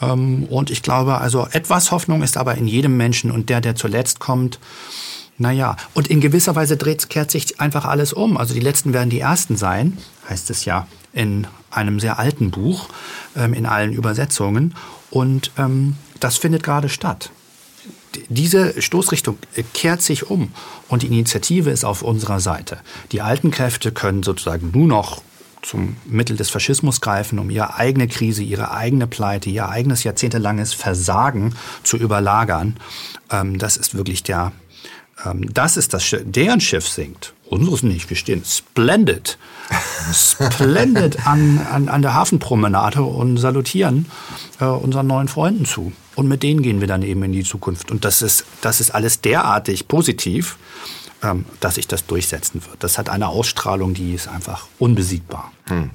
Ähm, 0.00 0.44
und 0.44 0.70
ich 0.70 0.82
glaube, 0.82 1.18
also 1.18 1.46
etwas 1.50 1.90
Hoffnung 1.90 2.22
ist 2.22 2.36
aber 2.36 2.54
in 2.54 2.66
jedem 2.66 2.96
Menschen 2.96 3.30
und 3.30 3.48
der, 3.48 3.60
der 3.60 3.76
zuletzt 3.76 4.20
kommt, 4.20 4.58
naja, 5.38 5.76
und 5.94 6.08
in 6.08 6.20
gewisser 6.20 6.54
Weise 6.54 6.76
dreht, 6.76 7.08
kehrt 7.08 7.30
sich 7.30 7.60
einfach 7.60 7.86
alles 7.86 8.12
um. 8.12 8.36
Also 8.36 8.52
die 8.52 8.60
Letzten 8.60 8.92
werden 8.92 9.08
die 9.08 9.20
Ersten 9.20 9.56
sein, 9.56 9.96
heißt 10.28 10.50
es 10.50 10.66
ja 10.66 10.86
in 11.14 11.46
einem 11.70 11.98
sehr 11.98 12.18
alten 12.18 12.50
Buch, 12.50 12.88
ähm, 13.36 13.54
in 13.54 13.64
allen 13.64 13.92
Übersetzungen. 13.92 14.74
Und 15.10 15.50
ähm, 15.56 15.96
das 16.20 16.36
findet 16.36 16.62
gerade 16.62 16.90
statt. 16.90 17.30
Diese 18.28 18.80
Stoßrichtung 18.82 19.38
kehrt 19.72 20.02
sich 20.02 20.28
um 20.28 20.52
und 20.88 21.02
die 21.02 21.06
Initiative 21.06 21.70
ist 21.70 21.84
auf 21.84 22.02
unserer 22.02 22.40
Seite. 22.40 22.78
Die 23.12 23.22
alten 23.22 23.50
Kräfte 23.50 23.92
können 23.92 24.22
sozusagen 24.22 24.72
nur 24.72 24.88
noch 24.88 25.22
zum 25.62 25.96
Mittel 26.04 26.36
des 26.36 26.50
Faschismus 26.50 27.00
greifen, 27.00 27.38
um 27.38 27.50
ihre 27.50 27.74
eigene 27.74 28.08
Krise, 28.08 28.42
ihre 28.42 28.70
eigene 28.70 29.06
Pleite, 29.06 29.50
ihr 29.50 29.68
eigenes 29.68 30.04
jahrzehntelanges 30.04 30.72
Versagen 30.72 31.54
zu 31.82 31.96
überlagern. 31.96 32.76
Ähm, 33.30 33.58
das 33.58 33.76
ist 33.76 33.94
wirklich 33.94 34.22
der, 34.22 34.52
ähm, 35.24 35.52
das 35.52 35.76
ist 35.76 35.94
das 35.94 36.04
Schiff, 36.04 36.22
deren 36.24 36.60
Schiff 36.60 36.88
sinkt. 36.88 37.34
Unseres 37.46 37.82
nicht, 37.82 38.08
wir 38.08 38.16
stehen 38.16 38.44
splendid, 38.44 39.36
splendid 40.12 41.26
an, 41.26 41.58
an, 41.70 41.88
an 41.88 42.00
der 42.00 42.14
Hafenpromenade 42.14 43.02
und 43.02 43.38
salutieren 43.38 44.06
äh, 44.60 44.66
unseren 44.66 45.08
neuen 45.08 45.26
Freunden 45.26 45.64
zu. 45.64 45.92
Und 46.14 46.28
mit 46.28 46.44
denen 46.44 46.62
gehen 46.62 46.80
wir 46.80 46.86
dann 46.86 47.02
eben 47.02 47.22
in 47.24 47.32
die 47.32 47.42
Zukunft. 47.42 47.90
Und 47.90 48.04
das 48.04 48.22
ist, 48.22 48.44
das 48.60 48.80
ist 48.80 48.90
alles 48.92 49.20
derartig 49.20 49.88
positiv, 49.88 50.58
dass 51.60 51.74
sich 51.74 51.86
das 51.86 52.06
durchsetzen 52.06 52.62
wird. 52.64 52.82
Das 52.82 52.98
hat 52.98 53.08
eine 53.08 53.28
Ausstrahlung, 53.28 53.94
die 53.94 54.14
ist 54.14 54.28
einfach 54.28 54.66
unbesiegbar. 54.78 55.52
Hm. 55.66 55.90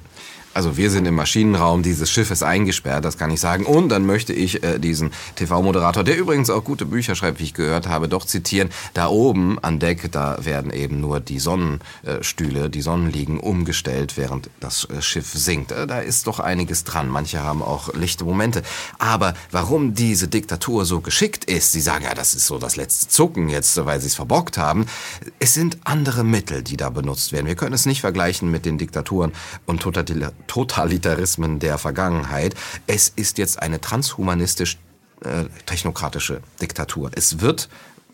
Also 0.55 0.77
wir 0.77 0.89
sind 0.89 1.05
im 1.05 1.15
Maschinenraum 1.15 1.83
dieses 1.83 2.09
Schiffes 2.09 2.41
eingesperrt, 2.41 3.03
das 3.03 3.17
kann 3.17 3.29
ich 3.29 3.41
sagen. 3.41 3.65
Und 3.65 3.89
dann 3.89 4.05
möchte 4.05 4.31
ich 4.31 4.63
äh, 4.63 4.79
diesen 4.79 5.11
TV-Moderator, 5.35 6.05
der 6.05 6.17
übrigens 6.17 6.49
auch 6.49 6.63
gute 6.63 6.85
Bücher 6.85 7.13
schreibt, 7.13 7.41
wie 7.41 7.43
ich 7.43 7.53
gehört 7.53 7.89
habe, 7.89 8.07
doch 8.07 8.23
zitieren. 8.23 8.69
Da 8.93 9.07
oben 9.07 9.59
an 9.59 9.79
Deck, 9.79 10.13
da 10.13 10.37
werden 10.45 10.71
eben 10.71 11.01
nur 11.01 11.19
die 11.19 11.39
Sonnenstühle, 11.39 12.69
die 12.69 12.81
Sonnenliegen 12.81 13.37
umgestellt, 13.41 14.15
während 14.15 14.49
das 14.61 14.87
äh, 14.89 15.01
Schiff 15.01 15.33
sinkt. 15.33 15.73
Äh, 15.73 15.87
da 15.87 15.99
ist 15.99 16.25
doch 16.25 16.39
einiges 16.39 16.85
dran. 16.85 17.09
Manche 17.09 17.43
haben 17.43 17.61
auch 17.61 17.93
lichte 17.93 18.23
Momente. 18.23 18.63
Aber 18.97 19.33
warum 19.51 19.93
diese 19.93 20.29
Diktatur 20.29 20.85
so 20.85 21.01
geschickt 21.01 21.43
ist, 21.43 21.73
Sie 21.73 21.81
sagen 21.81 22.05
ja, 22.05 22.13
das 22.13 22.33
ist 22.33 22.47
so 22.47 22.59
das 22.59 22.77
letzte 22.77 23.09
Zucken 23.09 23.49
jetzt, 23.49 23.85
weil 23.85 23.99
Sie 23.99 24.07
es 24.07 24.15
verbockt 24.15 24.57
haben. 24.57 24.85
Es 25.37 25.53
sind 25.53 25.79
andere 25.83 26.23
Mittel, 26.23 26.63
die 26.63 26.77
da 26.77 26.89
benutzt 26.89 27.33
werden. 27.33 27.45
Wir 27.45 27.55
können 27.55 27.73
es 27.73 27.85
nicht 27.85 27.99
vergleichen 27.99 28.49
mit 28.49 28.65
den 28.65 28.77
Diktaturen 28.77 29.33
und 29.65 29.81
Totalitarismus 29.81 30.44
Totalitarismen 30.47 31.60
der 31.60 31.77
Vergangenheit. 31.77 32.55
Es 32.88 33.10
ist 33.10 33.38
jetzt 33.38 33.62
eine 33.62 33.81
transhumanistisch 33.81 34.77
äh, 35.23 35.45
technokratische 35.65 36.41
Diktatur. 36.62 37.12
Es 37.15 37.39
wird 37.41 37.69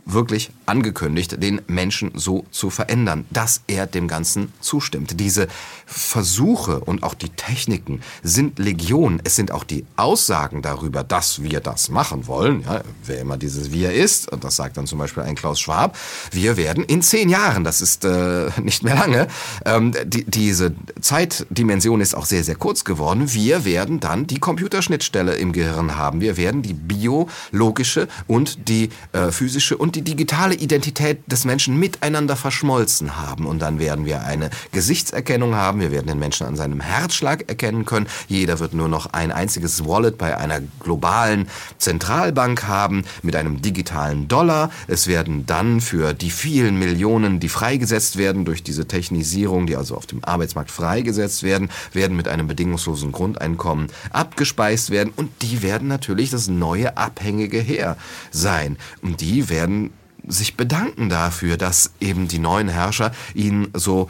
wirklich 0.05 0.51
angekündigt, 0.65 1.41
den 1.41 1.61
Menschen 1.67 2.11
so 2.15 2.45
zu 2.51 2.69
verändern, 2.69 3.25
dass 3.29 3.61
er 3.67 3.87
dem 3.87 4.07
Ganzen 4.07 4.51
zustimmt. 4.59 5.19
Diese 5.19 5.47
Versuche 5.85 6.79
und 6.79 7.03
auch 7.03 7.13
die 7.13 7.29
Techniken 7.29 8.01
sind 8.23 8.59
Legion. 8.59 9.21
Es 9.23 9.35
sind 9.35 9.51
auch 9.51 9.63
die 9.63 9.85
Aussagen 9.95 10.61
darüber, 10.61 11.03
dass 11.03 11.43
wir 11.43 11.59
das 11.59 11.89
machen 11.89 12.27
wollen. 12.27 12.61
Ja, 12.61 12.81
wer 13.05 13.19
immer 13.19 13.37
dieses 13.37 13.71
Wir 13.71 13.93
ist, 13.93 14.31
und 14.31 14.43
das 14.43 14.55
sagt 14.55 14.77
dann 14.77 14.87
zum 14.87 14.99
Beispiel 14.99 15.23
ein 15.23 15.35
Klaus 15.35 15.59
Schwab, 15.59 15.97
wir 16.31 16.57
werden 16.57 16.83
in 16.83 17.01
zehn 17.01 17.29
Jahren, 17.29 17.63
das 17.63 17.81
ist 17.81 18.05
äh, 18.05 18.49
nicht 18.61 18.83
mehr 18.83 18.95
lange, 18.95 19.27
ähm, 19.65 19.93
die, 20.05 20.23
diese 20.23 20.73
Zeitdimension 21.01 22.01
ist 22.01 22.15
auch 22.15 22.25
sehr, 22.25 22.43
sehr 22.43 22.55
kurz 22.55 22.83
geworden, 22.83 23.33
wir 23.33 23.65
werden 23.65 23.99
dann 23.99 24.27
die 24.27 24.39
Computerschnittstelle 24.39 25.35
im 25.35 25.51
Gehirn 25.51 25.95
haben. 25.95 26.21
Wir 26.21 26.37
werden 26.37 26.61
die 26.61 26.73
biologische 26.73 28.07
und 28.27 28.69
die 28.69 28.89
äh, 29.11 29.31
physische 29.31 29.77
und 29.77 29.90
und 29.91 29.97
die 29.97 30.03
digitale 30.03 30.55
Identität 30.55 31.19
des 31.27 31.43
Menschen 31.43 31.77
miteinander 31.77 32.37
verschmolzen 32.37 33.17
haben. 33.17 33.45
Und 33.45 33.61
dann 33.61 33.77
werden 33.77 34.05
wir 34.05 34.23
eine 34.23 34.49
Gesichtserkennung 34.71 35.53
haben. 35.53 35.81
Wir 35.81 35.91
werden 35.91 36.07
den 36.07 36.17
Menschen 36.17 36.47
an 36.47 36.55
seinem 36.55 36.79
Herzschlag 36.79 37.49
erkennen 37.49 37.83
können. 37.83 38.07
Jeder 38.29 38.59
wird 38.59 38.73
nur 38.73 38.87
noch 38.87 39.07
ein 39.07 39.33
einziges 39.33 39.85
Wallet 39.85 40.17
bei 40.17 40.37
einer 40.37 40.61
globalen 40.79 41.49
Zentralbank 41.77 42.69
haben 42.69 43.03
mit 43.21 43.35
einem 43.35 43.61
digitalen 43.61 44.29
Dollar. 44.29 44.71
Es 44.87 45.07
werden 45.07 45.45
dann 45.45 45.81
für 45.81 46.13
die 46.13 46.31
vielen 46.31 46.79
Millionen, 46.79 47.41
die 47.41 47.49
freigesetzt 47.49 48.15
werden 48.15 48.45
durch 48.45 48.63
diese 48.63 48.87
Technisierung, 48.87 49.67
die 49.67 49.75
also 49.75 49.97
auf 49.97 50.05
dem 50.05 50.23
Arbeitsmarkt 50.23 50.71
freigesetzt 50.71 51.43
werden, 51.43 51.69
werden 51.91 52.15
mit 52.15 52.29
einem 52.29 52.47
bedingungslosen 52.47 53.11
Grundeinkommen 53.11 53.87
abgespeist 54.11 54.89
werden. 54.89 55.11
Und 55.13 55.41
die 55.41 55.61
werden 55.61 55.89
natürlich 55.89 56.29
das 56.29 56.47
neue 56.47 56.95
abhängige 56.95 57.59
Heer 57.59 57.97
sein. 58.31 58.77
Und 59.01 59.19
die 59.19 59.49
werden 59.49 59.80
sich 60.27 60.55
bedanken 60.55 61.09
dafür, 61.09 61.57
dass 61.57 61.91
eben 61.99 62.27
die 62.27 62.39
neuen 62.39 62.67
Herrscher 62.67 63.11
ihnen 63.33 63.69
so 63.73 64.09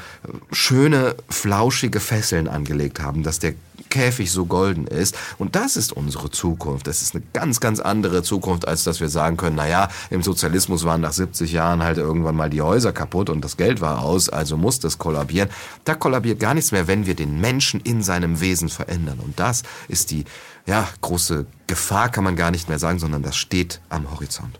schöne, 0.51 1.15
flauschige 1.29 1.99
Fesseln 1.99 2.47
angelegt 2.47 2.99
haben, 2.99 3.23
dass 3.23 3.39
der 3.39 3.53
Käfig 3.89 4.31
so 4.31 4.45
golden 4.45 4.87
ist. 4.87 5.15
Und 5.37 5.55
das 5.55 5.75
ist 5.75 5.91
unsere 5.91 6.31
Zukunft. 6.31 6.87
Das 6.87 7.01
ist 7.01 7.13
eine 7.13 7.23
ganz, 7.33 7.59
ganz 7.59 7.79
andere 7.79 8.23
Zukunft, 8.23 8.67
als 8.67 8.83
dass 8.83 8.99
wir 8.99 9.09
sagen 9.09 9.37
können, 9.37 9.57
naja, 9.57 9.89
im 10.09 10.23
Sozialismus 10.23 10.85
waren 10.85 11.01
nach 11.01 11.13
70 11.13 11.51
Jahren 11.51 11.83
halt 11.83 11.97
irgendwann 11.97 12.35
mal 12.35 12.49
die 12.49 12.61
Häuser 12.61 12.93
kaputt 12.93 13.29
und 13.29 13.43
das 13.43 13.57
Geld 13.57 13.81
war 13.81 14.01
aus, 14.01 14.29
also 14.29 14.57
muss 14.57 14.79
das 14.79 14.97
kollabieren. 14.97 15.49
Da 15.83 15.93
kollabiert 15.93 16.39
gar 16.39 16.53
nichts 16.53 16.71
mehr, 16.71 16.87
wenn 16.87 17.05
wir 17.05 17.15
den 17.15 17.39
Menschen 17.39 17.81
in 17.81 18.01
seinem 18.01 18.39
Wesen 18.39 18.69
verändern. 18.69 19.19
Und 19.19 19.39
das 19.39 19.63
ist 19.87 20.11
die, 20.11 20.23
ja, 20.65 20.87
große 21.01 21.45
Gefahr, 21.67 22.09
kann 22.09 22.23
man 22.23 22.35
gar 22.35 22.51
nicht 22.51 22.69
mehr 22.69 22.79
sagen, 22.79 22.99
sondern 22.99 23.21
das 23.21 23.35
steht 23.35 23.81
am 23.89 24.09
Horizont 24.09 24.59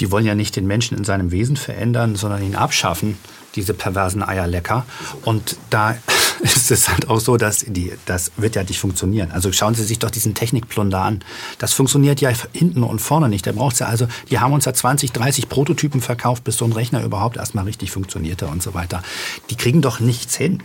die 0.00 0.10
wollen 0.10 0.26
ja 0.26 0.34
nicht 0.34 0.56
den 0.56 0.66
Menschen 0.66 0.96
in 0.96 1.04
seinem 1.04 1.30
Wesen 1.30 1.56
verändern, 1.56 2.16
sondern 2.16 2.42
ihn 2.42 2.56
abschaffen, 2.56 3.16
diese 3.54 3.74
perversen 3.74 4.22
Eierlecker. 4.22 4.84
Und 5.24 5.56
da 5.70 5.96
ist 6.40 6.70
es 6.70 6.88
halt 6.88 7.08
auch 7.08 7.20
so, 7.20 7.36
dass 7.36 7.64
die, 7.66 7.92
das 8.06 8.32
wird 8.36 8.56
ja 8.56 8.64
nicht 8.64 8.78
funktionieren. 8.78 9.30
Also 9.30 9.52
schauen 9.52 9.74
Sie 9.74 9.84
sich 9.84 9.98
doch 9.98 10.10
diesen 10.10 10.34
Technikplunder 10.34 11.00
an. 11.00 11.20
Das 11.58 11.72
funktioniert 11.72 12.20
ja 12.20 12.30
hinten 12.52 12.82
und 12.82 13.00
vorne 13.00 13.28
nicht. 13.28 13.46
Da 13.46 13.52
braucht's 13.52 13.78
ja 13.78 13.86
also, 13.86 14.08
die 14.30 14.40
haben 14.40 14.52
uns 14.52 14.64
ja 14.64 14.74
20, 14.74 15.12
30 15.12 15.48
Prototypen 15.48 16.00
verkauft, 16.00 16.44
bis 16.44 16.56
so 16.56 16.64
ein 16.64 16.72
Rechner 16.72 17.02
überhaupt 17.04 17.36
erstmal 17.36 17.64
richtig 17.64 17.90
funktionierte 17.90 18.46
und 18.46 18.62
so 18.62 18.74
weiter. 18.74 19.02
Die 19.50 19.56
kriegen 19.56 19.82
doch 19.82 20.00
nichts 20.00 20.36
hin. 20.36 20.62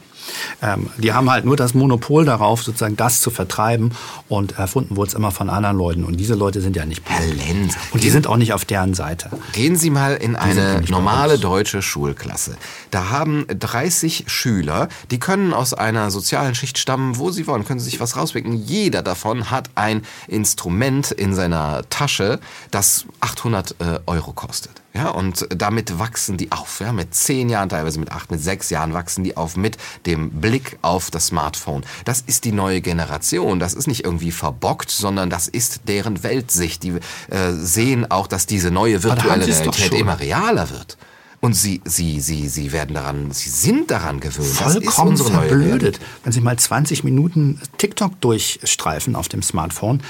Ähm, 0.62 0.90
die 0.98 1.14
haben 1.14 1.30
halt 1.30 1.46
nur 1.46 1.56
das 1.56 1.74
Monopol 1.74 2.26
darauf, 2.26 2.64
sozusagen 2.64 2.98
das 2.98 3.22
zu 3.22 3.32
vertreiben 3.32 3.92
und 4.28 4.58
erfunden 4.58 4.96
wurde 4.96 5.10
es 5.10 5.14
immer 5.14 5.32
von 5.32 5.50
anderen 5.50 5.78
Leuten. 5.78 6.04
Und 6.04 6.18
diese 6.18 6.36
Leute 6.36 6.62
sind 6.62 6.76
ja 6.76 6.86
nicht 6.86 7.04
Herr 7.06 7.26
Lenz. 7.26 7.76
Und 7.92 8.04
die 8.04 8.10
sind 8.10 8.28
auch 8.28 8.38
nicht 8.38 8.54
auf 8.54 8.66
deren 8.66 8.94
Seite. 8.94 9.30
Gehen 9.54 9.76
Sie 9.76 9.90
mal 9.90 10.16
in 10.16 10.36
eine 10.36 10.82
normale 10.90 11.40
deutsche 11.40 11.82
Schulklasse. 11.82 12.58
Da 12.92 13.10
haben 13.10 13.46
30 13.48 14.26
Schüler, 14.28 14.90
die 15.12 15.20
können 15.20 15.54
aus 15.54 15.74
einer 15.74 16.12
sozialen 16.12 16.56
Schicht 16.56 16.78
stammen, 16.78 17.18
wo 17.18 17.32
sie 17.32 17.48
wollen, 17.48 17.66
können 17.66 17.80
sie 17.80 17.90
sich 17.90 18.00
was 18.00 18.16
rauspicken. 18.16 18.54
Jeder 18.54 19.02
davon 19.02 19.52
hat 19.52 19.70
ein 19.76 20.04
Instrument 20.28 21.12
in 21.12 21.34
seiner 21.34 21.84
Tasche, 21.90 22.40
das 22.72 23.06
800 23.22 23.76
äh, 23.80 24.00
Euro 24.06 24.34
kostet. 24.34 24.72
Ja, 24.94 25.10
und 25.10 25.48
damit 25.56 26.00
wachsen 26.00 26.38
die 26.38 26.52
auf. 26.52 26.80
Ja, 26.80 26.92
mit 26.92 27.14
zehn 27.14 27.48
Jahren, 27.50 27.70
teilweise 27.70 28.00
mit 28.00 28.12
acht, 28.12 28.32
mit 28.32 28.42
sechs 28.42 28.72
Jahren 28.72 28.94
wachsen 28.94 29.24
die 29.24 29.38
auf 29.38 29.56
mit 29.56 29.78
dem 30.08 30.32
Blick 30.32 30.80
auf 30.82 31.12
das 31.12 31.28
Smartphone. 31.28 31.84
Das 32.06 32.22
ist 32.22 32.44
die 32.44 32.52
neue 32.52 32.82
Generation. 32.82 33.60
Das 33.60 33.76
ist 33.76 33.88
nicht 33.88 34.04
irgendwie 34.04 34.32
verbockt, 34.32 34.90
sondern 34.90 35.30
das 35.30 35.48
ist 35.48 35.82
deren 35.88 36.24
Weltsicht. 36.24 36.82
Die 36.82 36.96
äh, 37.30 37.54
sehen 37.54 38.10
auch, 38.10 38.26
dass 38.26 38.48
diese 38.48 38.72
neue 38.72 39.04
virtuelle 39.04 39.46
Realität 39.46 39.94
immer 39.94 40.20
realer 40.20 40.70
wird. 40.72 40.98
Und 41.42 41.54
sie, 41.54 41.82
sie, 41.86 42.20
sie, 42.20 42.50
sie 42.50 42.74
werden 42.74 42.96
daran, 42.96 43.32
sie 43.32 43.50
sind 43.50 43.92
daran 43.92 44.20
gewöhnt. 44.20 44.48
Vollkommen 44.48 45.18
das 45.18 45.30
verblödet. 45.30 46.00
Wenn 46.24 46.34
Sie 46.34 46.42
mal 46.42 46.58
20 46.58 47.06
Minuten 47.06 47.62
TikTok 47.78 48.20
durchstreifen 48.20 49.16
auf 49.16 49.30
dem 49.30 49.42
Smartphone, 49.42 50.02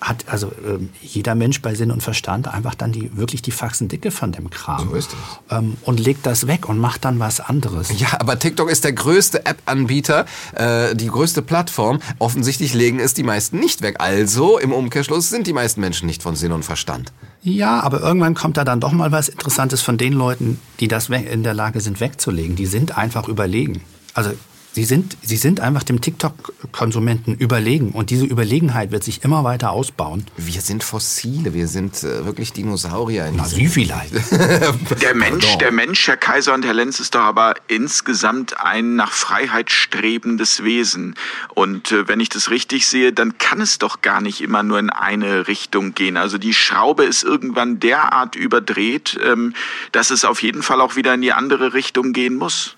hat 0.00 0.24
also 0.28 0.48
äh, 0.48 0.78
jeder 1.02 1.34
Mensch 1.34 1.60
bei 1.60 1.74
Sinn 1.74 1.90
und 1.90 2.02
Verstand 2.02 2.48
einfach 2.48 2.74
dann 2.74 2.92
die 2.92 3.16
wirklich 3.16 3.42
die 3.42 3.50
Faxendicke 3.50 4.10
von 4.10 4.32
dem 4.32 4.50
Kram. 4.50 4.88
So 4.88 4.94
ist 4.94 5.10
es. 5.10 5.56
Ähm, 5.56 5.76
und 5.82 6.00
legt 6.00 6.26
das 6.26 6.46
weg 6.46 6.68
und 6.68 6.78
macht 6.78 7.04
dann 7.04 7.18
was 7.18 7.40
anderes. 7.40 7.88
Ja, 7.98 8.08
aber 8.20 8.38
TikTok 8.38 8.70
ist 8.70 8.84
der 8.84 8.92
größte 8.92 9.44
App-Anbieter, 9.46 10.26
äh, 10.54 10.94
die 10.94 11.08
größte 11.08 11.42
Plattform. 11.42 12.00
Offensichtlich 12.18 12.74
legen 12.74 13.00
es 13.00 13.14
die 13.14 13.24
meisten 13.24 13.58
nicht 13.58 13.82
weg. 13.82 13.96
Also 13.98 14.58
im 14.58 14.72
Umkehrschluss 14.72 15.30
sind 15.30 15.46
die 15.46 15.52
meisten 15.52 15.80
Menschen 15.80 16.06
nicht 16.06 16.22
von 16.22 16.36
Sinn 16.36 16.52
und 16.52 16.64
Verstand. 16.64 17.12
Ja, 17.42 17.80
aber 17.80 18.00
irgendwann 18.00 18.34
kommt 18.34 18.56
da 18.56 18.64
dann 18.64 18.80
doch 18.80 18.92
mal 18.92 19.12
was 19.12 19.28
Interessantes 19.28 19.82
von 19.82 19.98
den 19.98 20.12
Leuten, 20.12 20.60
die 20.80 20.88
das 20.88 21.08
in 21.08 21.42
der 21.42 21.54
Lage 21.54 21.80
sind 21.80 22.00
wegzulegen. 22.00 22.56
Die 22.56 22.66
sind 22.66 22.96
einfach 22.96 23.28
überlegen. 23.28 23.82
Also 24.14 24.32
Sie 24.72 24.84
sind, 24.84 25.16
sie 25.22 25.36
sind 25.36 25.60
einfach 25.60 25.82
dem 25.82 26.00
TikTok-Konsumenten 26.00 27.34
überlegen 27.34 27.90
und 27.92 28.10
diese 28.10 28.24
Überlegenheit 28.24 28.92
wird 28.92 29.02
sich 29.02 29.24
immer 29.24 29.42
weiter 29.42 29.70
ausbauen. 29.70 30.26
Wir 30.36 30.60
sind 30.60 30.84
Fossile, 30.84 31.54
wir 31.54 31.66
sind 31.68 32.04
äh, 32.04 32.24
wirklich 32.24 32.52
Dinosaurier. 32.52 33.32
Na, 33.34 33.44
Sie 33.44 33.66
vielleicht. 33.66 34.14
der 35.02 35.14
Mensch, 35.14 35.56
der 35.58 35.72
Mensch, 35.72 36.06
Herr 36.06 36.16
Kaiser 36.16 36.54
und 36.54 36.64
Herr 36.64 36.74
Lenz, 36.74 37.00
ist 37.00 37.14
doch 37.14 37.22
aber 37.22 37.54
insgesamt 37.66 38.60
ein 38.60 38.94
nach 38.94 39.12
Freiheit 39.12 39.70
strebendes 39.70 40.62
Wesen. 40.62 41.14
Und 41.54 41.90
äh, 41.90 42.06
wenn 42.06 42.20
ich 42.20 42.28
das 42.28 42.50
richtig 42.50 42.86
sehe, 42.86 43.12
dann 43.12 43.38
kann 43.38 43.60
es 43.60 43.78
doch 43.78 44.00
gar 44.02 44.20
nicht 44.20 44.40
immer 44.40 44.62
nur 44.62 44.78
in 44.78 44.90
eine 44.90 45.48
Richtung 45.48 45.94
gehen. 45.94 46.16
Also 46.16 46.38
die 46.38 46.54
Schraube 46.54 47.04
ist 47.04 47.24
irgendwann 47.24 47.80
derart 47.80 48.36
überdreht, 48.36 49.18
ähm, 49.24 49.54
dass 49.92 50.10
es 50.10 50.24
auf 50.24 50.42
jeden 50.42 50.62
Fall 50.62 50.80
auch 50.80 50.94
wieder 50.94 51.14
in 51.14 51.22
die 51.22 51.32
andere 51.32 51.74
Richtung 51.74 52.12
gehen 52.12 52.36
muss. 52.36 52.77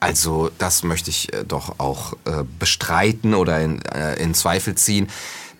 Also 0.00 0.50
das 0.56 0.82
möchte 0.82 1.10
ich 1.10 1.32
äh, 1.32 1.44
doch 1.44 1.78
auch 1.78 2.14
äh, 2.24 2.44
bestreiten 2.58 3.34
oder 3.34 3.60
in, 3.60 3.82
äh, 3.82 4.16
in 4.16 4.34
Zweifel 4.34 4.74
ziehen. 4.74 5.08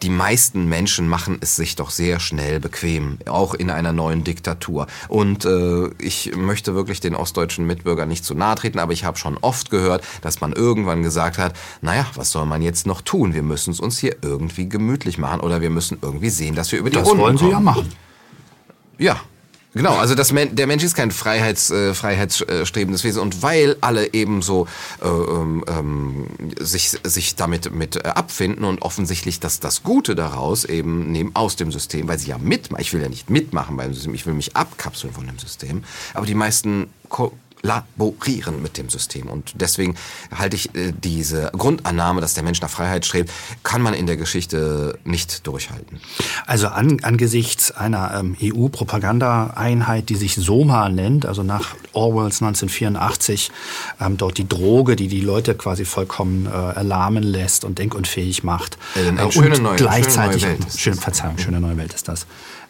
Die 0.02 0.08
meisten 0.08 0.64
Menschen 0.64 1.08
machen 1.08 1.36
es 1.42 1.56
sich 1.56 1.76
doch 1.76 1.90
sehr 1.90 2.20
schnell 2.20 2.58
bequem, 2.58 3.18
auch 3.26 3.52
in 3.52 3.68
einer 3.68 3.92
neuen 3.92 4.24
Diktatur. 4.24 4.86
Und 5.08 5.44
äh, 5.44 5.90
ich 5.98 6.34
möchte 6.34 6.74
wirklich 6.74 7.00
den 7.00 7.14
ostdeutschen 7.14 7.66
Mitbürgern 7.66 8.08
nicht 8.08 8.24
zu 8.24 8.34
nahe 8.34 8.54
treten, 8.54 8.78
aber 8.78 8.94
ich 8.94 9.04
habe 9.04 9.18
schon 9.18 9.36
oft 9.36 9.68
gehört, 9.68 10.02
dass 10.22 10.40
man 10.40 10.54
irgendwann 10.54 11.02
gesagt 11.02 11.36
hat, 11.36 11.52
naja, 11.82 12.06
was 12.14 12.30
soll 12.30 12.46
man 12.46 12.62
jetzt 12.62 12.86
noch 12.86 13.02
tun? 13.02 13.34
Wir 13.34 13.42
müssen 13.42 13.72
es 13.72 13.80
uns 13.80 13.98
hier 13.98 14.16
irgendwie 14.22 14.70
gemütlich 14.70 15.18
machen 15.18 15.40
oder 15.40 15.60
wir 15.60 15.68
müssen 15.68 15.98
irgendwie 16.00 16.30
sehen, 16.30 16.54
dass 16.54 16.72
wir 16.72 16.78
über 16.78 16.88
die 16.88 16.96
das 16.96 17.06
Runden 17.06 17.20
wollen 17.20 17.36
Sie 17.36 17.50
ja 17.50 17.60
machen. 17.60 17.92
Ja, 18.96 19.20
Genau, 19.72 19.96
also 19.96 20.16
das, 20.16 20.34
der 20.34 20.66
Mensch 20.66 20.82
ist 20.82 20.96
kein 20.96 21.12
Freiheits, 21.12 21.70
äh, 21.70 21.94
freiheitsstrebendes 21.94 23.04
Wesen. 23.04 23.22
Und 23.22 23.42
weil 23.42 23.76
alle 23.80 24.12
eben 24.12 24.42
so 24.42 24.66
äh, 25.00 25.06
ähm, 25.06 25.64
ähm, 25.68 26.26
sich, 26.58 26.90
sich 27.04 27.36
damit 27.36 27.72
mit 27.72 27.96
äh, 27.96 28.08
abfinden 28.08 28.64
und 28.64 28.82
offensichtlich 28.82 29.38
dass 29.38 29.60
das 29.60 29.82
Gute 29.82 30.14
daraus 30.16 30.64
eben 30.64 31.12
nehmen 31.12 31.30
aus 31.34 31.54
dem 31.54 31.70
System, 31.70 32.08
weil 32.08 32.18
sie 32.18 32.30
ja 32.30 32.38
mitmachen, 32.38 32.82
ich 32.82 32.92
will 32.92 33.00
ja 33.00 33.08
nicht 33.08 33.30
mitmachen 33.30 33.76
beim 33.76 33.94
System, 33.94 34.14
ich 34.14 34.26
will 34.26 34.34
mich 34.34 34.56
abkapseln 34.56 35.12
von 35.12 35.26
dem 35.26 35.38
System, 35.38 35.84
aber 36.14 36.26
die 36.26 36.34
meisten 36.34 36.88
laborieren 37.62 38.62
mit 38.62 38.78
dem 38.78 38.88
System. 38.88 39.28
Und 39.28 39.52
deswegen 39.60 39.96
halte 40.34 40.56
ich 40.56 40.74
äh, 40.74 40.92
diese 40.92 41.50
Grundannahme, 41.56 42.20
dass 42.20 42.34
der 42.34 42.42
Mensch 42.42 42.60
nach 42.60 42.70
Freiheit 42.70 43.04
strebt, 43.04 43.30
kann 43.62 43.82
man 43.82 43.94
in 43.94 44.06
der 44.06 44.16
Geschichte 44.16 44.98
nicht 45.04 45.46
durchhalten. 45.46 46.00
Also 46.46 46.68
an, 46.68 46.98
angesichts 47.02 47.70
einer 47.70 48.14
ähm, 48.14 48.36
EU-Propaganda-Einheit, 48.42 50.08
die 50.08 50.16
sich 50.16 50.34
Soma 50.36 50.88
nennt, 50.88 51.26
also 51.26 51.42
nach 51.42 51.74
Orwells 51.92 52.42
1984, 52.42 53.50
ähm, 54.00 54.16
dort 54.16 54.38
die 54.38 54.48
Droge, 54.48 54.96
die 54.96 55.08
die 55.08 55.20
Leute 55.20 55.54
quasi 55.54 55.84
vollkommen 55.84 56.46
äh, 56.46 56.50
erlahmen 56.50 57.22
lässt 57.22 57.64
und 57.64 57.78
denkunfähig 57.78 58.42
macht. 58.42 58.78
Äh, 58.94 59.08
eine 59.08 59.30
schöne 59.30 59.58
neue, 59.58 59.76
gleichzeitig, 59.76 60.42
schöne 60.42 60.54
neue 60.54 60.64
Welt. 60.64 60.80
Schön, 60.80 60.94
Verzeihung, 60.94 61.38
schöne 61.38 61.60
neue 61.60 61.76
Welt 61.76 61.94
ist 61.94 62.08
das. 62.08 62.26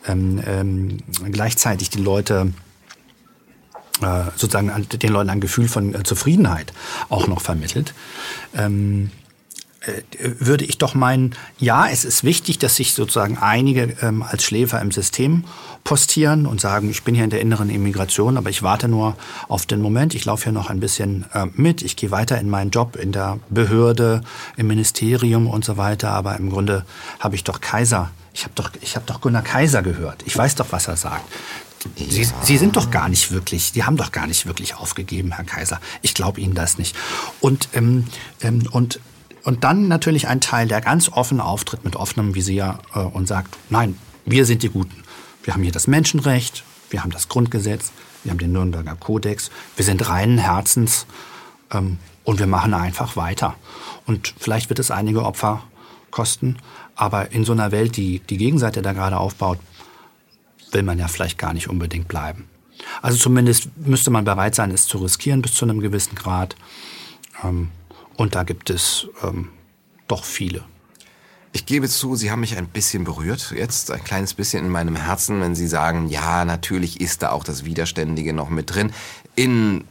Ähm, 0.07 0.41
ähm, 0.47 0.99
gleichzeitig 1.31 1.91
die 1.91 2.01
Leute 2.01 2.47
äh, 2.47 2.70
sozusagen 4.37 4.71
den 4.89 5.13
Leuten 5.13 5.31
ein 5.31 5.41
Gefühl 5.41 5.69
von 5.69 5.95
äh, 5.95 6.03
Zufriedenheit 6.03 6.73
auch 7.09 7.27
noch 7.27 7.41
vermittelt. 7.41 7.95
Ähm, 8.55 9.11
äh, 9.81 10.03
würde 10.39 10.67
ich 10.67 10.77
doch 10.77 10.95
meinen, 10.95 11.35
ja, 11.59 11.89
es 11.89 12.05
ist 12.05 12.23
wichtig, 12.23 12.59
dass 12.59 12.77
sich 12.77 12.93
sozusagen 12.93 13.39
einige 13.39 13.97
ähm, 14.03 14.23
als 14.23 14.45
Schläfer 14.45 14.79
im 14.81 14.91
System 14.91 15.45
postieren 15.85 16.45
und 16.45 16.61
sagen, 16.61 16.91
ich 16.91 17.03
bin 17.03 17.15
hier 17.15 17.25
in 17.25 17.31
der 17.31 17.41
inneren 17.41 17.71
Immigration, 17.71 18.37
aber 18.37 18.51
ich 18.51 18.63
warte 18.63 18.89
nur 18.89 19.17
auf 19.49 19.65
den 19.65 19.81
Moment, 19.81 20.15
ich 20.15 20.27
laufe 20.27 20.45
hier 20.45 20.53
noch 20.53 20.69
ein 20.69 20.81
bisschen 20.81 21.25
äh, 21.33 21.47
mit, 21.55 21.81
ich 21.81 21.97
gehe 21.97 22.11
weiter 22.11 22.39
in 22.39 22.51
meinen 22.51 22.71
Job 22.71 22.97
in 22.97 23.13
der 23.13 23.39
Behörde, 23.49 24.21
im 24.59 24.67
Ministerium 24.67 25.47
und 25.47 25.65
so 25.65 25.79
weiter, 25.79 26.11
aber 26.11 26.37
im 26.37 26.51
Grunde 26.51 26.85
habe 27.19 27.35
ich 27.35 27.45
doch 27.45 27.63
Kaiser, 27.63 28.11
ich 28.35 28.45
habe 28.45 28.53
doch, 28.57 28.71
ich 28.83 28.97
habe 28.97 29.07
doch 29.07 29.23
Gunnar 29.23 29.43
Kaiser 29.43 29.83
gehört, 29.83 30.23
ich 30.27 30.37
weiß 30.37 30.57
doch, 30.57 30.67
was 30.71 30.89
er 30.89 30.97
sagt. 30.97 31.25
Sie, 31.97 32.29
Sie, 32.43 32.59
sind 32.59 32.77
doch 32.77 32.91
gar 32.91 33.09
nicht 33.09 33.31
wirklich, 33.31 33.73
Sie 33.73 33.85
haben 33.85 33.97
doch 33.97 34.13
gar 34.13 34.27
nicht 34.27 34.47
wirklich 34.47 34.75
aufgegeben, 34.75 35.33
Herr 35.33 35.45
Kaiser. 35.45 35.81
Ich 36.03 36.15
glaube 36.15 36.41
Ihnen 36.41 36.55
das 36.55 36.77
nicht. 36.77 36.95
Und, 37.41 37.69
ähm, 37.73 38.07
ähm, 38.43 38.69
und, 38.71 39.01
und 39.45 39.65
dann 39.65 39.89
natürlich 39.89 40.29
ein 40.29 40.41
Teil, 40.41 40.69
der 40.69 40.83
ganz 40.83 41.09
offen 41.09 41.41
auftritt 41.41 41.85
mit 41.85 41.97
offenem 41.97 42.35
Visier 42.35 42.79
äh, 42.95 42.99
und 42.99 43.27
sagt, 43.29 43.57
nein, 43.71 43.97
wir 44.27 44.45
sind 44.45 44.63
die 44.63 44.69
Guten. 44.69 45.03
Wir 45.43 45.55
haben 45.55 45.63
hier 45.63 45.73
das 45.73 45.87
Menschenrecht, 45.87 46.65
wir 46.91 47.03
haben 47.03 47.11
das 47.11 47.29
Grundgesetz, 47.29 47.93
wir 48.25 48.31
haben 48.31 48.39
den 48.39 48.53
Nürnberger 48.53 48.97
Kodex, 48.97 49.51
wir 49.77 49.85
sind 49.85 50.07
reinen 50.07 50.37
Herzens 50.37 51.07
ähm, 51.73 51.99
und 52.25 52.39
wir 52.39 52.47
machen 52.47 52.75
einfach 52.75 53.17
weiter. 53.17 53.55
Und 54.07 54.35
vielleicht 54.39 54.69
wird 54.69 54.79
es 54.79 54.91
einige 54.91 55.25
Opfer 55.25 55.63
kosten, 56.11 56.59
aber 56.95 57.33
in 57.33 57.45
so 57.45 57.53
einer 57.53 57.73
Welt, 57.73 57.97
die 57.97 58.19
die 58.19 58.37
Gegenseite 58.37 58.83
da 58.83 58.93
gerade 58.93 59.17
aufbaut, 59.17 59.59
will 60.73 60.83
man 60.83 60.99
ja 60.99 61.09
vielleicht 61.09 61.39
gar 61.39 61.53
nicht 61.53 61.69
unbedingt 61.69 62.09
bleiben. 62.09 62.49
Also 63.03 63.19
zumindest 63.19 63.77
müsste 63.77 64.11
man 64.11 64.25
bereit 64.25 64.55
sein, 64.55 64.71
es 64.71 64.87
zu 64.87 64.99
riskieren 64.99 65.43
bis 65.43 65.55
zu 65.55 65.65
einem 65.65 65.81
gewissen 65.81 66.15
Grad. 66.15 66.57
Ähm, 67.43 67.71
und 68.17 68.35
da 68.35 68.43
gibt 68.43 68.71
es 68.71 69.09
ähm, 69.23 69.51
doch 70.09 70.25
viele. 70.25 70.65
Ich 71.53 71.67
gebe 71.67 71.89
zu, 71.89 72.15
Sie 72.15 72.31
haben 72.31 72.41
mich 72.41 72.57
ein 72.57 72.69
bisschen 72.69 73.03
berührt, 73.03 73.53
jetzt 73.57 73.91
ein 73.91 74.05
kleines 74.05 74.35
bisschen 74.35 74.65
in 74.65 74.71
meinem 74.71 74.95
Herzen, 74.95 75.41
wenn 75.41 75.57
Sie 75.57 75.67
sagen, 75.67 76.09
ja, 76.09 76.45
natürlich 76.45 77.01
ist 77.01 77.23
da 77.23 77.31
auch 77.31 77.43
das 77.43 77.65
Widerständige 77.65 78.33
noch 78.33 78.51
mit 78.51 78.75
drin. 78.75 78.93
In 79.35 79.85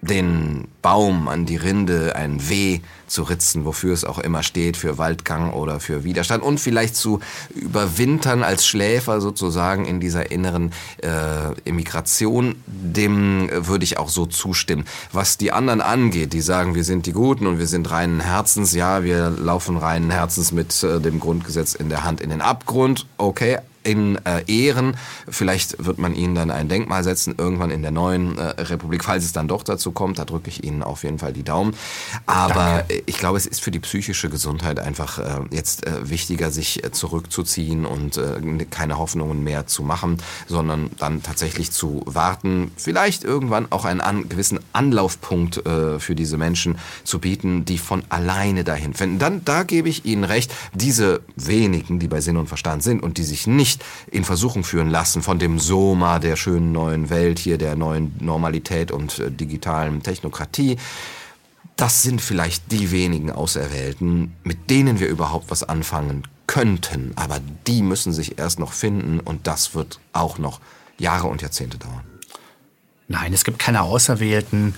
den 0.00 0.68
Baum 0.82 1.28
an 1.28 1.46
die 1.46 1.56
Rinde 1.56 2.14
ein 2.16 2.48
W 2.48 2.80
zu 3.06 3.22
ritzen, 3.22 3.64
wofür 3.64 3.92
es 3.92 4.04
auch 4.04 4.18
immer 4.18 4.42
steht, 4.42 4.76
für 4.76 4.98
Waldgang 4.98 5.52
oder 5.52 5.80
für 5.80 6.04
Widerstand 6.04 6.42
und 6.42 6.58
vielleicht 6.58 6.96
zu 6.96 7.20
überwintern 7.54 8.42
als 8.42 8.66
Schläfer 8.66 9.20
sozusagen 9.20 9.84
in 9.84 10.00
dieser 10.00 10.30
inneren 10.30 10.72
äh, 11.02 11.52
Immigration, 11.64 12.56
dem 12.66 13.48
würde 13.52 13.84
ich 13.84 13.98
auch 13.98 14.08
so 14.08 14.26
zustimmen. 14.26 14.84
Was 15.12 15.38
die 15.38 15.52
anderen 15.52 15.80
angeht, 15.80 16.32
die 16.32 16.40
sagen, 16.40 16.74
wir 16.74 16.84
sind 16.84 17.06
die 17.06 17.12
Guten 17.12 17.46
und 17.46 17.58
wir 17.58 17.66
sind 17.66 17.90
reinen 17.90 18.20
Herzens, 18.20 18.74
ja, 18.74 19.04
wir 19.04 19.30
laufen 19.30 19.76
reinen 19.76 20.10
Herzens 20.10 20.52
mit 20.52 20.82
äh, 20.82 21.00
dem 21.00 21.20
Grundgesetz 21.20 21.74
in 21.74 21.88
der 21.88 22.04
Hand 22.04 22.20
in 22.20 22.30
den 22.30 22.42
Abgrund, 22.42 23.06
okay, 23.18 23.58
in 23.86 24.18
äh, 24.24 24.42
Ehren. 24.46 24.96
Vielleicht 25.28 25.84
wird 25.84 25.98
man 25.98 26.14
ihnen 26.14 26.34
dann 26.34 26.50
ein 26.50 26.68
Denkmal 26.68 27.04
setzen, 27.04 27.34
irgendwann 27.38 27.70
in 27.70 27.82
der 27.82 27.92
neuen 27.92 28.36
äh, 28.36 28.42
Republik, 28.62 29.04
falls 29.04 29.24
es 29.24 29.32
dann 29.32 29.48
doch 29.48 29.62
dazu 29.62 29.92
kommt. 29.92 30.18
Da 30.18 30.24
drücke 30.24 30.50
ich 30.50 30.64
Ihnen 30.64 30.82
auf 30.82 31.04
jeden 31.04 31.18
Fall 31.18 31.32
die 31.32 31.44
Daumen. 31.44 31.74
Aber 32.26 32.84
Danke. 32.88 33.02
ich 33.06 33.18
glaube, 33.18 33.38
es 33.38 33.46
ist 33.46 33.62
für 33.62 33.70
die 33.70 33.78
psychische 33.78 34.28
Gesundheit 34.28 34.80
einfach 34.80 35.18
äh, 35.18 35.22
jetzt 35.50 35.86
äh, 35.86 36.10
wichtiger, 36.10 36.50
sich 36.50 36.84
äh, 36.84 36.90
zurückzuziehen 36.90 37.86
und 37.86 38.16
äh, 38.16 38.64
keine 38.70 38.98
Hoffnungen 38.98 39.44
mehr 39.44 39.66
zu 39.66 39.82
machen, 39.82 40.18
sondern 40.48 40.90
dann 40.98 41.22
tatsächlich 41.22 41.70
zu 41.70 42.02
warten, 42.06 42.72
vielleicht 42.76 43.24
irgendwann 43.24 43.70
auch 43.70 43.84
einen 43.84 44.00
an, 44.00 44.28
gewissen 44.28 44.58
Anlaufpunkt 44.72 45.64
äh, 45.64 46.00
für 46.00 46.14
diese 46.14 46.36
Menschen 46.36 46.78
zu 47.04 47.20
bieten, 47.20 47.64
die 47.64 47.78
von 47.78 48.02
alleine 48.08 48.64
dahin 48.64 48.94
finden. 48.94 49.18
Dann, 49.18 49.44
da 49.44 49.62
gebe 49.62 49.88
ich 49.88 50.04
Ihnen 50.04 50.24
recht, 50.24 50.52
diese 50.74 51.20
wenigen, 51.36 51.98
die 51.98 52.08
bei 52.08 52.20
Sinn 52.20 52.36
und 52.36 52.48
Verstand 52.48 52.82
sind 52.82 53.02
und 53.02 53.18
die 53.18 53.24
sich 53.24 53.46
nicht 53.46 53.75
nicht 53.76 53.84
in 54.10 54.24
Versuchung 54.24 54.64
führen 54.64 54.90
lassen 54.90 55.22
von 55.22 55.38
dem 55.38 55.58
Soma 55.58 56.18
der 56.18 56.36
schönen 56.36 56.72
neuen 56.72 57.10
Welt 57.10 57.38
hier, 57.38 57.58
der 57.58 57.76
neuen 57.76 58.14
Normalität 58.20 58.90
und 58.90 59.18
äh, 59.18 59.30
digitalen 59.30 60.02
Technokratie. 60.02 60.76
Das 61.76 62.02
sind 62.02 62.22
vielleicht 62.22 62.72
die 62.72 62.90
wenigen 62.90 63.30
Auserwählten, 63.30 64.34
mit 64.44 64.70
denen 64.70 64.98
wir 64.98 65.08
überhaupt 65.08 65.50
was 65.50 65.62
anfangen 65.62 66.22
könnten. 66.46 67.12
Aber 67.16 67.38
die 67.66 67.82
müssen 67.82 68.12
sich 68.12 68.38
erst 68.38 68.58
noch 68.58 68.72
finden 68.72 69.20
und 69.20 69.46
das 69.46 69.74
wird 69.74 70.00
auch 70.12 70.38
noch 70.38 70.60
Jahre 70.98 71.26
und 71.26 71.42
Jahrzehnte 71.42 71.76
dauern. 71.76 72.04
Nein, 73.08 73.32
es 73.34 73.44
gibt 73.44 73.58
keine 73.58 73.82
Auserwählten. 73.82 74.74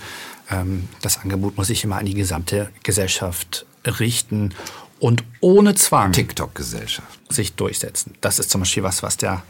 Ähm, 0.51 0.89
das 1.01 1.19
Angebot 1.19 1.57
muss 1.57 1.67
sich 1.67 1.83
immer 1.83 1.97
an 1.97 2.05
die 2.05 2.15
gesamte 2.15 2.69
Gesellschaft 2.83 3.65
richten 3.85 4.53
und 4.99 5.23
ohne 5.41 5.75
Zwang 5.75 6.11
TikTok-Gesellschaft 6.11 7.19
sich 7.29 7.53
durchsetzen. 7.53 8.13
Das 8.21 8.39
ist 8.39 8.49
zum 8.49 8.61
Beispiel 8.61 8.83
was, 8.83 9.01
was 9.03 9.17
der, 9.17 9.43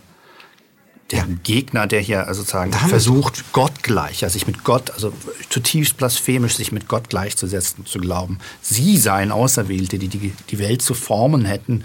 der 1.12 1.26
Gegner, 1.44 1.88
der 1.88 2.02
hier 2.02 2.28
also 2.28 2.42
sozusagen 2.42 2.72
Da 2.72 2.78
haben 2.82 2.88
wir 2.88 2.90
versucht, 2.90 3.52
Gott 3.52 3.82
gleich, 3.82 4.22
ja, 4.22 4.30
sich 4.30 4.46
mit 4.46 4.64
Gott, 4.64 4.92
also 4.92 5.12
zutiefst 5.50 5.98
blasphemisch, 5.98 6.56
sich 6.56 6.72
mit 6.72 6.88
Gott 6.88 7.10
gleichzusetzen, 7.10 7.86
zu 7.86 8.00
glauben, 8.00 8.38
sie 8.62 8.98
seien 8.98 9.32
Auserwählte, 9.32 9.98
die 9.98 10.08
die, 10.08 10.34
die 10.50 10.60
Welt 10.60 10.82
zu 10.82 10.94
formen 10.94 11.46
hätten. 11.46 11.84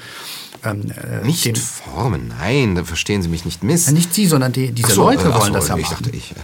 Ähm, 0.62 0.91
äh, 0.91 1.25
Nicht 1.25 1.45
dem- 1.45 1.57
Formen, 1.57 2.29
nein, 2.29 2.75
da 2.75 2.85
verstehen 2.85 3.23
Sie 3.23 3.29
mich 3.29 3.45
nicht 3.45 3.62
miss. 3.62 3.87
Ja, 3.87 3.93
nicht 3.93 4.15
sie, 4.15 4.27
sondern 4.27 4.53
die, 4.53 4.73
diese 4.73 4.93
so, 4.95 5.03
Leute 5.05 5.25
äh, 5.29 5.35
wollen 5.35 5.53
so, 5.53 5.59
das 5.59 5.69
ja 5.69 5.77
Ich 5.77 5.91
machen. 5.91 6.05
dachte 6.05 6.17
ich. 6.17 6.35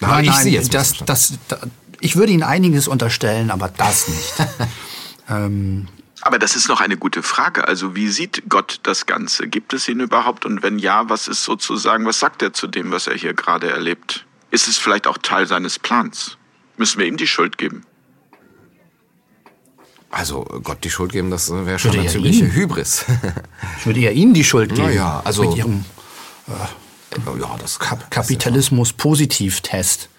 Nein, 0.00 0.10
Habe 0.10 0.22
ich 0.22 0.28
nein, 0.28 0.42
Sie 0.44 0.50
jetzt 0.50 0.74
das, 0.74 0.94
das, 1.04 1.32
da, 1.48 1.58
ich 2.00 2.16
würde 2.16 2.32
Ihnen 2.32 2.42
einiges 2.42 2.88
unterstellen, 2.88 3.50
aber 3.50 3.68
das 3.76 4.06
nicht. 4.08 4.34
ähm, 5.30 5.88
Aber 6.20 6.38
das 6.38 6.56
ist 6.56 6.68
noch 6.68 6.80
eine 6.80 6.96
gute 6.96 7.22
Frage. 7.22 7.68
Also 7.68 7.94
wie 7.94 8.08
sieht 8.08 8.44
Gott 8.48 8.80
das 8.82 9.06
Ganze? 9.06 9.46
Gibt 9.46 9.72
es 9.72 9.88
ihn 9.88 10.00
überhaupt? 10.00 10.44
Und 10.44 10.62
wenn 10.62 10.78
ja, 10.78 11.08
was 11.08 11.28
ist 11.28 11.44
sozusagen, 11.44 12.06
was 12.06 12.18
sagt 12.18 12.42
er 12.42 12.52
zu 12.52 12.66
dem, 12.66 12.90
was 12.90 13.06
er 13.06 13.14
hier 13.14 13.34
gerade 13.34 13.70
erlebt? 13.70 14.26
Ist 14.50 14.66
es 14.68 14.78
vielleicht 14.78 15.06
auch 15.06 15.18
Teil 15.18 15.46
seines 15.46 15.78
Plans? 15.78 16.36
Müssen 16.76 16.98
wir 16.98 17.06
ihm 17.06 17.16
die 17.16 17.26
Schuld 17.26 17.58
geben? 17.58 17.84
Also 20.10 20.44
Gott 20.62 20.82
die 20.84 20.90
Schuld 20.90 21.12
geben, 21.12 21.30
das 21.30 21.50
wäre 21.50 21.78
schon 21.78 21.92
Würde 21.92 22.08
eine 22.08 22.30
ja. 22.30 22.46
Hybris. 22.46 23.04
ich 23.78 23.86
würde 23.86 24.00
eher 24.00 24.12
Ihnen 24.12 24.32
die 24.32 24.44
Schuld 24.44 24.74
geben. 24.74 24.92
ja, 24.92 25.20
also- 25.24 25.42
mit 25.44 25.56
Ihrem 25.56 25.84
ja, 27.40 27.56
das 27.60 27.78
Kap 27.78 28.10
Kapitalismus-Positiv-Test. 28.10 30.08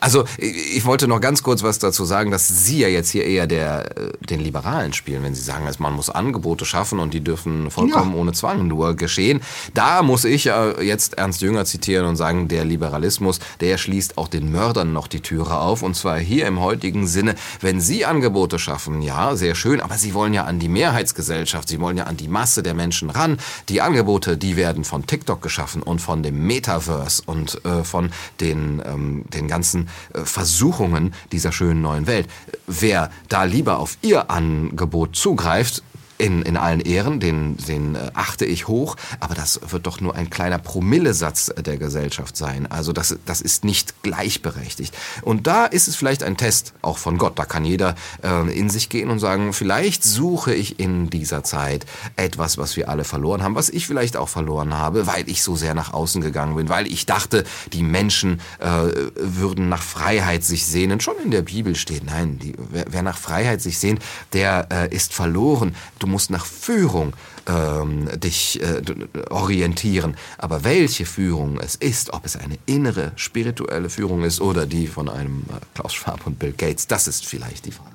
Also 0.00 0.24
ich 0.36 0.84
wollte 0.84 1.08
noch 1.08 1.20
ganz 1.20 1.42
kurz 1.42 1.62
was 1.62 1.78
dazu 1.78 2.04
sagen, 2.04 2.30
dass 2.30 2.46
Sie 2.46 2.80
ja 2.80 2.88
jetzt 2.88 3.08
hier 3.08 3.24
eher 3.24 3.46
der, 3.46 3.96
äh, 3.96 4.12
den 4.28 4.38
Liberalen 4.40 4.92
spielen, 4.92 5.22
wenn 5.22 5.34
Sie 5.34 5.40
sagen, 5.40 5.66
man 5.78 5.94
muss 5.94 6.10
Angebote 6.10 6.66
schaffen 6.66 6.98
und 6.98 7.14
die 7.14 7.22
dürfen 7.22 7.70
vollkommen 7.70 8.12
Ja. 8.12 8.20
ohne 8.20 8.32
Zwang 8.32 8.68
nur 8.68 8.96
geschehen. 8.96 9.40
Da 9.72 10.02
muss 10.02 10.26
ich 10.26 10.44
ja 10.44 10.78
jetzt 10.78 11.14
Ernst 11.16 11.40
Jünger 11.40 11.64
zitieren 11.64 12.04
und 12.04 12.16
sagen, 12.16 12.48
der 12.48 12.66
Liberalismus, 12.66 13.38
der 13.60 13.78
schließt 13.78 14.18
auch 14.18 14.28
den 14.28 14.50
Mördern 14.52 14.92
noch 14.92 15.06
die 15.06 15.20
Türe 15.20 15.56
auf 15.58 15.82
und 15.82 15.96
zwar 15.96 16.18
hier 16.18 16.46
im 16.48 16.60
heutigen 16.60 17.06
Sinne, 17.06 17.34
wenn 17.62 17.80
Sie 17.80 18.04
Angebote 18.04 18.58
schaffen, 18.58 19.00
ja, 19.00 19.36
sehr 19.36 19.54
schön, 19.54 19.80
aber 19.80 19.96
Sie 19.96 20.12
wollen 20.12 20.34
ja 20.34 20.44
an 20.44 20.58
die 20.58 20.68
Mehrheitsgesellschaft, 20.68 21.66
Sie 21.66 21.80
wollen 21.80 21.96
ja 21.96 22.04
an 22.04 22.18
die 22.18 22.28
Masse 22.28 22.62
der 22.62 22.74
Menschen 22.74 23.08
ran. 23.08 23.38
Die 23.70 23.80
Angebote, 23.80 24.36
die 24.36 24.56
werden 24.56 24.84
von 24.84 25.06
TikTok 25.06 25.40
geschaffen 25.40 25.73
und 25.82 26.00
von 26.00 26.22
dem 26.22 26.46
Metaverse 26.46 27.22
und 27.26 27.64
äh, 27.64 27.84
von 27.84 28.10
den, 28.40 28.82
ähm, 28.84 29.24
den 29.28 29.48
ganzen 29.48 29.88
äh, 30.12 30.20
Versuchungen 30.24 31.14
dieser 31.32 31.52
schönen 31.52 31.82
neuen 31.82 32.06
Welt. 32.06 32.28
Wer 32.66 33.10
da 33.28 33.44
lieber 33.44 33.78
auf 33.78 33.98
Ihr 34.02 34.30
Angebot 34.30 35.16
zugreift, 35.16 35.82
in, 36.24 36.40
in 36.40 36.56
allen 36.56 36.80
Ehren, 36.80 37.20
den, 37.20 37.58
den 37.58 37.96
äh, 37.96 38.10
achte 38.14 38.46
ich 38.46 38.66
hoch, 38.66 38.96
aber 39.20 39.34
das 39.34 39.60
wird 39.68 39.86
doch 39.86 40.00
nur 40.00 40.14
ein 40.14 40.30
kleiner 40.30 40.58
Promillesatz 40.58 41.52
der 41.54 41.76
Gesellschaft 41.76 42.34
sein. 42.34 42.66
Also 42.70 42.94
das, 42.94 43.18
das 43.26 43.42
ist 43.42 43.62
nicht 43.62 44.02
gleichberechtigt. 44.02 44.96
Und 45.20 45.46
da 45.46 45.66
ist 45.66 45.86
es 45.86 45.96
vielleicht 45.96 46.22
ein 46.22 46.38
Test, 46.38 46.72
auch 46.80 46.96
von 46.96 47.18
Gott. 47.18 47.38
Da 47.38 47.44
kann 47.44 47.66
jeder 47.66 47.94
äh, 48.22 48.58
in 48.58 48.70
sich 48.70 48.88
gehen 48.88 49.10
und 49.10 49.18
sagen, 49.18 49.52
vielleicht 49.52 50.02
suche 50.02 50.54
ich 50.54 50.80
in 50.80 51.10
dieser 51.10 51.44
Zeit 51.44 51.84
etwas, 52.16 52.56
was 52.56 52.74
wir 52.76 52.88
alle 52.88 53.04
verloren 53.04 53.42
haben, 53.42 53.54
was 53.54 53.68
ich 53.68 53.86
vielleicht 53.86 54.16
auch 54.16 54.30
verloren 54.30 54.72
habe, 54.72 55.06
weil 55.06 55.28
ich 55.28 55.42
so 55.42 55.56
sehr 55.56 55.74
nach 55.74 55.92
außen 55.92 56.22
gegangen 56.22 56.56
bin, 56.56 56.70
weil 56.70 56.86
ich 56.86 57.04
dachte, 57.04 57.44
die 57.74 57.82
Menschen 57.82 58.40
äh, 58.60 58.66
würden 59.14 59.68
nach 59.68 59.82
Freiheit 59.82 60.42
sich 60.42 60.64
sehnen. 60.64 61.00
Schon 61.00 61.16
in 61.22 61.30
der 61.30 61.42
Bibel 61.42 61.76
steht, 61.76 62.04
nein, 62.04 62.38
die, 62.38 62.54
wer, 62.70 62.86
wer 62.88 63.02
nach 63.02 63.18
Freiheit 63.18 63.60
sich 63.60 63.78
sehnt, 63.78 64.00
der 64.32 64.68
äh, 64.72 64.94
ist 64.94 65.12
verloren. 65.12 65.74
Du 65.98 66.13
musst 66.14 66.30
nach 66.30 66.46
Führung 66.46 67.12
ähm, 67.48 68.08
dich 68.20 68.62
äh, 68.62 68.82
orientieren. 69.30 70.16
Aber 70.38 70.62
welche 70.62 71.06
Führung 71.06 71.58
es 71.58 71.74
ist, 71.74 72.12
ob 72.12 72.24
es 72.24 72.36
eine 72.36 72.56
innere, 72.66 73.10
spirituelle 73.16 73.90
Führung 73.90 74.22
ist 74.22 74.40
oder 74.40 74.64
die 74.64 74.86
von 74.86 75.08
einem 75.08 75.40
äh, 75.40 75.58
Klaus 75.74 75.92
Schwab 75.92 76.24
und 76.24 76.38
Bill 76.38 76.52
Gates, 76.52 76.86
das 76.86 77.08
ist 77.08 77.26
vielleicht 77.26 77.66
die 77.66 77.72
Frage. 77.72 77.90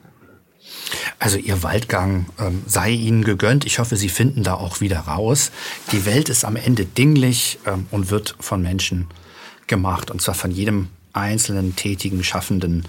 Also 1.17 1.37
Ihr 1.37 1.63
Waldgang 1.63 2.25
ähm, 2.39 2.61
sei 2.67 2.91
Ihnen 2.91 3.23
gegönnt. 3.23 3.65
Ich 3.65 3.79
hoffe, 3.79 3.95
Sie 3.95 4.09
finden 4.09 4.43
da 4.43 4.55
auch 4.55 4.81
wieder 4.81 4.99
raus. 4.99 5.51
Die 5.93 6.05
Welt 6.05 6.27
ist 6.27 6.43
am 6.43 6.57
Ende 6.57 6.83
dinglich 6.83 7.59
ähm, 7.65 7.87
und 7.89 8.11
wird 8.11 8.35
von 8.41 8.61
Menschen 8.61 9.07
gemacht. 9.67 10.11
Und 10.11 10.21
zwar 10.21 10.35
von 10.35 10.51
jedem 10.51 10.89
einzelnen, 11.13 11.77
tätigen, 11.77 12.21
schaffenden 12.25 12.85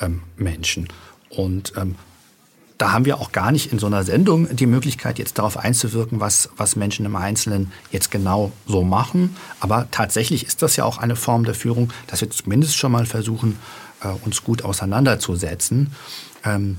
ähm, 0.00 0.22
Menschen. 0.36 0.88
Und 1.30 1.72
ähm, 1.76 1.96
da 2.78 2.92
haben 2.92 3.04
wir 3.04 3.18
auch 3.18 3.32
gar 3.32 3.50
nicht 3.50 3.72
in 3.72 3.80
so 3.80 3.86
einer 3.86 4.04
Sendung 4.04 4.54
die 4.54 4.66
Möglichkeit, 4.66 5.18
jetzt 5.18 5.38
darauf 5.38 5.56
einzuwirken, 5.56 6.20
was, 6.20 6.48
was 6.56 6.76
Menschen 6.76 7.04
im 7.04 7.16
Einzelnen 7.16 7.72
jetzt 7.90 8.12
genau 8.12 8.52
so 8.66 8.84
machen. 8.84 9.36
Aber 9.58 9.88
tatsächlich 9.90 10.46
ist 10.46 10.62
das 10.62 10.76
ja 10.76 10.84
auch 10.84 10.98
eine 10.98 11.16
Form 11.16 11.44
der 11.44 11.54
Führung, 11.54 11.92
dass 12.06 12.20
wir 12.20 12.30
zumindest 12.30 12.76
schon 12.76 12.92
mal 12.92 13.04
versuchen, 13.04 13.58
äh, 14.02 14.08
uns 14.24 14.44
gut 14.44 14.62
auseinanderzusetzen. 14.64 15.92
Ähm, 16.44 16.78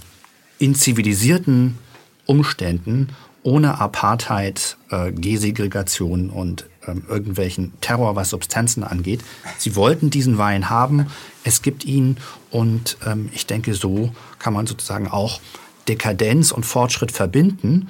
in 0.58 0.74
zivilisierten 0.74 1.78
Umständen, 2.26 3.10
ohne 3.44 3.80
Apartheid, 3.80 4.78
äh, 4.92 5.12
Desegregation 5.12 6.30
und 6.30 6.66
ähm, 6.88 7.04
irgendwelchen 7.10 7.74
Terror, 7.82 8.16
was 8.16 8.30
Substanzen 8.30 8.84
angeht. 8.86 9.22
Sie 9.58 9.76
wollten 9.76 10.10
diesen 10.10 10.38
Wein 10.38 10.70
haben, 10.70 11.08
es 11.44 11.62
gibt 11.62 11.84
ihn 11.84 12.18
und 12.52 12.98
ähm, 13.06 13.30
ich 13.34 13.48
denke, 13.48 13.74
so 13.74 14.12
kann 14.38 14.54
man 14.54 14.68
sozusagen 14.68 15.08
auch 15.10 15.42
Dekadenz 15.90 16.52
und 16.52 16.66
Fortschritt 16.66 17.12
verbinden. 17.12 17.90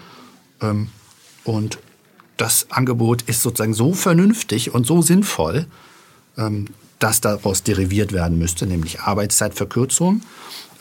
Ähm, 0.61 0.89
und 1.43 1.79
das 2.37 2.67
Angebot 2.71 3.23
ist 3.23 3.41
sozusagen 3.41 3.73
so 3.73 3.93
vernünftig 3.93 4.73
und 4.73 4.87
so 4.87 5.01
sinnvoll, 5.01 5.67
ähm, 6.37 6.67
dass 6.97 7.21
daraus 7.21 7.63
deriviert 7.63 8.11
werden 8.13 8.39
müsste, 8.39 8.65
nämlich 8.65 9.01
Arbeitszeitverkürzung, 9.01 10.21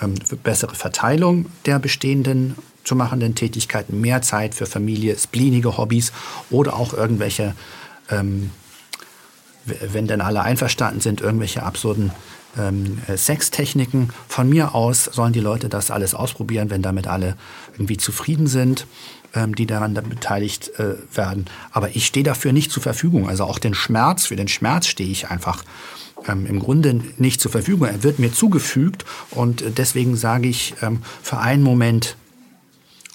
ähm, 0.01 0.15
bessere 0.43 0.75
Verteilung 0.75 1.47
der 1.67 1.79
bestehenden 1.79 2.55
zu 2.85 2.97
machenden 2.97 3.35
Tätigkeiten, 3.35 4.01
mehr 4.01 4.23
Zeit 4.23 4.55
für 4.55 4.67
Familie, 4.67 5.19
splenige 5.19 5.77
Hobbys 5.77 6.13
oder 6.49 6.75
auch 6.75 6.95
irgendwelche, 6.95 7.55
ähm, 8.09 8.51
wenn 9.65 10.07
denn 10.07 10.23
alle 10.23 10.43
einverstanden 10.43 11.01
sind, 11.01 11.21
irgendwelche 11.21 11.63
absurden 11.63 12.13
ähm, 12.57 12.99
äh, 13.09 13.17
Sextechniken. 13.17 14.11
Von 14.29 14.49
mir 14.49 14.75
aus 14.75 15.05
sollen 15.05 15.33
die 15.33 15.41
Leute 15.41 15.69
das 15.69 15.91
alles 15.91 16.15
ausprobieren, 16.15 16.71
wenn 16.71 16.83
damit 16.83 17.07
alle 17.07 17.37
irgendwie 17.75 17.97
zufrieden 17.97 18.47
sind, 18.47 18.87
ähm, 19.35 19.55
die 19.55 19.67
daran 19.67 19.95
beteiligt 19.95 20.71
äh, 20.79 20.95
werden. 21.15 21.47
Aber 21.73 21.95
ich 21.95 22.07
stehe 22.07 22.25
dafür 22.25 22.53
nicht 22.53 22.71
zur 22.71 22.83
Verfügung. 22.83 23.29
Also 23.29 23.45
auch 23.45 23.59
den 23.59 23.75
Schmerz, 23.75 24.27
für 24.27 24.37
den 24.37 24.49
Schmerz 24.49 24.87
stehe 24.87 25.11
ich 25.11 25.31
einfach 25.31 25.65
ähm, 26.27 26.47
im 26.47 26.61
Grunde 26.61 27.01
nicht 27.17 27.41
zur 27.41 27.51
Verfügung. 27.51 27.89
Er 27.89 28.03
wird 28.03 28.19
mir 28.19 28.33
zugefügt 28.33 29.05
und 29.31 29.63
äh, 29.63 29.71
deswegen 29.71 30.17
sage 30.17 30.49
ich 30.49 30.75
für 31.23 31.39
einen 31.39 31.63
Moment 31.63 32.17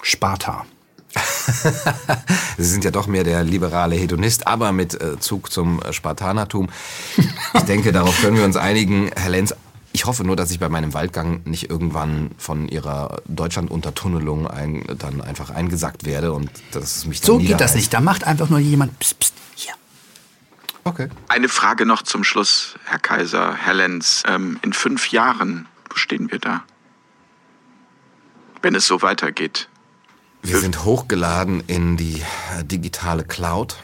Sparta. 0.02 0.66
Sie 2.58 2.64
sind 2.64 2.84
ja 2.84 2.90
doch 2.90 3.06
mehr 3.06 3.24
der 3.24 3.44
liberale 3.44 3.94
Hedonist, 3.96 4.46
aber 4.46 4.72
mit 4.72 5.00
äh, 5.00 5.18
Zug 5.18 5.50
zum 5.50 5.80
Spartanertum. 5.90 6.68
Ich 7.54 7.62
denke, 7.62 7.92
darauf 7.92 8.20
können 8.20 8.36
wir 8.36 8.44
uns 8.44 8.56
einigen. 8.56 9.10
Herr 9.14 9.30
Lenz, 9.30 9.54
ich 9.94 10.06
hoffe 10.06 10.24
nur, 10.24 10.34
dass 10.34 10.50
ich 10.50 10.58
bei 10.58 10.68
meinem 10.68 10.92
Waldgang 10.92 11.42
nicht 11.44 11.70
irgendwann 11.70 12.32
von 12.36 12.68
Ihrer 12.68 13.22
Deutschland-Untertunnelung 13.28 14.48
ein, 14.48 14.84
dann 14.98 15.20
einfach 15.20 15.50
eingesackt 15.50 16.04
werde 16.04 16.32
und 16.32 16.50
dass 16.72 16.96
es 16.96 17.06
mich 17.06 17.20
dann 17.20 17.26
So 17.26 17.38
geht 17.38 17.60
das 17.60 17.76
nicht. 17.76 17.94
Da 17.94 18.00
macht 18.00 18.24
einfach 18.24 18.50
nur 18.50 18.58
jemand 18.58 18.98
pst, 18.98 19.20
pst, 19.20 19.34
hier. 19.54 19.74
Okay. 20.82 21.08
Eine 21.28 21.48
Frage 21.48 21.86
noch 21.86 22.02
zum 22.02 22.24
Schluss, 22.24 22.74
Herr 22.84 22.98
Kaiser, 22.98 23.54
Herr 23.54 23.74
Lenz. 23.74 24.24
Ähm, 24.26 24.58
in 24.62 24.72
fünf 24.72 25.12
Jahren, 25.12 25.66
wo 25.88 25.96
stehen 25.96 26.32
wir 26.32 26.40
da? 26.40 26.64
Wenn 28.62 28.74
es 28.74 28.88
so 28.88 29.00
weitergeht. 29.00 29.68
Wir 30.46 30.60
sind 30.60 30.84
hochgeladen 30.84 31.62
in 31.68 31.96
die 31.96 32.22
digitale 32.64 33.24
Cloud. 33.24 33.76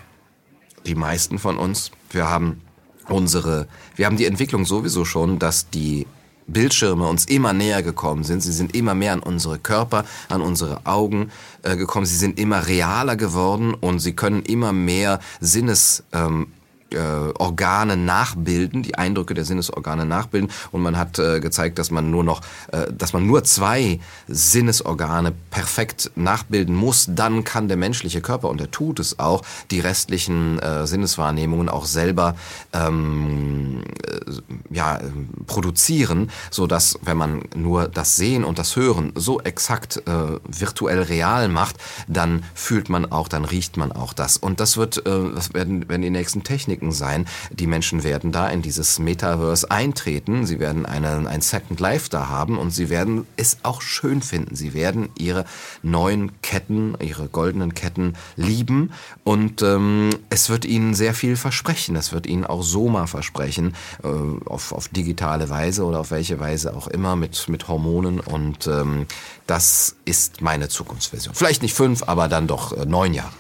Die 0.84 0.94
meisten 0.94 1.38
von 1.38 1.56
uns. 1.56 1.90
Wir 2.11 2.28
haben 2.28 2.61
unsere, 3.08 3.66
wir 3.96 4.04
haben 4.04 4.18
die 4.18 4.26
Entwicklung 4.26 4.66
sowieso 4.66 5.06
schon, 5.06 5.38
dass 5.38 5.70
die 5.70 6.06
Bildschirme 6.46 7.08
uns 7.08 7.24
immer 7.24 7.54
näher 7.54 7.82
gekommen 7.82 8.24
sind. 8.24 8.42
Sie 8.42 8.52
sind 8.52 8.74
immer 8.74 8.94
mehr 8.94 9.14
an 9.14 9.20
unsere 9.20 9.58
Körper, 9.58 10.04
an 10.28 10.42
unsere 10.42 10.84
Augen 10.84 11.30
äh, 11.62 11.76
gekommen. 11.76 12.04
Sie 12.04 12.16
sind 12.16 12.38
immer 12.38 12.66
realer 12.66 13.16
geworden 13.16 13.72
und 13.72 14.00
sie 14.00 14.12
können 14.12 14.42
immer 14.42 14.74
mehr 14.74 15.20
Sinnes 15.40 16.04
ähm, 16.12 16.48
äh, 16.93 17.32
Organe 17.38 17.97
nachbilden, 17.97 18.82
die 18.82 18.97
Eindrücke 18.97 19.34
der 19.34 19.45
Sinnesorgane 19.45 20.07
nachbilden. 20.07 20.51
Und 20.72 20.82
man 20.82 20.97
hat 20.97 21.18
äh, 21.18 21.41
gezeigt, 21.41 21.78
dass 21.78 21.91
man 21.91 22.11
nur 22.11 22.24
noch, 22.24 22.41
äh, 22.72 22.93
dass 22.93 23.12
man 23.12 23.26
nur 23.26 23.45
zwei 23.45 24.01
Sinnesorgane 24.28 25.32
perfekt 25.51 26.11
nachbilden 26.16 26.74
muss. 26.74 27.07
Dann 27.09 27.45
kann 27.45 27.68
der 27.68 27.76
menschliche 27.76 28.20
Körper, 28.20 28.49
und 28.49 28.61
er 28.61 28.70
tut 28.70 29.01
es 29.01 29.18
auch, 29.18 29.43
die 29.70 29.80
restlichen 29.80 30.59
äh, 30.59 30.86
Sinneswahrnehmungen 30.86 31.68
auch 31.68 31.84
selber 31.84 32.36
ähm, 32.72 33.82
äh, 34.07 34.74
ja, 34.74 35.01
produzieren, 35.47 36.30
so 36.51 36.66
dass 36.66 36.99
wenn 37.03 37.16
man 37.16 37.43
nur 37.55 37.88
das 37.88 38.16
Sehen 38.16 38.45
und 38.45 38.59
das 38.59 38.76
Hören 38.76 39.12
so 39.14 39.41
exakt 39.41 40.03
äh, 40.07 40.38
virtuell 40.47 41.03
real 41.03 41.49
macht, 41.49 41.76
dann 42.09 42.45
fühlt 42.55 42.88
man 42.88 43.11
auch, 43.11 43.28
dann 43.28 43.45
riecht 43.45 43.76
man 43.76 43.93
auch 43.93 44.12
das. 44.12 44.36
Und 44.36 44.61
das 44.61 44.76
wird, 44.76 45.07
äh, 45.07 45.32
das 45.34 45.55
werden, 45.55 45.88
werden 45.88 46.03
die 46.03 46.11
nächsten 46.11 46.43
Techniken 46.43 46.79
Techniken 46.80 46.92
sein. 46.92 47.26
Die 47.50 47.66
Menschen 47.66 48.02
werden 48.02 48.32
da 48.32 48.48
in 48.48 48.62
dieses 48.62 48.98
Metaverse 48.98 49.70
eintreten. 49.70 50.46
Sie 50.46 50.58
werden 50.58 50.86
eine, 50.86 51.28
ein 51.28 51.40
Second 51.40 51.78
Life 51.78 52.08
da 52.10 52.28
haben 52.28 52.58
und 52.58 52.70
sie 52.70 52.88
werden 52.88 53.26
es 53.36 53.58
auch 53.62 53.82
schön 53.82 54.22
finden. 54.22 54.56
Sie 54.56 54.74
werden 54.74 55.10
ihre 55.18 55.44
neuen 55.82 56.40
Ketten, 56.42 56.96
ihre 57.00 57.28
goldenen 57.28 57.74
Ketten 57.74 58.14
lieben 58.36 58.92
und 59.24 59.62
ähm, 59.62 60.10
es 60.30 60.48
wird 60.48 60.64
ihnen 60.64 60.94
sehr 60.94 61.14
viel 61.14 61.36
versprechen. 61.36 61.96
Es 61.96 62.12
wird 62.12 62.26
ihnen 62.26 62.44
auch 62.46 62.62
Soma 62.62 63.06
versprechen, 63.06 63.74
äh, 64.02 64.08
auf, 64.46 64.72
auf 64.72 64.88
digitale 64.88 65.50
Weise 65.50 65.84
oder 65.84 66.00
auf 66.00 66.10
welche 66.10 66.40
Weise 66.40 66.74
auch 66.74 66.88
immer 66.88 67.16
mit, 67.16 67.48
mit 67.48 67.68
Hormonen 67.68 68.20
und 68.20 68.66
ähm, 68.66 69.06
das 69.46 69.96
ist 70.04 70.40
meine 70.40 70.68
Zukunftsversion. 70.68 71.34
Vielleicht 71.34 71.62
nicht 71.62 71.74
fünf, 71.74 72.04
aber 72.06 72.28
dann 72.28 72.46
doch 72.46 72.72
äh, 72.72 72.86
neun 72.86 73.14
Jahre 73.14 73.32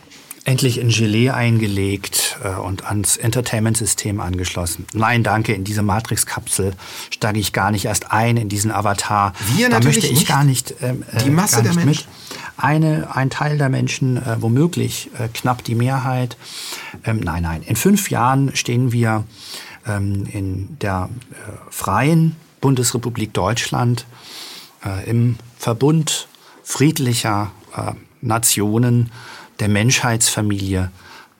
endlich 0.50 0.78
in 0.78 0.88
Gelee 0.88 1.30
eingelegt 1.30 2.36
äh, 2.42 2.48
und 2.48 2.84
ans 2.84 3.16
Entertainment-System 3.16 4.20
angeschlossen. 4.20 4.84
Nein, 4.92 5.22
danke, 5.22 5.52
in 5.52 5.62
diese 5.62 5.82
Matrix-Kapsel 5.82 6.72
steige 7.10 7.38
ich 7.38 7.52
gar 7.52 7.70
nicht 7.70 7.84
erst 7.84 8.10
ein, 8.10 8.36
in 8.36 8.48
diesen 8.48 8.72
Avatar. 8.72 9.32
Wir 9.54 9.70
da 9.70 9.78
möchte 9.78 10.06
ich 10.06 10.12
nicht. 10.12 10.28
gar 10.28 10.42
nicht. 10.42 10.74
Ähm, 10.82 11.04
äh, 11.12 11.22
die 11.22 11.30
Masse 11.30 11.62
der 11.62 11.74
Menschen. 11.74 12.04
Eine, 12.56 13.14
ein 13.14 13.30
Teil 13.30 13.58
der 13.58 13.68
Menschen, 13.68 14.16
äh, 14.16 14.42
womöglich 14.42 15.10
äh, 15.18 15.28
knapp 15.28 15.62
die 15.62 15.76
Mehrheit. 15.76 16.36
Ähm, 17.04 17.20
nein, 17.20 17.44
nein. 17.44 17.62
In 17.62 17.76
fünf 17.76 18.10
Jahren 18.10 18.54
stehen 18.56 18.90
wir 18.90 19.24
ähm, 19.86 20.26
in 20.32 20.76
der 20.80 21.10
äh, 21.30 21.34
freien 21.70 22.34
Bundesrepublik 22.60 23.32
Deutschland 23.32 24.04
äh, 24.84 25.08
im 25.08 25.36
Verbund 25.56 26.26
friedlicher 26.64 27.52
Nationen 28.20 29.10
der 29.60 29.68
Menschheitsfamilie 29.68 30.90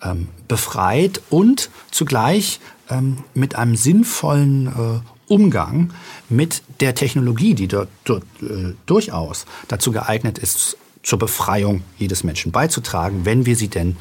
ähm, 0.03 0.29
befreit 0.49 1.21
und 1.31 1.71
zugleich 1.91 2.61
ähm, 2.89 3.19
mit 3.35 3.55
einem 3.55 3.77
sinnvollen 3.77 4.67
äh, 4.67 5.33
Umgang 5.33 5.93
mit 6.29 6.63
der 6.81 6.95
Technologie, 6.95 7.55
die 7.55 7.69
dort, 7.69 7.89
dort 8.05 8.25
äh, 8.43 8.75
durchaus 8.87 9.47
dazu 9.69 9.93
geeignet 9.93 10.39
ist, 10.39 10.77
zur 11.03 11.19
Befreiung 11.19 11.83
jedes 11.99 12.25
Menschen 12.25 12.53
beizutragen, 12.53 13.25
wenn 13.25 13.47
wir 13.47 13.57
sie 13.57 13.69
denn 13.69 13.97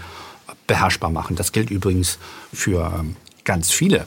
beherrschbar 0.67 1.09
machen. 1.09 1.35
Das 1.35 1.51
gilt 1.51 1.69
übrigens 1.69 2.17
für 2.51 2.93
ähm, 2.99 3.15
ganz 3.43 3.71
viele 3.71 4.05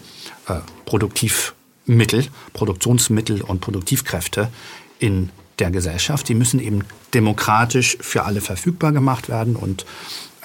äh, 0.48 0.58
Produktivmittel, 0.84 2.26
Produktionsmittel 2.52 3.42
und 3.42 3.60
Produktivkräfte 3.60 4.50
in 4.98 5.30
der 5.58 5.70
Gesellschaft. 5.70 6.28
Die 6.28 6.34
müssen 6.34 6.60
eben 6.60 6.84
demokratisch 7.14 7.98
für 8.00 8.24
alle 8.24 8.40
verfügbar 8.40 8.92
gemacht 8.92 9.28
werden 9.28 9.56
und 9.56 9.84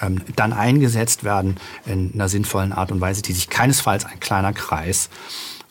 ähm, 0.00 0.20
dann 0.36 0.52
eingesetzt 0.52 1.24
werden 1.24 1.56
in 1.86 2.12
einer 2.14 2.28
sinnvollen 2.28 2.72
Art 2.72 2.92
und 2.92 3.00
Weise, 3.00 3.22
die 3.22 3.32
sich 3.32 3.48
keinesfalls 3.48 4.04
ein 4.04 4.20
kleiner 4.20 4.52
Kreis 4.52 5.10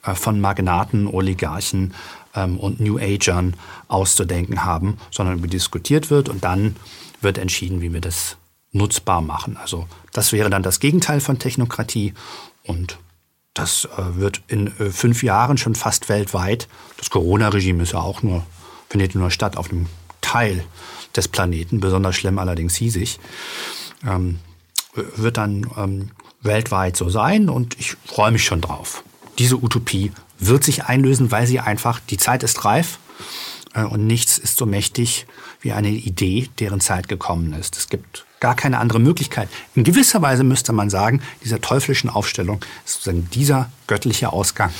äh, 0.04 0.16
von 0.16 0.40
Magnaten, 0.42 1.08
Oligarchen 1.08 1.94
ähm, 2.36 2.58
und 2.58 2.80
New 2.80 2.98
Agern 2.98 3.56
auszudenken 3.88 4.66
haben, 4.66 4.98
sondern 5.12 5.38
über 5.38 5.48
diskutiert 5.48 6.10
wird 6.10 6.30
und 6.30 6.44
dann 6.44 6.76
wird 7.22 7.38
entschieden, 7.38 7.82
wie 7.82 7.94
wir 7.94 8.02
das 8.02 8.38
nutzbar 8.72 9.22
machen. 9.22 9.58
Also 9.58 9.88
das 10.14 10.34
wäre 10.34 10.50
dann 10.50 10.64
das 10.64 10.80
Gegenteil 10.80 11.20
von 11.20 11.40
Technokratie 11.40 12.14
und 12.64 13.00
das 13.54 13.86
äh, 13.86 14.16
wird 14.18 14.42
in 14.48 14.68
äh, 14.80 14.92
fünf 14.92 15.24
Jahren 15.24 15.58
schon 15.58 15.76
fast 15.76 16.10
weltweit. 16.10 16.68
Das 16.98 17.10
Corona-Regime 17.10 17.84
ist 17.84 17.94
ja 17.94 18.00
auch 18.00 18.22
nur 18.22 18.46
findet 18.90 19.16
nur 19.16 19.32
statt 19.32 19.58
auf 19.58 19.70
einem 19.72 19.88
Teil 20.22 20.64
des 21.16 21.28
Planeten, 21.28 21.80
besonders 21.80 22.16
schlimm 22.16 22.40
allerdings 22.40 22.76
hiesig, 22.76 23.20
ähm, 24.06 24.40
wird 24.94 25.38
dann 25.38 25.70
ähm, 25.78 26.12
weltweit 26.42 26.98
so 26.98 27.10
sein 27.10 27.50
und 27.50 27.80
ich 27.80 27.96
freue 28.06 28.32
mich 28.32 28.44
schon 28.44 28.62
drauf. 28.62 29.04
Diese 29.40 29.58
Utopie 29.58 30.12
wird 30.40 30.64
sich 30.64 30.86
einlösen, 30.86 31.32
weil 31.32 31.48
sie 31.48 31.60
einfach, 31.60 32.00
die 32.00 32.18
Zeit 32.18 32.44
ist 32.44 32.66
reif 32.66 33.00
äh, 33.74 33.84
und 33.84 34.06
nichts 34.08 34.38
ist 34.38 34.58
so 34.58 34.66
mächtig 34.66 35.26
wie 35.62 35.72
eine 35.74 35.90
Idee, 35.90 36.50
deren 36.60 36.80
Zeit 36.80 37.08
gekommen 37.08 37.54
ist. 37.54 37.78
Es 37.78 37.90
gibt 37.90 38.26
gar 38.40 38.56
keine 38.56 38.80
andere 38.80 39.00
Möglichkeit. 39.00 39.50
In 39.76 39.84
gewisser 39.84 40.22
Weise 40.22 40.44
müsste 40.44 40.74
man 40.74 40.90
sagen, 40.90 41.22
dieser 41.44 41.62
teuflischen 41.62 42.10
Aufstellung 42.10 42.62
ist 42.86 42.96
sozusagen 42.96 43.30
dieser 43.32 43.72
göttliche 43.88 44.32
Ausgang 44.32 44.72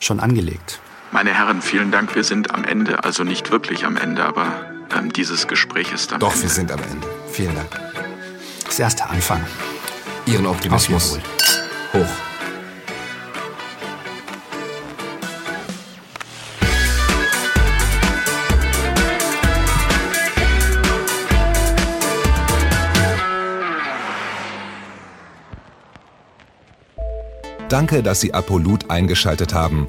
schon 0.00 0.20
angelegt. 0.20 0.80
Meine 1.12 1.34
Herren, 1.34 1.60
vielen 1.60 1.90
Dank. 1.90 2.14
Wir 2.14 2.24
sind 2.24 2.54
am 2.54 2.64
Ende, 2.64 3.04
also 3.04 3.22
nicht 3.22 3.50
wirklich 3.50 3.84
am 3.84 3.98
Ende, 3.98 4.24
aber 4.24 4.64
ähm, 4.96 5.12
dieses 5.12 5.46
Gespräch 5.46 5.92
ist 5.92 6.10
am 6.10 6.20
Doch, 6.20 6.28
Ende. 6.28 6.38
Doch, 6.38 6.42
wir 6.42 6.48
sind 6.48 6.72
am 6.72 6.80
Ende. 6.82 7.06
Vielen 7.30 7.54
Dank. 7.54 7.68
Das 8.64 8.78
erste 8.78 9.04
Anfang. 9.10 9.44
Ihren 10.24 10.46
Optimismus 10.46 11.18
hoch. 11.92 12.06
Danke, 27.68 28.02
dass 28.02 28.22
Sie 28.22 28.32
Apolut 28.32 28.90
eingeschaltet 28.90 29.52
haben. 29.52 29.88